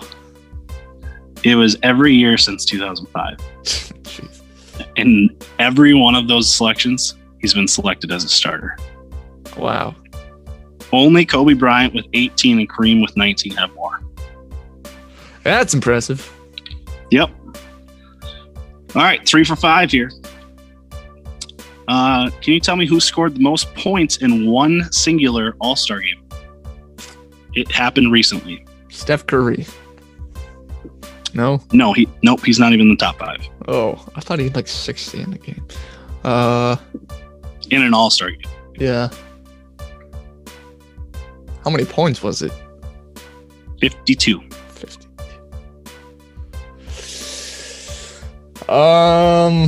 It 1.44 1.56
was 1.56 1.78
every 1.84 2.14
year 2.14 2.38
since 2.38 2.66
2005. 2.66 3.38
Jeez. 3.64 4.42
And 4.98 5.46
every 5.60 5.94
one 5.94 6.16
of 6.16 6.28
those 6.28 6.54
selections, 6.54 7.16
he's 7.40 7.54
been 7.54 7.68
selected 7.68 8.12
as 8.12 8.24
a 8.24 8.30
starter. 8.30 8.78
Wow. 9.58 9.96
Only 10.94 11.26
Kobe 11.26 11.54
Bryant 11.54 11.94
with 11.94 12.06
18 12.14 12.60
and 12.60 12.70
Kareem 12.70 13.02
with 13.02 13.16
19 13.16 13.54
have 13.54 13.74
more. 13.74 14.02
That's 15.44 15.74
impressive. 15.74 16.32
Yep. 17.12 17.30
All 18.96 19.02
right, 19.02 19.26
three 19.28 19.44
for 19.44 19.56
five 19.56 19.90
here. 19.92 20.12
Uh, 21.88 22.30
can 22.42 22.54
you 22.54 22.60
tell 22.60 22.76
me 22.76 22.86
who 22.86 23.00
scored 23.00 23.36
the 23.36 23.40
most 23.42 23.74
points 23.74 24.18
in 24.18 24.48
one 24.50 24.92
singular 24.92 25.56
All 25.60 25.76
Star 25.76 26.00
game? 26.00 26.24
It 27.54 27.72
happened 27.72 28.12
recently. 28.12 28.66
Steph 28.90 29.26
Curry. 29.28 29.66
No? 31.34 31.62
No, 31.72 31.94
he 31.94 32.08
nope, 32.24 32.44
he's 32.46 32.60
not 32.60 32.74
even 32.74 32.88
in 32.88 32.90
the 32.92 32.98
top 32.98 33.18
five 33.18 33.40
Oh, 33.68 34.06
I 34.16 34.20
thought 34.22 34.40
he 34.40 34.46
had 34.46 34.56
like 34.56 34.68
60 34.68 35.22
in 35.22 35.32
the 35.32 35.38
game. 35.38 35.66
Uh, 36.26 36.76
in 37.70 37.82
an 37.82 37.94
All 37.94 38.10
Star 38.10 38.32
game. 38.32 38.52
yeah. 38.78 39.10
How 41.64 41.70
many 41.70 41.86
points 41.86 42.24
was 42.24 42.42
it? 42.42 42.52
52. 43.80 44.42
50. 44.50 45.08
Um, 48.72 49.64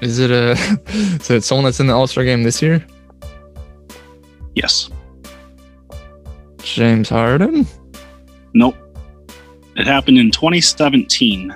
is 0.00 0.18
it 0.18 0.30
a 0.30 0.52
is 0.88 1.30
it 1.30 1.42
someone 1.42 1.64
that's 1.64 1.80
in 1.80 1.86
the 1.86 1.94
All 1.94 2.06
Star 2.06 2.24
game 2.24 2.42
this 2.42 2.60
year? 2.60 2.84
Yes. 4.54 4.90
James 6.58 7.08
Harden. 7.08 7.66
Nope. 8.52 8.76
It 9.76 9.86
happened 9.86 10.18
in 10.18 10.30
2017. 10.30 11.50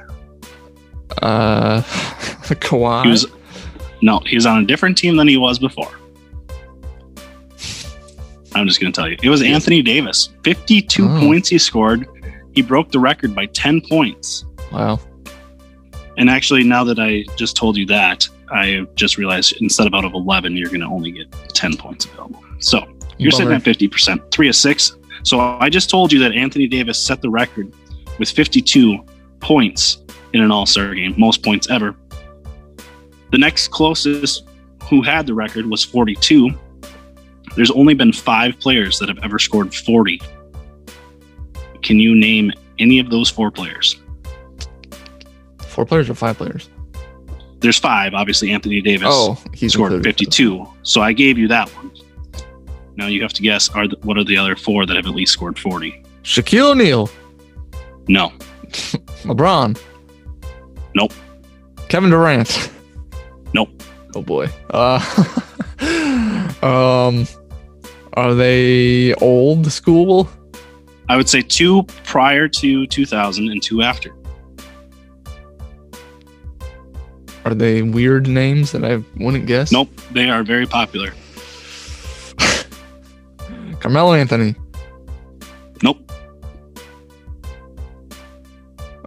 Uh, 1.23 1.83
Kawhi. 1.83 3.05
He 3.05 3.11
was 3.11 3.27
no, 4.03 4.21
he 4.21 4.37
was 4.37 4.47
on 4.47 4.63
a 4.63 4.67
different 4.67 4.97
team 4.97 5.17
than 5.17 5.29
he 5.29 5.37
was 5.37 5.59
before. 5.59 6.00
I'm 8.55 8.67
just 8.67 8.81
going 8.81 8.93
to 8.93 9.01
tell 9.01 9.09
you. 9.09 9.17
It 9.23 9.29
was 9.29 9.43
Anthony 9.43 9.83
Davis. 9.83 10.31
52 10.45 11.05
Oh. 11.09 11.21
points 11.21 11.49
he 11.49 11.59
scored. 11.59 12.07
He 12.53 12.63
broke 12.63 12.91
the 12.91 12.99
record 12.99 13.35
by 13.35 13.47
10 13.47 13.81
points. 13.83 14.45
wow. 14.73 14.99
And 16.17 16.29
actually, 16.29 16.65
now 16.65 16.85
that 16.85 16.99
I 16.99 17.25
just 17.37 17.57
told 17.57 17.77
you 17.77 17.87
that, 17.87 18.29
I 18.51 18.85
just 18.95 19.17
realized 19.17 19.55
instead 19.61 19.87
of 19.87 19.95
out 19.95 20.05
of 20.05 20.13
11, 20.13 20.57
you're 20.57 20.69
going 20.69 20.81
to 20.81 20.87
only 20.87 21.13
get 21.13 21.31
10 21.55 21.77
points 21.77 22.05
available. 22.05 22.43
So 22.59 22.87
you're 23.17 23.31
sitting 23.31 23.53
at 23.53 23.63
50%, 23.63 24.31
three 24.31 24.49
of 24.49 24.57
six. 24.57 24.97
So 25.23 25.39
I 25.41 25.71
just 25.71 25.89
told 25.89 26.13
you 26.13 26.19
that 26.19 26.33
Anthony 26.33 26.67
Davis 26.67 26.99
set 27.03 27.23
the 27.23 27.31
record 27.31 27.73
with 28.19 28.29
52 28.31 28.99
points 29.39 29.99
in 30.35 30.43
an 30.43 30.51
All 30.51 30.67
Star 30.67 30.95
game, 30.95 31.15
most 31.17 31.43
points 31.43 31.71
ever. 31.71 31.95
The 33.31 33.39
next 33.39 33.69
closest 33.69 34.47
who 34.91 35.03
had 35.03 35.27
the 35.27 35.35
record 35.35 35.67
was 35.67 35.85
42. 35.85 36.51
There's 37.57 37.71
only 37.73 37.95
been 37.95 38.13
five 38.13 38.59
players 38.61 38.99
that 38.99 39.09
have 39.09 39.19
ever 39.23 39.39
scored 39.39 39.75
40. 39.75 40.21
Can 41.83 41.99
you 41.99 42.15
name 42.15 42.53
any 42.79 42.99
of 42.99 43.11
those 43.11 43.29
four 43.31 43.51
players? 43.51 44.01
Four 45.67 45.85
players 45.87 46.09
or 46.11 46.15
five 46.15 46.37
players? 46.37 46.69
There's 47.61 47.79
five. 47.79 48.15
Obviously, 48.15 48.53
Anthony 48.53 48.81
Davis 48.81 49.09
Oh, 49.11 49.39
he's 49.53 49.73
scored 49.75 50.03
52. 50.03 50.67
So 50.83 51.01
I 51.03 51.13
gave 51.13 51.37
you 51.39 51.49
that 51.49 51.69
one. 51.71 51.91
Now 52.97 53.07
you 53.07 53.23
have 53.23 53.33
to 53.35 53.43
guess 53.43 53.69
are 53.71 53.89
the, 53.89 53.97
what 54.03 54.17
are 54.19 54.25
the 54.25 54.37
other 54.37 54.57
four 54.57 54.87
that 54.87 54.97
have 54.97 55.07
at 55.07 55.15
least 55.15 55.33
scored 55.33 55.59
40? 55.59 56.03
Shaquille 56.23 56.73
O'Neal, 56.73 57.11
No. 58.09 58.33
LeBron. 59.25 59.79
Nope. 60.95 61.13
Kevin 61.89 62.11
Durant. 62.11 62.71
Nope. 63.55 63.71
Oh 64.15 64.23
boy. 64.23 64.49
Uh, 64.71 64.99
um, 66.63 67.27
are 68.15 68.35
they 68.35 69.15
old 69.15 69.71
school? 69.71 70.29
I 71.09 71.17
would 71.17 71.29
say 71.29 71.43
two 71.43 71.83
prior 72.05 72.49
to 72.49 72.87
2000 72.87 73.49
and 73.49 73.63
two 73.63 73.83
after. 73.83 74.15
Are 77.45 77.55
they 77.55 77.83
weird 77.83 78.29
names 78.29 78.73
that 78.73 78.85
I 78.85 79.03
wouldn't 79.17 79.47
guess? 79.47 79.73
Nope. 79.73 79.89
They 80.13 80.29
are 80.29 80.43
very 80.43 80.67
popular. 80.67 81.13
Carmelo 83.81 84.13
Anthony. 84.13 84.55
Nope. 85.83 85.99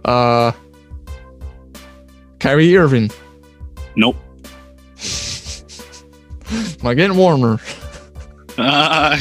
Uh, 0.04 0.52
Kyrie 2.40 2.76
Irving. 2.76 3.10
Nope. 3.96 4.16
Am 6.50 6.86
I 6.86 6.94
getting 6.94 7.16
warmer? 7.16 7.60
Uh, 8.56 9.18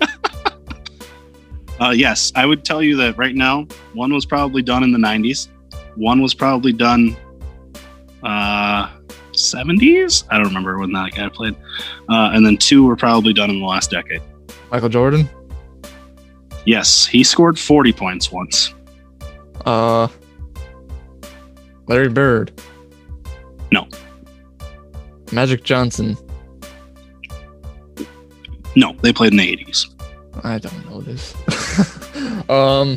uh, 1.80 1.90
yes, 1.90 2.32
I 2.34 2.46
would 2.46 2.64
tell 2.64 2.82
you 2.82 2.96
that 2.96 3.16
right 3.16 3.34
now, 3.34 3.66
one 3.94 4.12
was 4.12 4.26
probably 4.26 4.62
done 4.62 4.82
in 4.82 4.92
the 4.92 4.98
90s. 4.98 5.48
One 5.96 6.20
was 6.20 6.34
probably 6.34 6.72
done 6.72 7.16
uh, 8.22 8.90
70s. 9.32 10.24
I 10.30 10.36
don't 10.36 10.48
remember 10.48 10.78
when 10.78 10.92
that 10.92 11.12
guy 11.14 11.28
played. 11.28 11.56
Uh, 12.08 12.30
and 12.32 12.44
then 12.44 12.56
two 12.56 12.86
were 12.86 12.96
probably 12.96 13.32
done 13.32 13.50
in 13.50 13.60
the 13.60 13.66
last 13.66 13.90
decade. 13.90 14.22
Michael 14.70 14.88
Jordan. 14.88 15.28
Yes, 16.64 17.06
he 17.06 17.22
scored 17.22 17.58
40 17.58 17.92
points 17.92 18.32
once. 18.32 18.74
Uh, 19.64 20.08
Larry 21.86 22.08
Bird. 22.08 22.60
No. 23.70 23.86
Magic 25.32 25.62
Johnson. 25.62 26.16
No, 28.76 28.92
they 29.02 29.12
played 29.12 29.32
in 29.32 29.38
the 29.38 29.56
80s. 29.56 29.86
I 30.44 30.58
don't 30.58 30.90
know 30.90 31.00
this. 31.00 31.34
um, 32.48 32.96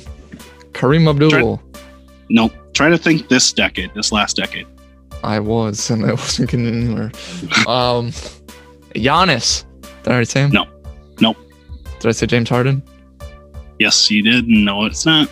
Kareem 0.74 1.10
Abdul. 1.10 1.62
No, 2.30 2.52
Try 2.80 2.88
to 2.88 2.98
think 2.98 3.28
this 3.28 3.52
decade, 3.52 3.94
this 3.94 4.14
last 4.14 4.38
decade. 4.38 4.66
I 5.22 5.42
was, 5.42 5.90
and 5.90 6.06
I 6.06 6.12
wasn't 6.12 6.50
getting 6.50 6.66
anywhere. 6.66 7.12
Um, 7.68 8.12
Giannis. 8.96 9.66
Did 9.82 10.08
I 10.08 10.12
already 10.12 10.26
say 10.28 10.44
him? 10.44 10.52
No. 10.52 10.66
Nope. 11.20 11.36
Did 12.00 12.08
I 12.08 12.12
say 12.12 12.26
James 12.26 12.48
Harden? 12.48 12.82
Yes, 13.80 14.10
you 14.10 14.24
did. 14.24 14.48
No, 14.48 14.86
it's 14.86 15.06
not. 15.06 15.30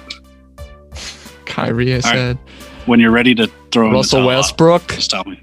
Kyrie, 1.45 1.93
I 1.93 1.95
right. 1.95 2.04
said. 2.04 2.38
When 2.86 3.00
you're 3.00 3.12
ready 3.12 3.34
to 3.36 3.50
throw 3.72 3.93
Russell 3.93 4.28
Westbrook. 4.28 4.86
Just 4.89 5.12
tell 5.12 5.24
me. 5.24 5.41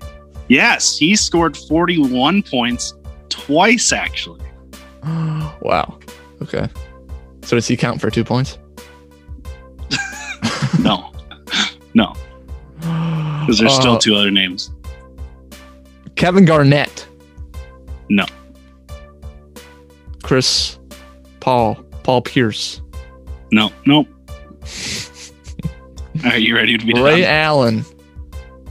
Yes, 0.48 0.98
he 0.98 1.16
scored 1.16 1.56
41 1.56 2.42
points 2.42 2.92
twice, 3.30 3.92
actually. 3.92 4.43
wow. 5.60 5.98
Okay. 6.42 6.68
So 7.42 7.56
does 7.56 7.66
he 7.68 7.76
count 7.76 8.00
for 8.00 8.10
two 8.10 8.24
points? 8.24 8.58
No, 10.80 11.12
no, 11.94 12.12
because 12.80 13.58
there's 13.58 13.72
Uh, 13.72 13.80
still 13.80 13.98
two 13.98 14.14
other 14.16 14.30
names. 14.30 14.70
Kevin 16.16 16.44
Garnett. 16.44 17.06
No. 18.10 18.26
Chris 20.22 20.78
Paul. 21.40 21.76
Paul 22.02 22.20
Pierce. 22.22 22.82
No, 23.52 23.70
nope. 23.86 24.08
Are 26.24 26.36
you 26.38 26.54
ready 26.56 26.76
to 26.76 26.84
be 26.84 26.92
Ray 27.00 27.22
done? 27.22 27.30
Allen. 27.30 27.84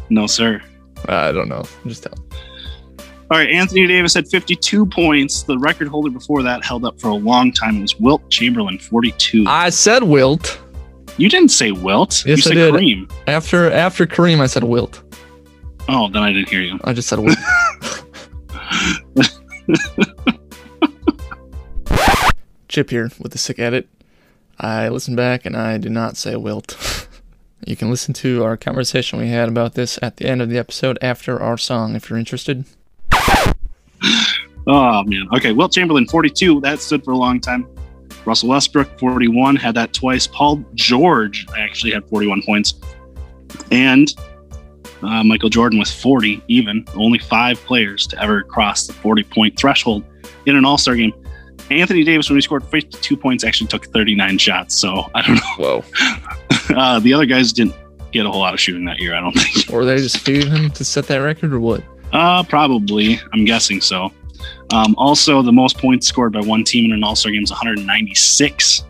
No, 0.09 0.27
sir. 0.27 0.61
I 1.07 1.31
don't 1.31 1.47
know. 1.49 1.63
I'm 1.83 1.89
just 1.89 2.03
telling. 2.03 2.22
All 3.33 3.39
right, 3.39 3.49
Anthony 3.49 3.87
Davis 3.87 4.13
had 4.13 4.27
52 4.27 4.85
points. 4.85 5.41
The 5.41 5.57
record 5.57 5.87
holder 5.87 6.11
before 6.11 6.43
that 6.43 6.63
held 6.63 6.85
up 6.85 7.01
for 7.01 7.07
a 7.07 7.15
long 7.15 7.51
time. 7.51 7.77
It 7.77 7.81
was 7.81 7.99
Wilt 7.99 8.29
Chamberlain, 8.29 8.77
42. 8.77 9.45
I 9.47 9.71
said 9.71 10.03
Wilt. 10.03 10.61
you 11.17 11.29
didn't 11.29 11.49
say 11.49 11.71
Wilt. 11.71 12.23
you 12.27 12.35
Yes, 12.35 12.45
I 12.45 12.53
did. 12.53 12.75
Kareem. 12.75 13.11
After 13.25 13.71
after 13.71 14.05
Kareem, 14.05 14.39
I 14.39 14.45
said 14.45 14.63
Wilt. 14.63 15.01
Oh, 15.89 16.09
then 16.09 16.21
I 16.21 16.31
didn't 16.31 16.49
hear 16.49 16.61
you. 16.61 16.79
I 16.83 16.93
just 16.93 17.09
said 17.09 17.17
Wilt. 17.17 17.39
Chip 22.67 22.91
here 22.91 23.09
with 23.19 23.31
the 23.31 23.39
sick 23.39 23.57
edit. 23.57 23.89
I 24.59 24.89
listened 24.89 25.17
back 25.17 25.43
and 25.47 25.57
I 25.57 25.79
did 25.79 25.91
not 25.91 26.17
say 26.17 26.35
Wilt. 26.35 27.07
you 27.65 27.75
can 27.75 27.89
listen 27.89 28.13
to 28.13 28.43
our 28.43 28.57
conversation 28.57 29.17
we 29.17 29.29
had 29.29 29.49
about 29.49 29.73
this 29.73 29.97
at 30.03 30.17
the 30.17 30.27
end 30.27 30.43
of 30.43 30.49
the 30.49 30.59
episode 30.59 30.99
after 31.01 31.41
our 31.41 31.57
song 31.57 31.95
if 31.95 32.11
you're 32.11 32.19
interested. 32.19 32.65
Oh 34.65 35.03
man. 35.03 35.27
Okay, 35.35 35.51
Wilt 35.51 35.73
Chamberlain, 35.73 36.07
42. 36.07 36.61
That 36.61 36.79
stood 36.79 37.03
for 37.03 37.11
a 37.11 37.17
long 37.17 37.39
time. 37.39 37.67
Russell 38.25 38.49
Westbrook, 38.49 38.97
41, 38.99 39.57
had 39.57 39.75
that 39.75 39.91
twice. 39.91 40.27
Paul 40.27 40.63
George 40.75 41.45
actually 41.57 41.91
had 41.91 42.07
41 42.07 42.41
points, 42.43 42.75
and 43.71 44.13
uh, 45.01 45.23
Michael 45.23 45.49
Jordan 45.49 45.79
with 45.79 45.91
40. 45.91 46.41
Even 46.47 46.85
only 46.95 47.19
five 47.19 47.59
players 47.65 48.07
to 48.07 48.21
ever 48.21 48.43
cross 48.43 48.87
the 48.87 48.93
40 48.93 49.23
point 49.23 49.59
threshold 49.59 50.05
in 50.45 50.55
an 50.55 50.63
All 50.65 50.77
Star 50.77 50.95
game. 50.95 51.13
Anthony 51.69 52.03
Davis, 52.03 52.29
when 52.29 52.37
he 52.37 52.41
scored 52.41 52.63
52 52.65 53.17
points, 53.17 53.43
actually 53.43 53.67
took 53.67 53.85
39 53.87 54.37
shots. 54.37 54.75
So 54.75 55.09
I 55.15 55.21
don't 55.21 55.35
know. 55.35 55.41
Whoa. 55.57 55.83
Uh, 56.69 56.97
the 56.97 57.13
other 57.13 57.25
guys 57.25 57.51
didn't 57.51 57.75
get 58.13 58.25
a 58.25 58.31
whole 58.31 58.39
lot 58.39 58.53
of 58.53 58.59
shooting 58.59 58.85
that 58.85 58.97
year. 58.97 59.13
I 59.13 59.19
don't 59.19 59.33
think. 59.33 59.69
Or 59.71 59.83
they 59.83 59.97
just 59.97 60.19
feeding 60.19 60.49
him 60.49 60.71
to 60.71 60.85
set 60.85 61.07
that 61.07 61.17
record 61.17 61.53
or 61.53 61.59
what? 61.59 61.83
Uh, 62.13 62.43
probably. 62.43 63.19
I'm 63.33 63.43
guessing 63.43 63.81
so. 63.81 64.13
Um, 64.71 64.95
also, 64.97 65.41
the 65.41 65.51
most 65.51 65.77
points 65.77 66.07
scored 66.07 66.33
by 66.33 66.41
one 66.41 66.63
team 66.63 66.85
in 66.85 66.91
an 66.93 67.03
All 67.03 67.15
Star 67.15 67.31
game 67.31 67.43
is 67.43 67.51
196. 67.51 68.83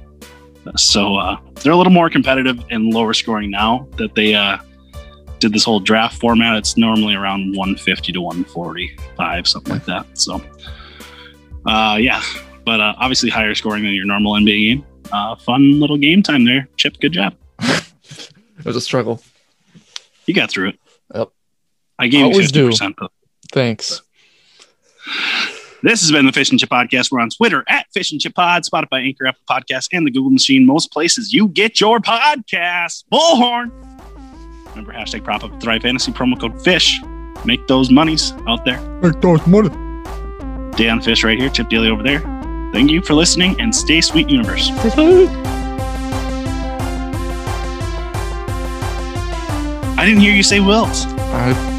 So 0.78 1.15
uh, 1.15 1.38
they're 1.55 1.74
a 1.74 1.76
little 1.76 1.91
more 1.91 2.09
competitive 2.09 2.63
and 2.69 2.93
lower 2.93 3.13
scoring 3.13 3.49
now 3.49 3.88
that 3.97 4.15
they 4.15 4.34
uh, 4.34 4.57
did 5.39 5.51
this 5.51 5.63
whole 5.63 5.80
draft 5.80 6.19
format. 6.19 6.55
It's 6.57 6.78
normally 6.78 7.15
around 7.15 7.55
150 7.55 8.13
to 8.13 8.21
145, 8.21 9.47
something 9.47 9.74
like 9.74 9.86
that. 9.86 10.05
So, 10.17 10.41
uh, 11.65 11.97
yeah, 11.99 12.21
but 12.65 12.80
uh, 12.80 12.95
obviously 12.97 13.30
higher 13.30 13.53
scoring 13.55 13.84
than 13.84 13.93
your 13.93 14.05
normal 14.05 14.34
NBA 14.34 14.67
game. 14.67 14.86
Uh, 15.11 15.36
fun 15.36 15.80
little 15.80 15.97
game 15.97 16.24
time 16.24 16.45
there, 16.45 16.67
Chip. 16.78 16.99
Good 16.99 17.13
job. 17.13 17.36
It 18.55 18.65
was 18.67 18.78
a 18.78 18.82
struggle. 18.82 19.21
You 20.26 20.34
got 20.34 20.49
through 20.49 20.69
it. 20.69 20.80
Yep. 21.13 21.32
I 22.00 22.08
gave 22.08 22.22
you 22.22 22.26
Always 22.26 22.52
do. 22.52 22.70
50%. 22.70 22.96
But 22.98 23.12
Thanks. 23.52 24.02
This 25.84 26.00
has 26.02 26.12
been 26.12 26.26
the 26.26 26.32
Fish 26.32 26.50
and 26.50 26.58
Chip 26.60 26.70
Podcast. 26.70 27.12
We're 27.12 27.20
on 27.20 27.30
Twitter 27.30 27.64
at 27.68 27.88
Fish 27.94 28.12
and 28.14 28.22
Chip 28.22 28.36
Pod, 28.36 28.64
Spotify, 28.64 29.06
Anchor, 29.06 29.28
Apple 29.28 29.41
Podcasts, 29.50 29.89
and 29.91 30.08
the 30.08 30.12
Google 30.12 30.30
Machine. 30.32 30.66
Most 30.66 30.91
places 30.91 31.34
you 31.34 31.50
get 31.50 31.82
your 31.82 32.00
podcast. 32.00 33.04
Bullhorn. 33.12 33.72
Remember 34.70 34.94
hashtag 34.94 35.24
prop 35.24 35.44
up 35.44 35.62
Thrive 35.62 35.82
Fantasy 35.82 36.12
promo 36.14 36.39
code 36.39 36.64
FISH. 36.64 37.02
Make 37.46 37.68
those 37.68 37.91
monies 37.91 38.32
out 38.48 38.64
there. 38.64 38.80
Make 39.02 39.20
those 39.20 39.46
money. 39.46 39.70
Dan 40.78 41.02
Fish 41.02 41.24
right 41.24 41.38
here, 41.38 41.50
Chip 41.50 41.68
Daly 41.70 41.89
over 41.89 42.02
there. 42.02 42.22
Thank 42.74 42.89
you 42.89 43.02
for 43.02 43.14
listening 43.14 43.60
and 43.60 43.76
stay 43.76 44.00
sweet, 44.02 44.30
universe. 44.30 44.72
I 49.96 50.06
didn't 50.06 50.22
hear 50.22 50.34
you 50.34 50.44
say 50.44 50.60
Wills. 50.62 51.06
I, 51.06 51.72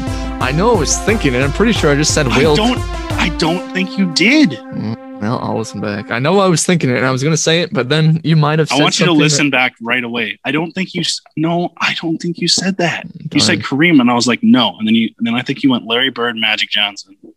I 0.45 0.51
know 0.51 0.75
I 0.75 0.79
was 0.79 0.95
thinking 0.99 1.33
it. 1.33 1.41
I'm 1.41 1.51
pretty 1.51 1.71
sure 1.73 1.91
I 1.91 1.95
just 1.95 2.13
said 2.13 2.27
I 2.27 2.39
don't. 2.41 2.77
I 3.13 3.29
don't 3.39 3.73
think 3.73 3.97
you 3.97 4.13
did. 4.13 4.51
Mm, 4.51 5.19
Well, 5.19 5.39
I'll 5.39 5.57
listen 5.57 5.81
back. 5.81 6.11
I 6.11 6.19
know 6.19 6.37
I 6.39 6.47
was 6.47 6.63
thinking 6.63 6.91
it 6.91 6.97
and 6.97 7.05
I 7.05 7.09
was 7.09 7.23
going 7.23 7.33
to 7.33 7.37
say 7.37 7.61
it, 7.61 7.73
but 7.73 7.89
then 7.89 8.21
you 8.23 8.35
might 8.35 8.59
have 8.59 8.71
I 8.71 8.79
want 8.79 8.99
you 8.99 9.07
to 9.07 9.11
listen 9.11 9.49
back 9.49 9.73
right 9.81 10.03
away. 10.03 10.39
I 10.45 10.51
don't 10.51 10.71
think 10.71 10.93
you. 10.93 11.01
No, 11.35 11.73
I 11.81 11.95
don't 11.99 12.19
think 12.19 12.37
you 12.37 12.47
said 12.47 12.77
that. 12.77 13.07
You 13.33 13.39
said 13.39 13.61
Kareem, 13.61 13.99
and 13.99 14.11
I 14.11 14.13
was 14.13 14.27
like, 14.27 14.43
no. 14.43 14.77
And 14.77 14.87
then 14.87 14.93
you, 14.93 15.09
and 15.17 15.25
then 15.25 15.33
I 15.33 15.41
think 15.41 15.63
you 15.63 15.71
went 15.71 15.87
Larry 15.87 16.11
Bird, 16.11 16.35
Magic 16.35 16.69
Johnson. 16.69 17.17
That, 17.23 17.33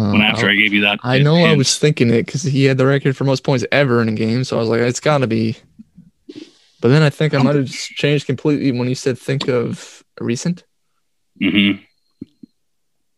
uh, 0.00 0.10
When 0.10 0.20
after 0.20 0.48
I 0.50 0.56
gave 0.56 0.72
you 0.72 0.80
that, 0.80 0.98
I 1.04 1.20
know 1.20 1.36
I 1.36 1.54
was 1.54 1.78
thinking 1.78 2.10
it 2.10 2.26
because 2.26 2.42
he 2.42 2.64
had 2.64 2.76
the 2.76 2.86
record 2.86 3.16
for 3.16 3.22
most 3.22 3.44
points 3.44 3.64
ever 3.70 4.02
in 4.02 4.08
a 4.08 4.12
game. 4.12 4.42
So 4.42 4.56
I 4.56 4.60
was 4.60 4.68
like, 4.68 4.80
it's 4.80 4.98
got 4.98 5.18
to 5.18 5.28
be. 5.28 5.56
But 6.80 6.88
then 6.88 7.02
I 7.04 7.10
think 7.10 7.34
I 7.34 7.38
might 7.42 7.54
have 7.54 7.70
changed 7.70 8.26
completely 8.26 8.72
when 8.76 8.88
you 8.88 8.96
said 8.96 9.16
think 9.16 9.46
of 9.48 10.02
recent. 10.20 10.64
Mhm. 11.40 11.85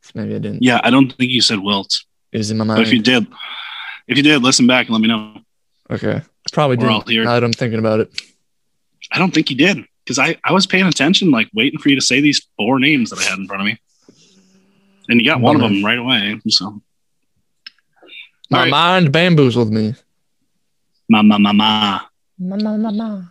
So 0.09 0.13
maybe 0.15 0.35
I 0.35 0.39
didn't. 0.39 0.63
Yeah, 0.63 0.81
I 0.83 0.91
don't 0.91 1.13
think 1.13 1.31
you 1.31 1.41
said 1.43 1.59
Wilt. 1.59 2.05
It 2.33 2.39
was 2.39 2.51
in 2.51 2.57
my 2.59 2.65
mind. 2.65 2.79
But 2.79 2.87
if 2.87 2.93
you 2.93 3.03
did, 3.03 3.27
if 4.07 4.17
you 4.17 4.23
did, 4.23 4.43
listen 4.43 4.67
back 4.67 4.87
and 4.87 4.95
let 4.95 5.01
me 5.03 5.09
know. 5.09 5.37
Okay. 5.91 6.17
I 6.17 6.51
probably 6.53 6.77
We're 6.77 6.91
all 6.91 7.01
did. 7.03 7.13
here. 7.13 7.25
Now 7.25 7.35
that 7.35 7.45
I'm 7.45 7.53
thinking 7.53 7.79
about 7.79 8.01
it. 8.01 8.11
I 9.13 9.19
don't 9.19 9.33
think 9.33 9.51
you 9.51 9.57
did 9.57 9.85
because 10.05 10.19
I, 10.19 10.37
I 10.45 10.53
was 10.53 10.67
paying 10.67 10.87
attention, 10.87 11.31
like 11.31 11.49
waiting 11.55 11.79
for 11.79 11.89
you 11.89 11.95
to 11.97 12.01
say 12.03 12.21
these 12.21 12.47
four 12.57 12.79
names 12.79 13.11
that 13.11 13.19
I 13.19 13.23
had 13.23 13.39
in 13.39 13.47
front 13.47 13.63
of 13.63 13.67
me, 13.67 13.79
and 15.09 15.21
you 15.21 15.27
got 15.27 15.41
one 15.41 15.57
of 15.57 15.63
them 15.63 15.85
right 15.85 15.99
away. 15.99 16.41
So, 16.49 16.81
My 18.51 18.59
All 18.59 18.65
right. 18.65 18.71
mind 18.71 19.13
bamboozled 19.13 19.73
me. 19.73 19.95
ma 21.09 21.23
ma 21.23 21.39
ma 21.39 21.53
ma. 21.53 22.01
Ma, 22.39 22.57
ma, 22.57 22.77
ma, 22.77 22.91
ma. 22.91 23.23